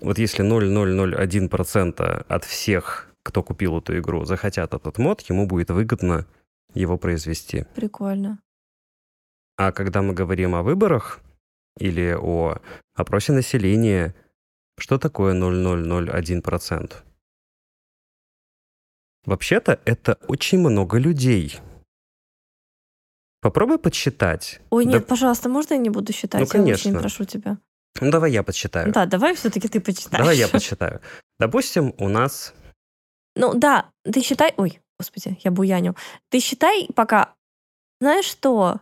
Вот 0.00 0.18
если 0.18 0.44
0,001% 0.44 2.26
от 2.28 2.44
всех, 2.44 3.08
кто 3.22 3.42
купил 3.42 3.78
эту 3.78 3.98
игру, 3.98 4.24
захотят 4.24 4.74
этот 4.74 4.98
мод, 4.98 5.22
ему 5.22 5.46
будет 5.46 5.70
выгодно 5.70 6.26
его 6.74 6.98
произвести. 6.98 7.64
Прикольно. 7.74 8.38
А 9.56 9.72
когда 9.72 10.02
мы 10.02 10.12
говорим 10.12 10.54
о 10.54 10.62
выборах 10.62 11.20
или 11.78 12.14
о 12.14 12.58
опросе 12.94 13.32
населения, 13.32 14.14
что 14.78 14.98
такое 14.98 15.34
0,001%? 15.34 16.92
Вообще-то 19.24 19.80
это 19.84 20.18
очень 20.28 20.58
много 20.60 20.98
людей. 20.98 21.58
Попробуй 23.46 23.78
подсчитать. 23.78 24.60
Ой, 24.70 24.84
Да- 24.86 24.90
нет, 24.94 25.06
пожалуйста, 25.06 25.48
можно 25.48 25.74
я 25.74 25.78
не 25.78 25.88
буду 25.88 26.12
считать? 26.12 26.40
Ну, 26.52 26.64
Я 26.66 26.74
очень 26.74 26.82
конечно. 26.90 26.98
прошу 26.98 27.24
тебя. 27.24 27.58
Ну, 28.00 28.10
давай 28.10 28.32
я 28.32 28.42
подсчитаю. 28.42 28.92
Да, 28.92 29.06
давай 29.06 29.36
все-таки 29.36 29.68
ты 29.68 29.78
почитаешь. 29.80 30.18
Давай 30.18 30.36
я 30.36 30.48
подсчитаю. 30.52 31.00
Допустим, 31.38 31.94
у 31.98 32.08
нас... 32.08 32.54
Ну 33.36 33.54
да, 33.54 33.88
ты 34.02 34.20
считай... 34.22 34.52
Ой, 34.56 34.80
господи, 34.98 35.38
я 35.44 35.52
буяню. 35.52 35.94
Ты 36.28 36.40
считай 36.40 36.88
пока... 36.96 37.34
Знаешь 38.00 38.24
что? 38.24 38.80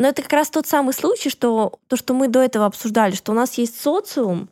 Но 0.00 0.08
это 0.08 0.22
как 0.22 0.32
раз 0.32 0.48
тот 0.48 0.66
самый 0.66 0.94
случай, 0.94 1.28
что 1.28 1.78
то, 1.88 1.96
что 1.96 2.14
мы 2.14 2.28
до 2.28 2.40
этого 2.42 2.64
обсуждали, 2.64 3.14
что 3.14 3.32
у 3.32 3.34
нас 3.34 3.58
есть 3.58 3.78
социум, 3.78 4.48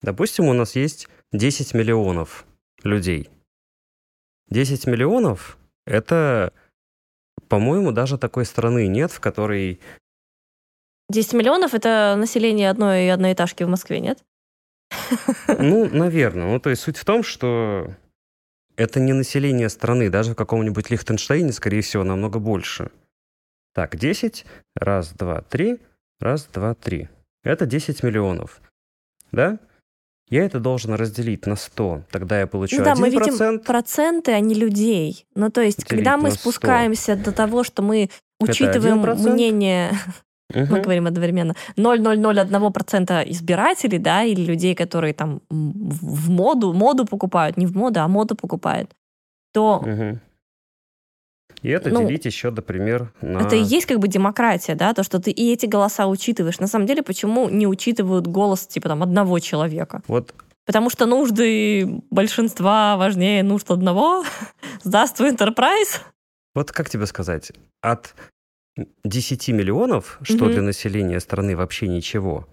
Допустим, 0.00 0.46
у 0.46 0.54
нас 0.54 0.74
есть 0.74 1.06
10 1.32 1.74
миллионов 1.74 2.46
людей. 2.82 3.28
10 4.48 4.86
миллионов— 4.86 5.58
это, 5.86 6.54
по-моему, 7.54 7.92
даже 7.92 8.18
такой 8.18 8.46
страны 8.46 8.88
нет, 8.88 9.12
в 9.12 9.20
которой 9.20 9.78
10 11.08 11.34
миллионов— 11.34 11.72
это 11.74 12.16
население 12.18 12.68
одной 12.68 13.12
одноэтажки 13.12 13.62
в 13.62 13.68
Москве, 13.68 14.00
нет? 14.00 14.24
Ну, 15.46 15.88
наверное. 15.88 16.46
Ну, 16.46 16.58
то 16.58 16.70
есть 16.70 16.82
суть 16.82 16.96
в 16.96 17.04
том, 17.04 17.22
что 17.22 17.94
это 18.74 18.98
не 18.98 19.12
население 19.12 19.68
страны. 19.68 20.10
Даже 20.10 20.32
в 20.32 20.34
каком-нибудь 20.34 20.90
Лихтенштейне, 20.90 21.52
скорее 21.52 21.82
всего, 21.82 22.02
намного 22.02 22.40
больше. 22.40 22.90
Так, 23.72 23.94
10. 23.96 24.44
Раз, 24.74 25.12
два, 25.12 25.42
три. 25.42 25.78
Раз, 26.18 26.46
два, 26.52 26.74
три. 26.74 27.08
Это 27.44 27.66
10 27.66 28.02
миллионов. 28.02 28.62
Да? 29.30 29.60
Я 30.30 30.44
это 30.44 30.58
должен 30.58 30.94
разделить 30.94 31.46
на 31.46 31.56
100. 31.56 32.02
Тогда 32.10 32.40
я 32.40 32.46
получу 32.46 32.76
Ну 32.78 32.84
да, 32.84 32.94
мы 32.94 33.08
1%. 33.08 33.10
видим 33.10 33.58
проценты, 33.60 34.32
а 34.32 34.40
не 34.40 34.54
людей. 34.54 35.26
Ну, 35.34 35.50
то 35.50 35.60
есть, 35.60 35.78
Делить 35.78 35.88
когда 36.04 36.16
мы 36.16 36.24
на 36.24 36.30
100. 36.30 36.40
спускаемся 36.40 37.16
до 37.16 37.32
того, 37.32 37.62
что 37.62 37.82
мы 37.82 38.08
учитываем 38.40 39.04
1%? 39.04 39.32
мнение, 39.32 39.90
Мгм. 40.54 40.66
мы 40.70 40.80
говорим 40.80 41.06
одновременно, 41.06 41.54
0,001% 41.76 43.22
избирателей, 43.30 43.98
да, 43.98 44.24
или 44.24 44.42
людей, 44.44 44.74
которые 44.74 45.12
там 45.14 45.40
в 45.50 46.30
моду, 46.30 46.72
моду 46.72 47.04
покупают, 47.06 47.56
не 47.56 47.66
в 47.66 47.76
моду, 47.76 48.00
а 48.00 48.08
моду 48.08 48.34
покупают, 48.34 48.90
то 49.52 49.82
Мгм. 49.84 50.20
И 51.64 51.70
это 51.70 51.88
Ну, 51.88 52.06
делить 52.06 52.26
еще, 52.26 52.50
например, 52.50 53.10
на... 53.22 53.38
это 53.38 53.56
и 53.56 53.62
есть 53.62 53.86
как 53.86 53.98
бы 53.98 54.06
демократия, 54.06 54.74
да, 54.74 54.92
то, 54.92 55.02
что 55.02 55.18
ты 55.18 55.30
и 55.30 55.50
эти 55.50 55.64
голоса 55.64 56.06
учитываешь. 56.06 56.60
На 56.60 56.66
самом 56.66 56.86
деле, 56.86 57.02
почему 57.02 57.48
не 57.48 57.66
учитывают 57.66 58.26
голос, 58.26 58.66
типа, 58.66 58.88
там, 58.88 59.02
одного 59.02 59.38
человека? 59.38 60.02
Вот 60.06 60.34
Потому 60.66 60.90
что 60.90 61.06
нужды 61.06 62.02
большинства 62.10 62.96
важнее 62.98 63.42
нужд 63.42 63.70
одного. 63.70 64.24
Здравствуй, 64.82 65.30
Enterprise. 65.30 66.00
Вот 66.54 66.70
как 66.70 66.90
тебе 66.90 67.06
сказать, 67.06 67.52
от 67.80 68.14
10 69.04 69.48
миллионов, 69.48 70.18
что 70.22 70.44
Мгм. 70.44 70.52
для 70.52 70.62
населения 70.62 71.20
страны 71.20 71.56
вообще 71.56 71.88
ничего, 71.88 72.46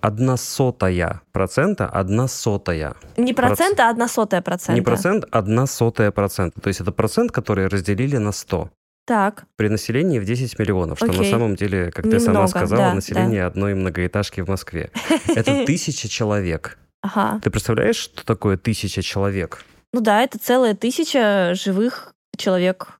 одна 0.00 0.36
сотая 0.36 1.20
процента, 1.32 1.86
одна 1.86 2.28
сотая. 2.28 2.94
Не 3.16 3.32
процент, 3.34 3.80
а 3.80 3.90
одна 3.90 4.08
сотая 4.08 4.42
процента. 4.42 4.72
Не 4.72 4.82
процент, 4.82 5.24
одна 5.30 5.66
сотая 5.66 6.10
процента. 6.10 6.60
То 6.60 6.68
есть 6.68 6.80
это 6.80 6.92
процент, 6.92 7.32
который 7.32 7.66
разделили 7.68 8.16
на 8.18 8.32
100 8.32 8.70
Так, 9.06 9.44
при 9.56 9.68
населении 9.68 10.18
в 10.18 10.24
10 10.24 10.58
миллионов, 10.58 10.98
что 10.98 11.06
на 11.06 11.12
Окей. 11.12 11.30
самом 11.30 11.56
деле, 11.56 11.90
как 11.90 12.04
ты 12.04 12.20
сама 12.20 12.40
Немного, 12.40 12.48
сказала, 12.48 12.82
да, 12.82 12.94
население 12.94 13.44
одной 13.44 13.74
многоэтажки 13.74 14.40
в 14.42 14.48
Москве. 14.48 14.90
Это 15.34 15.64
тысяча 15.64 16.08
человек. 16.08 16.78
ага. 17.02 17.40
Ты 17.42 17.50
представляешь, 17.50 17.96
что 17.96 18.24
такое 18.24 18.56
тысяча 18.56 19.02
человек? 19.02 19.64
Ну 19.92 20.00
да, 20.02 20.22
это 20.22 20.38
целая 20.38 20.74
тысяча 20.74 21.54
живых 21.54 22.12
человек. 22.36 22.97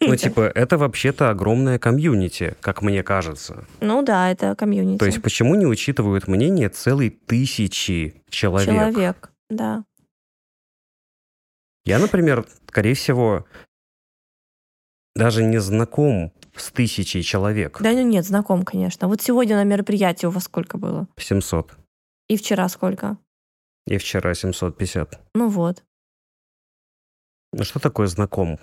Ну, 0.00 0.16
типа, 0.16 0.40
это 0.54 0.76
вообще-то 0.76 1.30
огромное 1.30 1.78
комьюнити, 1.78 2.56
как 2.60 2.82
мне 2.82 3.02
кажется. 3.02 3.66
Ну 3.80 4.02
да, 4.02 4.30
это 4.30 4.54
комьюнити. 4.54 4.98
То 4.98 5.06
есть 5.06 5.22
почему 5.22 5.54
не 5.54 5.66
учитывают 5.66 6.28
мнение 6.28 6.68
целой 6.68 7.10
тысячи 7.10 8.22
человек? 8.28 8.68
Человек, 8.68 9.32
да. 9.48 9.84
Я, 11.86 11.98
например, 11.98 12.46
скорее 12.66 12.94
всего, 12.94 13.46
даже 15.14 15.44
не 15.44 15.58
знаком 15.58 16.32
с 16.56 16.70
тысячей 16.70 17.22
человек. 17.22 17.78
Да 17.80 17.92
ну 17.92 18.02
нет, 18.02 18.24
знаком, 18.24 18.64
конечно. 18.64 19.08
Вот 19.08 19.20
сегодня 19.22 19.56
на 19.56 19.64
мероприятии 19.64 20.26
у 20.26 20.30
вас 20.30 20.44
сколько 20.44 20.78
было? 20.78 21.08
700. 21.16 21.76
И 22.28 22.36
вчера 22.36 22.68
сколько? 22.68 23.18
И 23.86 23.98
вчера 23.98 24.34
750. 24.34 25.20
Ну 25.34 25.48
вот. 25.48 25.82
Ну 27.52 27.64
что 27.64 27.78
такое 27.80 28.06
знаком? 28.06 28.58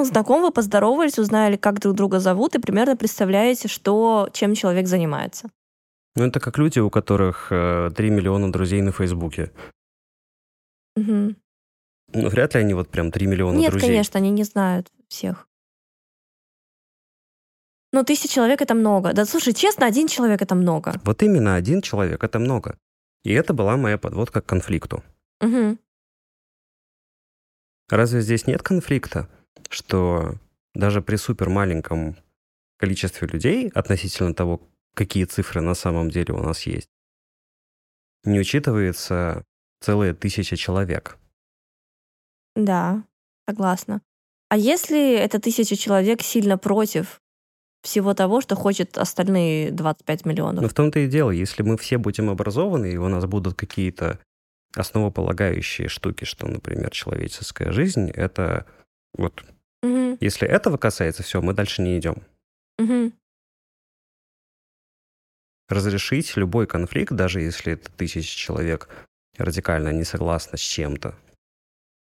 Ну, 0.00 0.06
знаком 0.06 0.40
вы 0.40 0.50
поздоровались, 0.50 1.18
узнали, 1.18 1.58
как 1.58 1.78
друг 1.78 1.94
друга 1.94 2.20
зовут, 2.20 2.54
и 2.54 2.58
примерно 2.58 2.96
представляете, 2.96 3.68
что, 3.68 4.30
чем 4.32 4.54
человек 4.54 4.86
занимается. 4.86 5.50
Ну, 6.16 6.24
это 6.24 6.40
как 6.40 6.56
люди, 6.56 6.78
у 6.78 6.88
которых 6.88 7.48
э, 7.52 7.90
3 7.94 8.10
миллиона 8.10 8.50
друзей 8.50 8.80
на 8.80 8.92
Фейсбуке. 8.92 9.52
Мгм. 10.96 11.36
Ну, 12.14 12.28
вряд 12.30 12.54
ли 12.54 12.60
они 12.60 12.72
вот 12.72 12.88
прям 12.88 13.10
3 13.10 13.26
миллиона 13.26 13.58
Нет, 13.58 13.72
друзей. 13.72 13.90
конечно, 13.90 14.18
они 14.18 14.30
не 14.30 14.44
знают 14.44 14.90
всех. 15.08 15.46
Ну, 17.92 18.02
тысяча 18.02 18.26
человек 18.26 18.62
это 18.62 18.74
много. 18.74 19.12
Да, 19.12 19.26
слушай, 19.26 19.52
честно, 19.52 19.84
один 19.84 20.08
человек 20.08 20.40
это 20.40 20.54
много. 20.54 20.94
Вот 21.04 21.22
именно 21.22 21.56
один 21.56 21.82
человек— 21.82 22.24
это 22.24 22.38
много. 22.38 22.78
И 23.22 23.34
это 23.34 23.52
была 23.52 23.76
моя 23.76 23.98
подводка 23.98 24.40
к 24.40 24.46
конфликту. 24.46 25.04
Мгм. 25.42 25.78
Разве 27.90 28.22
здесь 28.22 28.46
нет 28.46 28.62
конфликта, 28.62 29.28
что 29.68 30.34
даже 30.74 31.02
при 31.02 31.16
супер 31.16 31.48
маленьком 31.48 32.16
количестве 32.78 33.28
людей 33.28 33.68
относительно 33.68 34.34
того, 34.34 34.62
какие 34.94 35.24
цифры 35.24 35.60
на 35.60 35.74
самом 35.74 36.10
деле 36.10 36.34
у 36.34 36.42
нас 36.42 36.62
есть, 36.62 36.88
не 38.24 38.40
учитывается 38.40 39.44
целая 39.80 40.14
тысяча 40.14 40.56
человек? 40.56 41.18
Да, 42.56 43.04
согласна. 43.48 44.02
А 44.48 44.56
если 44.56 45.14
эта 45.14 45.38
тысяча 45.38 45.76
человек 45.76 46.22
сильно 46.22 46.58
против 46.58 47.20
всего 47.82 48.14
того, 48.14 48.40
что 48.40 48.56
хочет 48.56 48.98
остальные 48.98 49.70
25 49.70 50.26
миллионов? 50.26 50.62
Но 50.62 50.68
в 50.68 50.74
том-то 50.74 50.98
и 51.00 51.08
дело, 51.08 51.30
если 51.30 51.62
мы 51.62 51.78
все 51.78 51.98
будем 51.98 52.28
образованы, 52.28 52.92
и 52.92 52.96
у 52.96 53.08
нас 53.08 53.24
будут 53.26 53.54
какие-то 53.54 54.18
основополагающие 54.74 55.88
штуки, 55.88 56.24
что, 56.24 56.46
например, 56.46 56.90
человеческая 56.90 57.72
жизнь, 57.72 58.10
это 58.10 58.66
вот, 59.14 59.44
Мгм, 59.82 60.18
если 60.20 60.46
этого 60.48 60.76
касается, 60.76 61.22
все, 61.22 61.40
мы 61.40 61.52
дальше 61.54 61.82
не 61.82 61.98
идем. 61.98 62.22
мгм. 62.78 63.12
Разрешить 65.68 66.36
любой 66.36 66.66
конфликт, 66.66 67.12
даже 67.12 67.40
если 67.40 67.74
это 67.74 67.90
тысяча 67.92 68.36
человек 68.36 68.88
радикально 69.38 69.90
не 69.92 70.04
согласны 70.04 70.58
с 70.58 70.60
чем-то, 70.60 71.14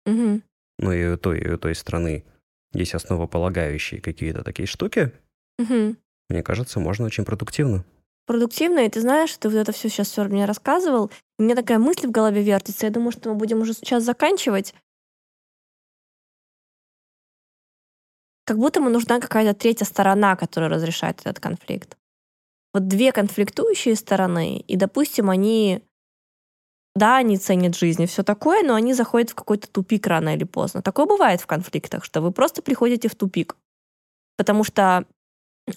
Мгм. 0.05 0.43
ну 0.79 0.93
и 0.93 1.07
у 1.07 1.17
той, 1.17 1.41
и 1.41 1.49
у 1.49 1.57
той 1.59 1.75
страны 1.75 2.25
есть 2.73 2.95
основополагающие 2.95 4.01
какие-то 4.01 4.45
такие 4.45 4.67
штуки, 4.67 5.13
Мгм. 5.59 5.97
мне 6.29 6.43
кажется, 6.43 6.81
можно 6.81 7.07
очень 7.07 7.25
продуктивно. 7.25 7.85
Продуктивно, 8.27 8.81
и 8.81 8.91
ты 8.91 9.01
знаешь, 9.01 9.35
ты 9.39 9.49
вот 9.49 9.57
это 9.57 9.73
все 9.73 9.89
сейчас 9.89 10.11
все 10.11 10.25
мне 10.25 10.45
рассказывал. 10.45 11.07
и 11.39 11.43
У 11.43 11.45
меня 11.45 11.55
такая 11.55 11.79
мысль 11.79 12.09
в 12.09 12.11
голове 12.11 12.43
вертится. 12.43 12.87
Я 12.87 12.93
думаю, 12.93 13.13
что 13.13 13.31
мы 13.31 13.37
будем 13.37 13.61
уже 13.61 13.73
сейчас 13.73 14.03
заканчивать. 14.03 14.75
Как 18.47 18.59
будто 18.59 18.81
бы 18.81 18.91
нужна 18.91 19.19
какая-то 19.19 19.59
третья 19.59 19.85
сторона, 19.85 20.37
которая 20.37 20.71
разрешает 20.71 21.21
этот 21.21 21.41
конфликт. 21.41 21.99
Вот 22.73 22.87
две 22.87 23.11
конфликтующие 23.11 23.97
стороны, 23.97 24.59
и, 24.59 24.77
допустим, 24.77 25.31
они, 25.31 25.83
да, 26.95 27.17
они 27.17 27.39
ценят 27.39 27.77
жизнь 27.77 28.03
и 28.03 28.07
все 28.07 28.23
такое, 28.23 28.63
но 28.63 28.75
они 28.75 28.95
заходят 28.95 29.31
в 29.31 29.35
какой-то 29.35 29.69
тупик 29.69 30.07
рано 30.07 30.37
или 30.37 30.45
поздно. 30.45 30.81
Такое 30.81 31.07
бывает 31.07 31.41
в 31.41 31.47
конфликтах, 31.47 32.05
что 32.05 32.21
вы 32.21 32.31
просто 32.31 32.63
приходите 32.63 33.09
в 33.09 33.17
тупик. 33.17 33.57
Потому 34.37 34.63
что 34.63 35.07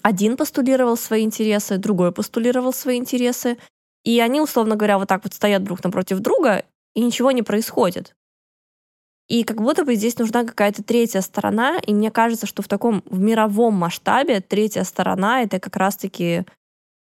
один 0.02 0.36
постулировал 0.36 0.96
свои 0.96 1.24
интересы, 1.24 1.76
другой 1.76 2.12
постулировал 2.12 2.72
свои 2.72 2.98
интересы, 2.98 3.58
и 4.04 4.20
они, 4.20 4.40
условно 4.40 4.76
говоря, 4.76 4.98
вот 4.98 5.08
так 5.08 5.24
вот 5.24 5.34
стоят 5.34 5.64
друг 5.64 5.82
напротив 5.82 6.20
друга, 6.20 6.64
и 6.94 7.00
ничего 7.00 7.32
не 7.32 7.42
происходит. 7.42 8.14
И 9.30 9.44
как 9.44 9.62
будто 9.62 9.84
бы 9.84 9.94
здесь 9.94 10.18
нужна 10.18 10.44
какая-то 10.44 10.82
третья 10.82 11.20
сторона, 11.20 11.78
и 11.78 11.94
мне 11.94 12.10
кажется, 12.10 12.46
что 12.46 12.62
в 12.62 12.68
таком 12.68 13.04
в 13.06 13.20
мировом 13.20 13.74
масштабе 13.74 14.40
третья 14.40 14.82
сторона 14.82 15.42
это 15.42 15.60
как 15.60 15.76
раз-таки, 15.76 16.44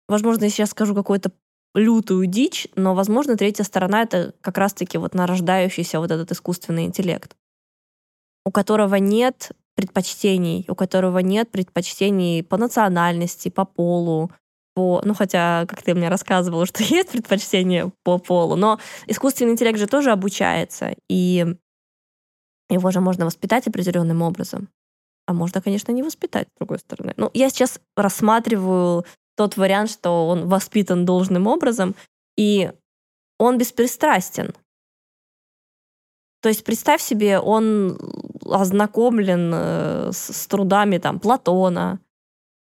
возможно, 0.07 0.43
я 0.43 0.51
сейчас 0.51 0.69
скажу 0.69 0.93
какую-то 0.93 1.31
лютую 1.73 2.27
дичь, 2.27 2.67
но, 2.75 2.93
возможно, 2.93 3.35
третья 3.35 3.63
сторона 3.63 4.03
это 4.03 4.35
как 4.41 4.59
раз-таки 4.59 4.99
вот 4.99 5.15
нарождающийся 5.15 5.99
вот 5.99 6.11
этот 6.11 6.31
искусственный 6.31 6.85
интеллект, 6.85 7.35
у 8.45 8.51
которого 8.51 8.95
нет 8.95 9.51
предпочтений, 9.75 10.65
у 10.67 10.75
которого 10.75 11.17
нет 11.19 11.49
предпочтений 11.49 12.43
по 12.43 12.57
национальности, 12.57 13.49
по 13.49 13.65
полу, 13.65 14.31
по, 14.75 15.01
ну 15.03 15.15
хотя, 15.15 15.65
как 15.67 15.81
ты 15.81 15.95
мне 15.95 16.09
рассказывала, 16.09 16.65
что 16.67 16.83
есть 16.83 17.09
предпочтение 17.09 17.91
по 18.03 18.19
полу, 18.19 18.55
но 18.55 18.79
искусственный 19.07 19.53
интеллект 19.53 19.79
же 19.79 19.87
тоже 19.87 20.11
обучается, 20.11 20.93
и 21.09 21.55
его 22.73 22.91
же 22.91 23.01
можно 23.01 23.25
воспитать 23.25 23.67
определенным 23.67 24.21
образом. 24.21 24.69
А 25.27 25.33
можно, 25.33 25.61
конечно, 25.61 25.91
не 25.91 26.03
воспитать, 26.03 26.47
с 26.47 26.57
другой 26.57 26.79
стороны. 26.79 27.13
Ну, 27.17 27.29
я 27.33 27.49
сейчас 27.49 27.79
рассматриваю 27.95 29.05
тот 29.35 29.57
вариант, 29.57 29.91
что 29.91 30.27
он 30.27 30.47
воспитан 30.47 31.05
должным 31.05 31.47
образом, 31.47 31.95
и 32.35 32.71
он 33.37 33.57
беспристрастен. 33.57 34.53
То 36.41 36.49
есть 36.49 36.63
представь 36.63 37.01
себе, 37.01 37.39
он 37.39 37.99
ознакомлен 38.45 39.51
э, 39.53 40.11
с, 40.11 40.33
с 40.33 40.47
трудами 40.47 40.97
там 40.97 41.19
Платона, 41.19 41.99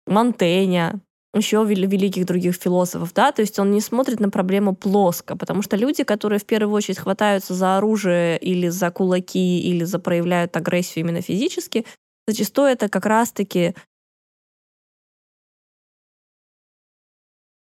Монтеня, 0.06 1.00
еще 1.34 1.56
вел- 1.64 1.86
великих 1.88 2.26
других 2.26 2.54
философов, 2.56 3.12
да, 3.14 3.32
то 3.32 3.42
есть 3.42 3.58
он 3.58 3.70
не 3.70 3.80
смотрит 3.80 4.20
на 4.20 4.30
проблему 4.30 4.74
плоско, 4.74 5.36
потому 5.36 5.62
что 5.62 5.76
люди, 5.76 6.04
которые 6.04 6.38
в 6.38 6.44
первую 6.46 6.74
очередь 6.74 6.98
хватаются 6.98 7.54
за 7.54 7.76
оружие 7.76 8.38
или 8.38 8.68
за 8.68 8.90
кулаки, 8.90 9.60
или 9.60 9.84
за 9.84 9.98
проявляют 9.98 10.56
агрессию 10.56 11.04
именно 11.04 11.20
физически, 11.22 11.84
зачастую 12.26 12.68
это 12.70 12.88
как 12.88 13.06
раз-таки 13.06 13.74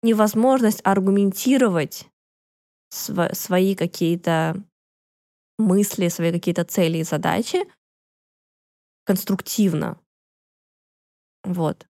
невозможность 0.03 0.81
аргументировать 0.85 2.07
св- 2.91 3.35
свои 3.37 3.75
какие-то 3.75 4.63
мысли, 5.59 6.09
свои 6.09 6.33
какие-то 6.33 6.65
цели 6.65 6.99
и 6.99 7.05
задачи 7.05 7.65
конструктивно. 9.05 9.99
Вот. 11.45 11.87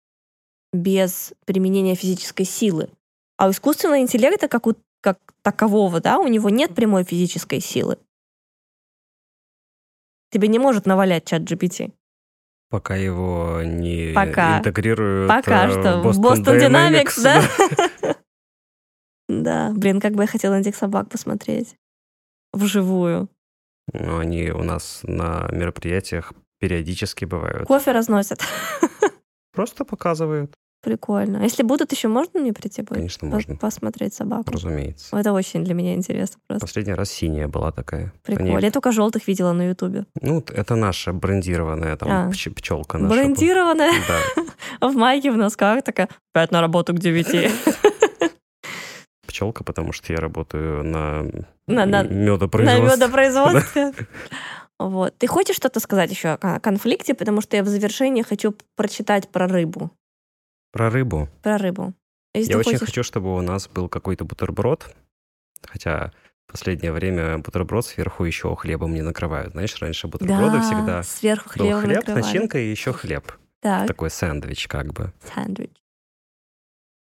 Без 0.73 1.32
применения 1.47 1.95
физической 1.95 2.45
силы. 2.45 2.90
А 3.36 3.49
у 3.49 3.51
искусственного 3.51 4.01
интеллекта, 4.01 4.49
как, 4.49 4.66
у, 4.66 4.74
как 5.01 5.19
такового, 5.43 6.01
да, 6.01 6.19
у 6.19 6.27
него 6.27 6.51
нет 6.51 6.74
прямой 6.74 7.05
физической 7.05 7.61
силы. 7.61 7.99
Тебе 10.31 10.49
не 10.49 10.59
может 10.59 10.86
навалять 10.86 11.24
чат 11.24 11.43
GPT. 11.43 11.93
Пока 12.70 12.97
его 12.97 13.62
не 13.65 14.12
Пока. 14.15 14.59
интегрируют 14.59 15.28
Пока 15.28 15.69
э, 15.69 15.70
что. 15.70 16.03
в 16.03 16.12
В 16.12 16.20
Boston 16.20 16.61
Dynamics, 16.61 17.23
да? 17.23 17.43
да. 18.03 18.16
Да, 19.28 19.73
блин, 19.74 20.01
как 20.01 20.15
бы 20.15 20.23
я 20.23 20.27
хотела 20.27 20.55
этих 20.55 20.74
собак 20.74 21.11
посмотреть. 21.11 21.77
Вживую. 22.55 23.28
Ну, 23.93 24.19
они 24.19 24.51
у 24.51 24.62
нас 24.62 25.01
на 25.03 25.49
мероприятиях 25.53 26.32
периодически 26.59 27.27
бывают. 27.27 27.69
Кофе 27.69 27.93
разносят. 27.93 28.40
Просто 29.59 29.85
показывают, 29.85 30.53
Прикольно. 30.81 31.41
А 31.41 31.43
Если 31.43 31.65
будут 31.65 31.91
еще, 31.91 32.07
можно 32.07 32.39
мне 32.41 32.53
прийти 32.53 32.83
будет? 32.83 32.95
конечно, 32.99 33.27
можно, 33.27 33.57
Посмотреть 33.57 34.15
собаку. 34.15 34.53
разумеется. 34.53 35.17
Это 35.19 35.33
очень 35.33 35.65
для 35.65 35.75
меня 35.75 35.95
интересно 35.95 36.39
просто. 36.47 36.65
Последний 36.67 36.95
раз 36.95 37.11
синяя 37.11 37.49
была 37.49 37.73
такая. 37.73 38.13
Прикольно. 38.23 38.53
Они- 38.55 38.65
Я 38.65 38.71
только 38.71 38.93
желтых 38.93 39.27
видела 39.27 39.51
на 39.53 39.67
Ютубе. 39.71 40.07
Ну, 40.23 40.45
это 40.55 40.77
наша 40.77 41.13
брендированная 41.13 41.97
там 41.97 42.09
А. 42.09 42.31
пч- 42.31 42.55
пчелка 42.55 42.97
наша. 42.99 43.13
Брендированная 43.13 43.91
Да, 44.81 44.89
в 44.91 44.95
майке 44.95 45.33
в 45.33 45.37
носках 45.37 45.83
такая. 45.83 46.09
Пять 46.33 46.53
на 46.53 46.61
работу 46.61 46.95
к 46.95 47.01
девяти. 47.01 47.51
пчелка, 49.27 49.65
потому 49.65 49.93
что 49.93 50.13
я 50.13 50.21
работаю 50.21 50.85
на, 50.85 51.23
На- 51.67 51.87
на- 51.87 52.05
На 52.05 52.09
медопроизводстве. 52.09 53.93
Вот. 54.79 55.17
Ты 55.19 55.27
хочешь 55.27 55.57
что-то 55.57 55.81
сказать 55.81 56.11
еще 56.11 56.31
о 56.41 56.61
конфликте? 56.61 57.15
Потому 57.15 57.41
что 57.41 57.57
я 57.57 57.63
в 57.65 57.69
завершении 57.69 58.23
хочу 58.23 58.55
прочитать 58.77 59.29
про 59.29 59.47
рыбу. 59.49 59.91
Про 60.73 60.91
рыбу. 60.91 61.29
Про 61.43 61.59
рыбу. 61.59 61.95
Если 62.35 62.53
Я 62.53 62.59
очень 62.59 62.73
хочешь- 62.75 62.87
хочу, 62.87 63.03
чтобы 63.03 63.35
у 63.35 63.41
нас 63.41 63.69
был 63.69 63.89
какой-то 63.89 64.25
бутерброд, 64.25 64.95
хотя 65.67 66.13
в 66.47 66.53
последнее 66.53 66.93
время 66.93 67.39
бутерброд 67.39 67.85
сверху 67.87 68.25
еще 68.25 68.55
хлебом 68.55 68.95
не 68.95 69.03
накрывают. 69.03 69.53
Знаешь, 69.53 69.75
раньше 69.81 70.07
бутерброды 70.07 70.59
Да, 70.59 70.63
всегда 70.63 71.03
сверху 71.03 71.59
был 71.59 71.81
хлеб, 71.81 71.97
накрывали. 72.07 72.23
начинка 72.23 72.59
и 72.59 72.71
еще 72.71 72.93
хлеб. 72.93 73.33
Так, 73.61 73.89
Такой 73.89 74.11
сэндвич 74.11 74.69
как 74.69 74.93
бы. 74.93 75.13
сэндвич. 75.35 75.73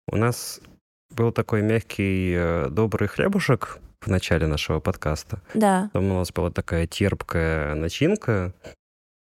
У 0.09 0.15
нас 0.15 0.61
был 1.09 1.31
такой 1.33 1.61
мягкий, 1.61 2.33
э, 2.33 2.69
добрый 2.69 3.09
хлебушек 3.09 3.79
в 4.01 4.07
начале 4.07 4.47
нашего 4.47 4.79
подкаста. 4.79 5.41
Да. 5.53 5.89
Там 5.93 6.11
у 6.11 6.15
нас 6.15 6.31
была 6.31 6.51
такая 6.51 6.87
терпкая 6.87 7.75
начинка, 7.75 8.53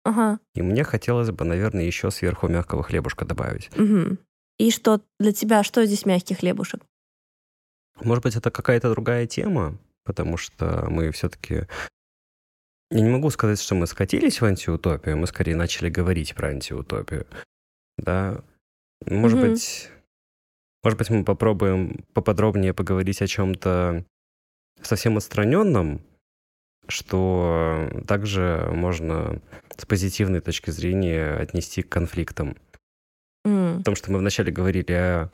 Ага. 0.04 0.40
И 0.56 0.62
мне 0.62 0.84
хотелось 0.84 1.30
бы, 1.30 1.46
наверное, 1.46 1.84
еще 1.84 2.10
сверху 2.10 2.48
мягкого 2.48 2.84
хлебушка 2.84 3.26
добавить. 3.26 3.70
Мгм. 3.78 4.18
И 4.58 4.72
что 4.72 5.02
для 5.20 5.34
тебя, 5.34 5.64
что 5.64 5.86
здесь 5.86 6.06
мягкий 6.06 6.36
хлебушек? 6.36 6.82
Может 8.02 8.24
быть, 8.24 8.36
это 8.36 8.50
какая-то 8.50 8.90
другая 8.92 9.28
тема, 9.28 9.78
потому 10.06 10.38
что 10.38 10.88
мы 10.90 11.12
все-таки... 11.12 11.68
Я 12.92 13.02
не 13.02 13.10
могу 13.10 13.30
сказать, 13.30 13.62
что 13.62 13.76
мы 13.76 13.86
скатились 13.86 14.42
в 14.42 14.46
антиутопию, 14.46 15.18
мы 15.18 15.28
скорее 15.28 15.56
начали 15.56 15.90
говорить 15.90 16.34
про 16.34 16.50
антиутопию. 16.50 17.28
Да. 17.98 18.42
Может 19.06 19.40
Мгм. 19.40 19.50
быть, 19.50 19.90
может 20.84 20.98
быть, 20.98 21.10
мы 21.10 21.24
попробуем 21.24 22.04
поподробнее 22.14 22.74
поговорить 22.74 23.22
о 23.22 23.28
чем-то 23.28 24.06
совсем 24.82 25.18
отстраненном, 25.18 26.02
что 26.88 27.90
также 28.08 28.70
можно 28.74 29.42
с 29.78 29.86
позитивной 29.86 30.42
точки 30.42 30.72
зрения 30.72 31.36
отнести 31.36 31.82
к 31.82 31.90
конфликтам. 31.90 32.56
М, 33.46 33.80
Потому 33.80 33.96
что 33.96 34.12
мы 34.12 34.20
вначале 34.20 34.52
говорили 34.52 34.92
о 34.92 35.30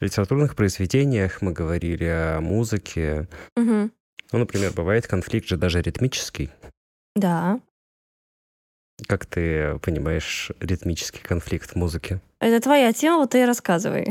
литературных 0.00 0.56
произведениях, 0.56 1.40
мы 1.42 1.52
говорили 1.52 2.04
о 2.04 2.40
музыке. 2.40 3.28
мгм. 3.56 3.92
Ну, 4.32 4.38
например, 4.40 4.72
бывает 4.72 5.06
конфликт 5.06 5.46
же 5.48 5.56
даже 5.56 5.80
ритмический. 5.80 6.50
Да. 7.14 7.60
Как 9.06 9.24
ты 9.26 9.78
понимаешь 9.78 10.50
ритмический 10.60 11.20
конфликт 11.22 11.70
в 11.70 11.76
музыке? 11.76 12.20
Это 12.38 12.60
твоя 12.60 12.92
тема, 12.92 13.18
вот 13.18 13.30
ты 13.30 13.42
и 13.42 13.44
рассказывай. 13.46 14.06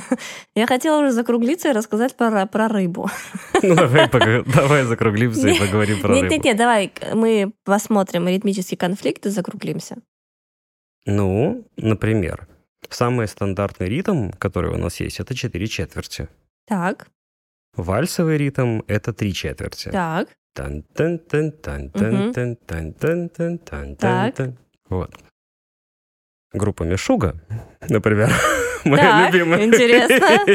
Я 0.54 0.66
хотела 0.66 1.00
уже 1.00 1.12
закруглиться 1.12 1.70
и 1.70 1.72
рассказать 1.72 2.16
про, 2.16 2.46
про 2.46 2.68
рыбу. 2.68 3.08
Ну, 3.64 3.76
давай, 3.76 4.08
давай 4.10 4.82
закруглимся 4.82 5.48
и 5.48 5.58
поговорим 5.58 6.00
про 6.00 6.08
рыбу. 6.08 6.22
Нет-нет-нет, 6.22 6.56
давай 6.56 6.92
мы 7.14 7.52
посмотрим 7.64 8.26
ритмический 8.26 8.76
конфликт 8.76 9.24
и 9.26 9.30
закруглимся. 9.30 9.98
Ну, 11.06 11.64
например, 11.76 12.48
самый 12.90 13.28
стандартный 13.28 13.88
ритм, 13.88 14.30
который 14.32 14.72
у 14.72 14.78
нас 14.78 14.98
есть, 14.98 15.20
это 15.20 15.34
4 15.36 15.66
четверти. 15.68 16.28
Так, 16.66 17.06
Вальсовый 17.76 18.36
ритм— 18.36 18.82
это 18.88 19.12
3 19.12 19.32
четверти. 19.32 19.90
так. 19.90 20.28
тан 20.54 20.82
тан 20.94 21.18
тан 21.18 21.52
тан 21.52 21.88
тан 21.90 22.32
тан 22.32 22.56
тан 22.56 22.90
тан 22.96 23.28
тан 23.30 23.58
тан 23.58 23.96
Так. 23.96 24.34
тан 24.34 24.58
Вот. 24.88 25.14
Группа 26.52 26.82
Мишуга, 26.82 27.34
например, 27.88 28.30
моя 28.84 29.02
Так, 29.02 29.32
любимая. 29.34 29.64
интересно. 29.64 30.46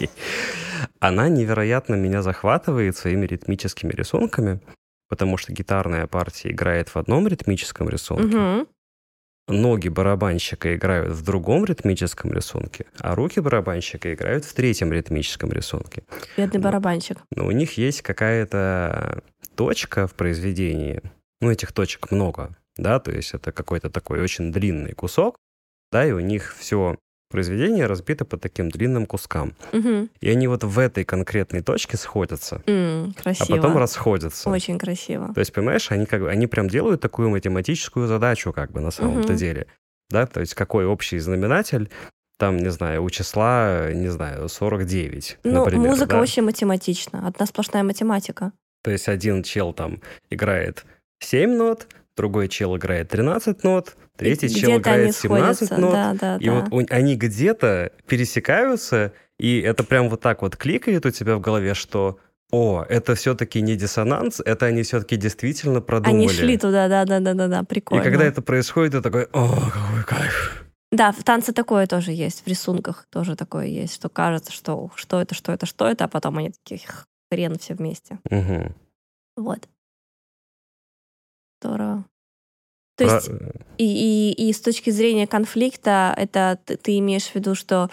Она 1.00 1.28
невероятно 1.28 1.94
меня 1.94 2.22
захватывает 2.22 2.96
своими 2.96 3.26
ритмическими 3.26 3.92
рисунками, 3.92 4.60
потому 5.08 5.36
что 5.36 5.52
гитарная 5.52 6.06
партия 6.06 6.50
играет 6.50 6.88
в 6.88 6.96
одном 6.96 7.26
ритмическом 7.28 7.88
рисунке, 7.88 8.36
Мгм. 8.36 8.66
ноги 9.48 9.88
барабанщика 9.88 10.74
играют 10.74 11.12
в 11.12 11.24
другом 11.24 11.64
ритмическом 11.64 12.32
рисунке, 12.32 12.86
а 12.98 13.14
руки 13.14 13.40
барабанщика 13.40 14.12
играют 14.14 14.44
в 14.44 14.52
третьем 14.54 14.92
ритмическом 14.92 15.50
рисунке. 15.52 16.02
Бедный 16.36 16.58
Ну, 16.58 16.64
барабанщик. 16.64 17.18
Но 17.34 17.46
у 17.46 17.50
них 17.50 17.76
есть 17.78 18.02
какая-то 18.02 19.22
точка 19.56 20.06
в 20.06 20.14
произведении, 20.14 21.00
ну, 21.40 21.50
этих 21.50 21.72
точек 21.72 22.10
много, 22.10 22.56
да, 22.82 22.98
то 23.00 23.10
есть 23.12 23.34
это 23.34 23.52
какой-то 23.52 23.90
такой 23.90 24.20
очень 24.20 24.52
длинный 24.52 24.92
кусок, 24.92 25.36
да, 25.92 26.06
и 26.06 26.12
у 26.12 26.20
них 26.20 26.54
все 26.58 26.96
произведение 27.30 27.86
разбито 27.86 28.24
по 28.24 28.36
таким 28.36 28.70
длинным 28.70 29.06
кускам. 29.06 29.54
Мгм. 29.72 30.10
И 30.20 30.28
они 30.28 30.48
вот 30.48 30.64
в 30.64 30.78
этой 30.80 31.04
конкретной 31.04 31.62
точке 31.62 31.96
сходятся, 31.96 32.62
М, 32.66 33.14
а 33.16 33.22
Красиво. 33.22 33.56
потом 33.56 33.76
расходятся. 33.78 34.50
Очень 34.50 34.78
красиво. 34.78 35.32
То 35.32 35.38
есть, 35.40 35.52
понимаешь, 35.52 35.90
они 35.92 36.06
как 36.06 36.22
бы, 36.22 36.30
они 36.30 36.46
прям 36.48 36.68
делают 36.68 37.00
такую 37.00 37.30
математическую 37.30 38.08
задачу, 38.08 38.52
как 38.52 38.72
бы 38.72 38.80
на 38.80 38.90
самом-то 38.90 39.28
Мгм. 39.28 39.36
деле. 39.36 39.66
Да, 40.10 40.26
то 40.26 40.40
есть 40.40 40.54
какой 40.54 40.86
общий 40.86 41.18
знаменатель, 41.20 41.88
там, 42.36 42.56
не 42.56 42.70
знаю, 42.70 43.04
у 43.04 43.10
числа, 43.10 43.92
не 43.92 44.08
знаю, 44.08 44.48
49, 44.48 45.38
Ну, 45.44 45.60
например. 45.60 45.88
музыка 45.88 46.16
да? 46.16 46.20
очень 46.22 46.42
математична. 46.42 47.28
Одна 47.28 47.46
сплошная 47.46 47.84
математика. 47.84 48.50
То 48.82 48.90
есть 48.90 49.06
один 49.08 49.44
чел 49.44 49.72
там 49.72 50.00
играет 50.30 50.84
7 51.20 51.54
нот, 51.54 51.86
другой 52.20 52.48
чел 52.48 52.76
играет 52.76 53.08
13 53.08 53.64
нот, 53.64 53.96
третий 54.16 54.46
И 54.46 54.54
чел 54.54 54.78
играет 54.78 55.16
17 55.16 55.68
сходятся. 55.68 55.80
нот. 55.80 55.92
Да, 55.92 56.14
да, 56.20 56.36
и 56.36 56.46
да. 56.46 56.66
вот 56.70 56.90
они 56.90 57.16
где-то 57.16 57.92
пересекаются, 58.06 59.12
и 59.38 59.60
это 59.60 59.84
прям 59.84 60.08
вот 60.10 60.20
так 60.20 60.42
вот 60.42 60.56
кликает 60.56 61.06
у 61.06 61.10
тебя 61.10 61.36
в 61.36 61.40
голове, 61.40 61.74
что 61.74 62.18
о, 62.52 62.84
это 62.88 63.14
все-таки 63.14 63.62
не 63.62 63.76
диссонанс, 63.76 64.40
это 64.44 64.66
они 64.66 64.82
все-таки 64.82 65.16
действительно 65.16 65.80
продумали. 65.80 66.16
Они 66.16 66.28
шли 66.28 66.58
туда, 66.58 66.88
да, 66.88 67.04
да, 67.04 67.20
да, 67.20 67.32
да, 67.34 67.48
да, 67.48 67.60
И 67.60 67.64
прикольно. 67.64 68.04
когда 68.04 68.24
это 68.24 68.42
происходит, 68.42 68.92
ты 68.92 69.00
такой, 69.00 69.24
о, 69.32 69.46
какой 69.70 70.04
кайф. 70.04 70.64
Да, 70.92 71.12
в 71.12 71.22
танце 71.22 71.52
такое 71.52 71.86
тоже 71.86 72.10
есть, 72.12 72.42
в 72.44 72.48
рисунках 72.48 73.06
тоже 73.10 73.36
такое 73.36 73.66
есть, 73.66 73.94
что 73.94 74.08
кажется, 74.08 74.52
что 74.52 74.90
что 74.96 75.20
это, 75.22 75.34
что 75.34 75.52
это, 75.52 75.64
что 75.64 75.86
это, 75.86 76.04
а 76.04 76.08
потом 76.08 76.38
они 76.38 76.50
такие 76.50 76.84
«Х, 76.86 77.04
хрен 77.30 77.56
все 77.58 77.74
вместе. 77.74 78.18
Мгм. 78.28 78.74
Вот. 79.36 79.68
Здорово. 81.62 82.04
То 83.00 83.06
Про- 83.06 83.14
есть 83.14 83.30
и, 83.78 84.34
и, 84.36 84.48
и 84.48 84.52
с 84.52 84.60
точки 84.60 84.90
зрения 84.90 85.26
конфликта, 85.26 86.12
это 86.18 86.58
ты, 86.66 86.76
ты 86.76 86.98
имеешь 86.98 87.28
в 87.28 87.34
виду, 87.34 87.54
что 87.54 87.88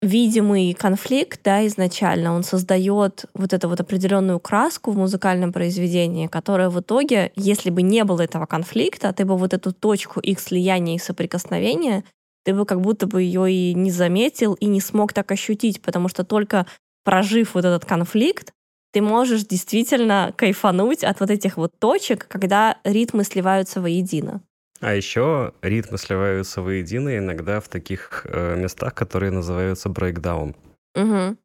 видимый 0.00 0.74
конфликт, 0.74 1.40
да, 1.44 1.64
изначально, 1.68 2.34
он 2.34 2.42
создает 2.42 3.26
вот 3.32 3.52
эту 3.52 3.68
вот 3.68 3.80
определенную 3.80 4.40
краску 4.40 4.90
в 4.90 4.96
музыкальном 4.96 5.52
произведении, 5.52 6.26
которая 6.26 6.68
в 6.68 6.80
итоге, 6.80 7.30
если 7.36 7.70
бы 7.70 7.82
не 7.82 8.02
было 8.02 8.22
этого 8.22 8.46
конфликта, 8.46 9.12
ты 9.12 9.24
бы 9.24 9.36
вот 9.36 9.54
эту 9.54 9.72
точку 9.72 10.18
их 10.18 10.40
слияния 10.40 10.96
и 10.96 10.98
соприкосновения, 10.98 12.02
ты 12.44 12.54
бы 12.54 12.66
как 12.66 12.80
будто 12.80 13.06
бы 13.06 13.22
ее 13.22 13.52
и 13.52 13.72
не 13.72 13.92
заметил, 13.92 14.54
и 14.54 14.66
не 14.66 14.80
смог 14.80 15.12
так 15.12 15.30
ощутить, 15.30 15.80
потому 15.80 16.08
что 16.08 16.24
только 16.24 16.66
прожив 17.04 17.54
вот 17.54 17.64
этот 17.64 17.84
конфликт, 17.84 18.52
ты 18.92 19.00
можешь 19.02 19.44
действительно 19.44 20.32
кайфануть 20.36 21.02
от 21.02 21.20
вот 21.20 21.30
этих 21.30 21.56
вот 21.56 21.72
точек, 21.78 22.28
когда 22.28 22.78
ритмы 22.84 23.24
сливаются 23.24 23.80
воедино. 23.80 24.42
А 24.80 24.94
еще 24.94 25.52
ритмы 25.62 25.96
сливаются 25.98 26.60
воедино 26.60 27.16
иногда 27.16 27.60
в 27.60 27.68
таких 27.68 28.26
э, 28.28 28.56
местах, 28.56 28.94
которые 28.94 29.30
называются 29.30 29.88
брейкдаун. 29.88 30.56
Угу, 30.94 31.36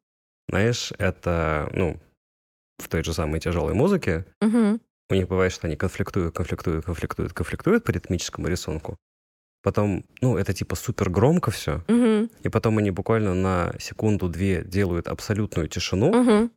Знаешь, 0.50 0.92
это, 0.98 1.70
ну, 1.72 1.98
в 2.78 2.88
той 2.88 3.02
же 3.04 3.12
самой 3.12 3.40
тяжелой 3.40 3.74
музыке 3.74 4.24
угу, 4.40 4.78
у 5.10 5.14
них 5.14 5.28
бывает, 5.28 5.52
что 5.52 5.66
они 5.66 5.76
конфликтуют, 5.76 6.34
конфликтуют, 6.34 6.84
конфликтуют, 6.84 7.32
конфликтуют 7.32 7.84
по 7.84 7.90
ритмическому 7.92 8.48
рисунку. 8.48 8.96
Потом, 9.62 10.04
ну, 10.20 10.36
это 10.36 10.52
типа 10.52 10.76
супер 10.76 11.08
громко 11.10 11.50
все. 11.50 11.82
угу, 11.88 12.28
И 12.42 12.48
потом 12.48 12.78
они 12.78 12.90
буквально 12.90 13.34
на 13.34 13.72
секунду-две 13.78 14.62
делают 14.64 15.08
абсолютную 15.08 15.68
тишину, 15.68 16.10
угу. 16.10 16.50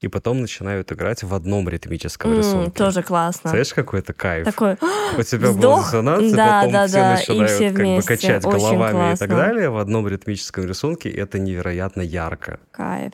И 0.00 0.08
потом 0.08 0.40
начинают 0.40 0.92
играть 0.92 1.22
в 1.22 1.34
одном 1.34 1.68
ритмическом 1.68 2.36
рисунке. 2.36 2.70
Тоже 2.70 3.02
классно. 3.02 3.50
Знаешь, 3.50 3.72
какой 3.74 4.00
это 4.00 4.12
кайф? 4.12 4.44
Такой 4.44 4.76
У 5.16 5.22
тебя 5.22 5.52
был 5.52 5.78
диссонанс, 5.78 6.32
и 6.32 6.36
да, 6.36 6.60
потом 6.60 6.72
да, 6.72 6.86
все 6.86 6.96
да, 6.96 7.08
и 7.08 7.16
начинают 7.16 7.50
все 7.50 7.70
как 7.70 7.86
бы 7.86 8.02
качать 8.02 8.44
Очень 8.44 8.58
головами 8.58 9.14
и 9.14 9.16
так 9.16 9.28
классно. 9.28 9.36
далее 9.36 9.70
в 9.70 9.78
одном 9.78 10.08
ритмическом 10.08 10.66
рисунке, 10.66 11.08
и 11.10 11.16
это 11.16 11.38
невероятно 11.38 12.00
ярко. 12.02 12.60
кайф. 12.70 13.12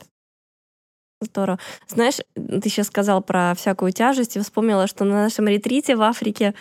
Здорово. 1.21 1.59
Знаешь, 1.87 2.17
ты 2.35 2.69
сейчас 2.69 2.87
сказал 2.87 3.23
про 3.23 3.53
всякую 3.55 3.91
тяжесть, 3.91 4.35
и 4.35 4.39
вспомнила, 4.39 4.85
что 4.85 5.05
на 5.05 5.23
нашем 5.23 5.47
ретрите 5.47 5.95
в 5.95 6.01
Африке, 6.01 6.53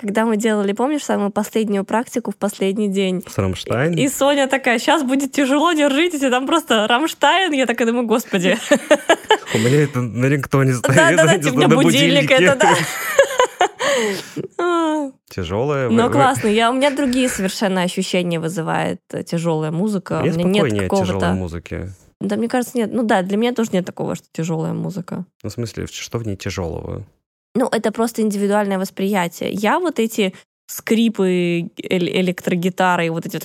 когда 0.00 0.24
мы 0.24 0.36
делали, 0.36 0.72
помнишь, 0.72 1.04
самую 1.04 1.30
последнюю 1.30 1.84
практику 1.84 2.30
в 2.30 2.36
последний 2.36 2.88
день, 2.88 3.22
С 3.28 3.36
Рамштайн. 3.38 3.94
и 3.94 4.08
Соня 4.08 4.48
такая, 4.48 4.78
сейчас 4.78 5.02
будет 5.02 5.32
тяжело, 5.32 5.72
держитесь, 5.72 6.22
и 6.22 6.30
там 6.30 6.46
просто 6.46 6.86
Рамштайн, 6.88 7.52
я 7.52 7.66
такая 7.66 7.86
думаю, 7.86 8.06
господи. 8.06 8.56
У 9.54 9.58
меня 9.58 9.82
это 9.82 10.00
на 10.00 10.26
рингтоне 10.26 10.74
стоит. 10.74 10.96
Да-да-да, 10.96 11.52
на 11.52 11.68
будильник 11.68 12.30
это, 12.30 12.56
да. 12.56 12.74
Ну, 14.58 16.06
вы- 16.06 16.10
классно. 16.12 16.48
Я, 16.48 16.70
у 16.70 16.74
меня 16.74 16.90
другие 16.90 17.28
совершенно 17.28 17.82
ощущения 17.82 18.40
вызывает 18.40 19.00
э, 19.12 19.22
тяжелая 19.22 19.70
музыка. 19.70 20.20
Мне 20.20 20.30
у 20.30 20.48
меня 20.48 20.62
нет 20.62 20.64
от 20.64 20.70
тяжелой 20.70 20.88
какого-то... 20.88 21.32
музыки. 21.32 21.92
Да, 22.20 22.36
мне 22.36 22.48
кажется, 22.48 22.76
нет. 22.76 22.90
Ну 22.92 23.02
да, 23.02 23.22
для 23.22 23.36
меня 23.36 23.52
тоже 23.52 23.70
нет 23.72 23.84
такого, 23.84 24.14
что 24.14 24.26
тяжелая 24.32 24.72
музыка. 24.72 25.24
Ну, 25.42 25.50
в 25.50 25.52
смысле, 25.52 25.86
что 25.86 26.18
в 26.18 26.26
ней 26.26 26.36
тяжелого? 26.36 27.04
Ну, 27.54 27.68
это 27.70 27.90
просто 27.92 28.22
индивидуальное 28.22 28.78
восприятие. 28.78 29.50
Я 29.50 29.78
вот 29.80 29.98
эти 29.98 30.34
скрипы 30.66 31.70
электрогитары, 31.78 33.06
и 33.06 33.10
вот 33.10 33.26
эти 33.26 33.36
вот, 33.36 33.44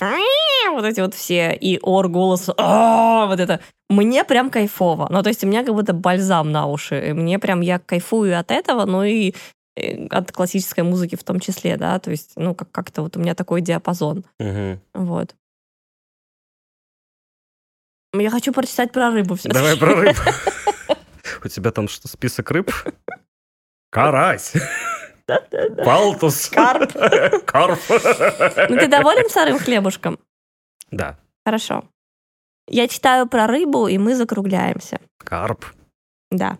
вот 0.72 0.84
эти 0.84 1.00
вот 1.00 1.14
все, 1.14 1.52
и 1.54 1.78
ор 1.82 2.08
голос, 2.08 2.46
вот 2.46 3.40
это, 3.40 3.60
мне 3.90 4.22
прям 4.24 4.48
кайфово. 4.50 5.08
Ну, 5.10 5.22
то 5.22 5.28
есть 5.28 5.42
у 5.42 5.48
меня 5.48 5.64
как 5.64 5.74
будто 5.74 5.92
бальзам 5.92 6.52
на 6.52 6.66
уши. 6.66 7.12
Мне 7.14 7.40
прям, 7.40 7.62
я 7.62 7.80
кайфую 7.80 8.38
от 8.38 8.52
этого, 8.52 8.84
ну 8.84 9.02
и 9.02 9.34
э, 9.76 10.06
от 10.06 10.30
классической 10.30 10.84
музыки 10.84 11.16
в 11.16 11.24
том 11.24 11.40
числе, 11.40 11.76
да, 11.76 11.98
то 11.98 12.12
есть, 12.12 12.32
ну, 12.36 12.54
как- 12.54 12.70
как-то 12.70 13.02
вот 13.02 13.16
у 13.16 13.20
меня 13.20 13.34
такой 13.34 13.60
диапазон. 13.60 14.24
Вот. 14.94 15.34
Я 18.14 18.30
хочу 18.30 18.52
прочитать 18.52 18.92
про 18.92 19.10
рыбу 19.10 19.36
Давай 19.44 19.76
про 19.76 19.94
рыб. 19.94 20.16
У 21.44 21.48
тебя 21.48 21.70
там 21.70 21.88
что, 21.88 22.08
список 22.08 22.50
рыб? 22.52 22.70
Карась. 23.90 24.52
Палтус. 25.84 26.48
Карп. 26.48 26.92
Карп. 27.44 27.80
Ну, 28.68 28.76
ты 28.78 28.86
доволен 28.88 29.28
сырым 29.28 29.58
хлебушком? 29.58 30.18
Да. 30.90 31.18
Хорошо. 31.44 31.84
Я 32.68 32.88
читаю 32.88 33.26
про 33.28 33.46
рыбу, 33.46 33.86
и 33.88 33.98
мы 33.98 34.14
закругляемся. 34.14 35.00
Карп. 35.18 35.64
Да. 36.30 36.58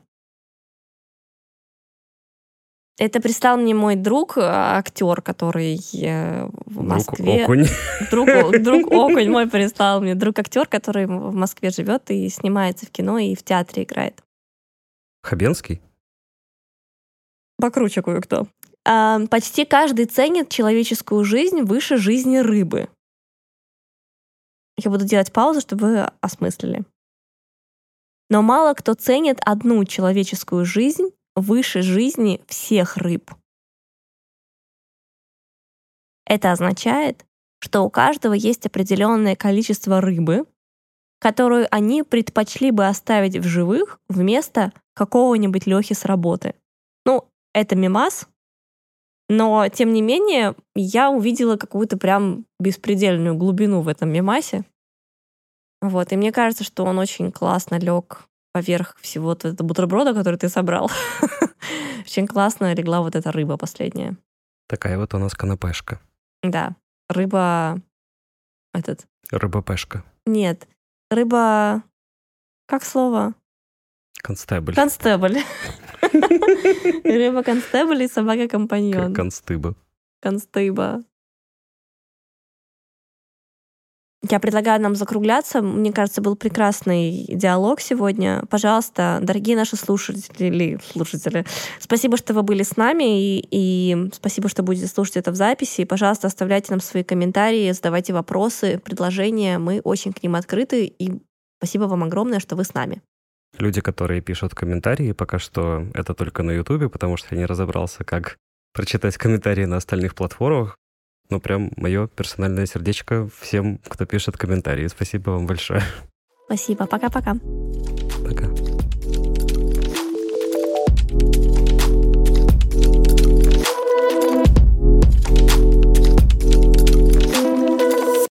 Это 2.98 3.20
прислал 3.20 3.58
мне 3.58 3.74
мой 3.74 3.94
друг, 3.94 4.38
а, 4.38 4.78
актер, 4.78 5.20
который 5.20 5.76
э, 6.02 6.46
в 6.46 6.72
Друг 6.74 6.86
Москве. 6.86 7.44
окунь. 7.44 7.66
Друг, 8.10 8.26
друг 8.62 8.90
окунь 8.90 9.28
мой 9.30 9.48
прислал 9.50 10.00
мне. 10.00 10.14
Друг 10.14 10.38
актер, 10.38 10.66
который 10.66 11.06
в 11.06 11.34
Москве 11.34 11.68
живет 11.70 12.10
и 12.10 12.28
снимается 12.30 12.86
в 12.86 12.90
кино 12.90 13.18
и 13.18 13.34
в 13.34 13.42
театре 13.42 13.82
играет. 13.82 14.22
Хабенский? 15.22 15.82
Покруче 17.58 18.02
кое-кто. 18.02 18.48
А, 18.84 19.26
почти 19.26 19.64
каждый 19.64 20.04
ценит 20.04 20.48
человеческую 20.48 21.24
жизнь 21.24 21.62
выше 21.62 21.96
жизни 21.96 22.38
рыбы. 22.38 22.88
Я 24.76 24.90
буду 24.90 25.04
делать 25.04 25.32
паузу, 25.32 25.60
чтобы 25.60 25.86
вы 25.86 26.00
осмыслили. 26.20 26.84
Но 28.28 28.42
мало 28.42 28.74
кто 28.74 28.94
ценит 28.94 29.38
одну 29.40 29.84
человеческую 29.84 30.64
жизнь 30.64 31.10
выше 31.34 31.82
жизни 31.82 32.42
всех 32.46 32.96
рыб. 32.96 33.30
Это 36.26 36.52
означает, 36.52 37.24
что 37.60 37.82
у 37.82 37.90
каждого 37.90 38.34
есть 38.34 38.66
определенное 38.66 39.36
количество 39.36 40.00
рыбы, 40.00 40.44
которую 41.18 41.66
они 41.70 42.02
предпочли 42.02 42.70
бы 42.70 42.86
оставить 42.86 43.36
в 43.36 43.44
живых 43.44 44.00
вместо 44.08 44.72
какого-нибудь 44.94 45.66
Лехи 45.66 45.94
с 45.94 46.04
работы. 46.04 46.54
Это 47.56 47.74
мимас, 47.74 48.28
но, 49.30 49.66
тем 49.68 49.94
не 49.94 50.02
менее, 50.02 50.54
я 50.74 51.08
увидела 51.08 51.56
какую-то 51.56 51.96
прям 51.96 52.44
беспредельную 52.60 53.34
глубину 53.34 53.80
в 53.80 53.88
этом 53.88 54.10
мимасе. 54.10 54.64
Вот, 55.80 56.12
и 56.12 56.16
мне 56.16 56.32
кажется, 56.32 56.64
что 56.64 56.84
он 56.84 56.98
очень 56.98 57.32
классно 57.32 57.78
лег 57.78 58.28
поверх 58.52 58.98
всего 59.00 59.28
вот 59.28 59.46
этого 59.46 59.66
бутерброда, 59.66 60.12
который 60.12 60.36
ты 60.36 60.50
собрал. 60.50 60.90
Очень 62.04 62.26
классно 62.26 62.74
легла 62.74 63.00
вот 63.00 63.16
эта 63.16 63.32
рыба 63.32 63.56
последняя. 63.56 64.18
Такая 64.68 64.98
вот 64.98 65.14
у 65.14 65.18
нас 65.18 65.34
канапешка. 65.34 65.98
Да, 66.42 66.76
рыба... 67.08 67.80
Этот... 68.74 69.06
Рыба-пешка. 69.30 70.04
Нет, 70.26 70.68
рыба... 71.10 71.82
Как 72.66 72.84
слово? 72.84 73.34
Констебль. 74.26 74.74
Констебль. 74.74 75.38
Рыба 77.04 77.44
констебль 77.44 78.02
и 78.02 78.08
собака 78.08 78.48
компаньон. 78.48 79.14
констыба. 79.14 79.76
Констыба. 80.20 81.04
Я 84.28 84.40
предлагаю 84.40 84.82
нам 84.82 84.96
закругляться. 84.96 85.62
Мне 85.62 85.92
кажется, 85.92 86.22
был 86.22 86.34
прекрасный 86.34 87.24
диалог 87.28 87.80
сегодня. 87.80 88.42
Пожалуйста, 88.50 89.20
дорогие 89.22 89.54
наши 89.54 89.76
слушатели, 89.76 90.80
слушатели, 90.84 91.46
спасибо, 91.78 92.16
что 92.16 92.34
вы 92.34 92.42
были 92.42 92.64
с 92.64 92.76
нами, 92.76 93.38
и, 93.38 93.46
и 93.48 94.10
спасибо, 94.12 94.48
что 94.48 94.64
будете 94.64 94.88
слушать 94.88 95.18
это 95.18 95.30
в 95.30 95.36
записи. 95.36 95.84
Пожалуйста, 95.84 96.26
оставляйте 96.26 96.72
нам 96.72 96.80
свои 96.80 97.04
комментарии, 97.04 97.70
задавайте 97.70 98.12
вопросы, 98.12 98.80
предложения. 98.84 99.58
Мы 99.58 99.80
очень 99.84 100.12
к 100.12 100.20
ним 100.24 100.34
открыты, 100.34 100.86
и 100.86 101.20
спасибо 101.58 101.84
вам 101.84 102.02
огромное, 102.02 102.40
что 102.40 102.56
вы 102.56 102.64
с 102.64 102.74
нами. 102.74 103.02
Люди, 103.58 103.80
которые 103.80 104.20
пишут 104.20 104.54
комментарии, 104.54 105.12
пока 105.12 105.38
что 105.38 105.86
это 105.94 106.14
только 106.14 106.42
на 106.42 106.50
Ютубе, 106.50 106.88
потому 106.88 107.16
что 107.16 107.34
я 107.34 107.38
не 107.38 107.46
разобрался, 107.46 108.04
как 108.04 108.36
прочитать 108.72 109.16
комментарии 109.16 109.64
на 109.64 109.76
остальных 109.76 110.14
платформах. 110.14 110.76
Ну, 111.30 111.40
прям 111.40 111.70
мое 111.76 112.06
персональное 112.06 112.66
сердечко 112.66 113.28
всем, 113.40 113.78
кто 113.88 114.04
пишет 114.04 114.36
комментарии. 114.36 114.86
Спасибо 114.86 115.30
вам 115.30 115.46
большое. 115.46 115.82
Спасибо. 116.46 116.86
Пока-пока. 116.86 117.36
Пока. 118.24 118.45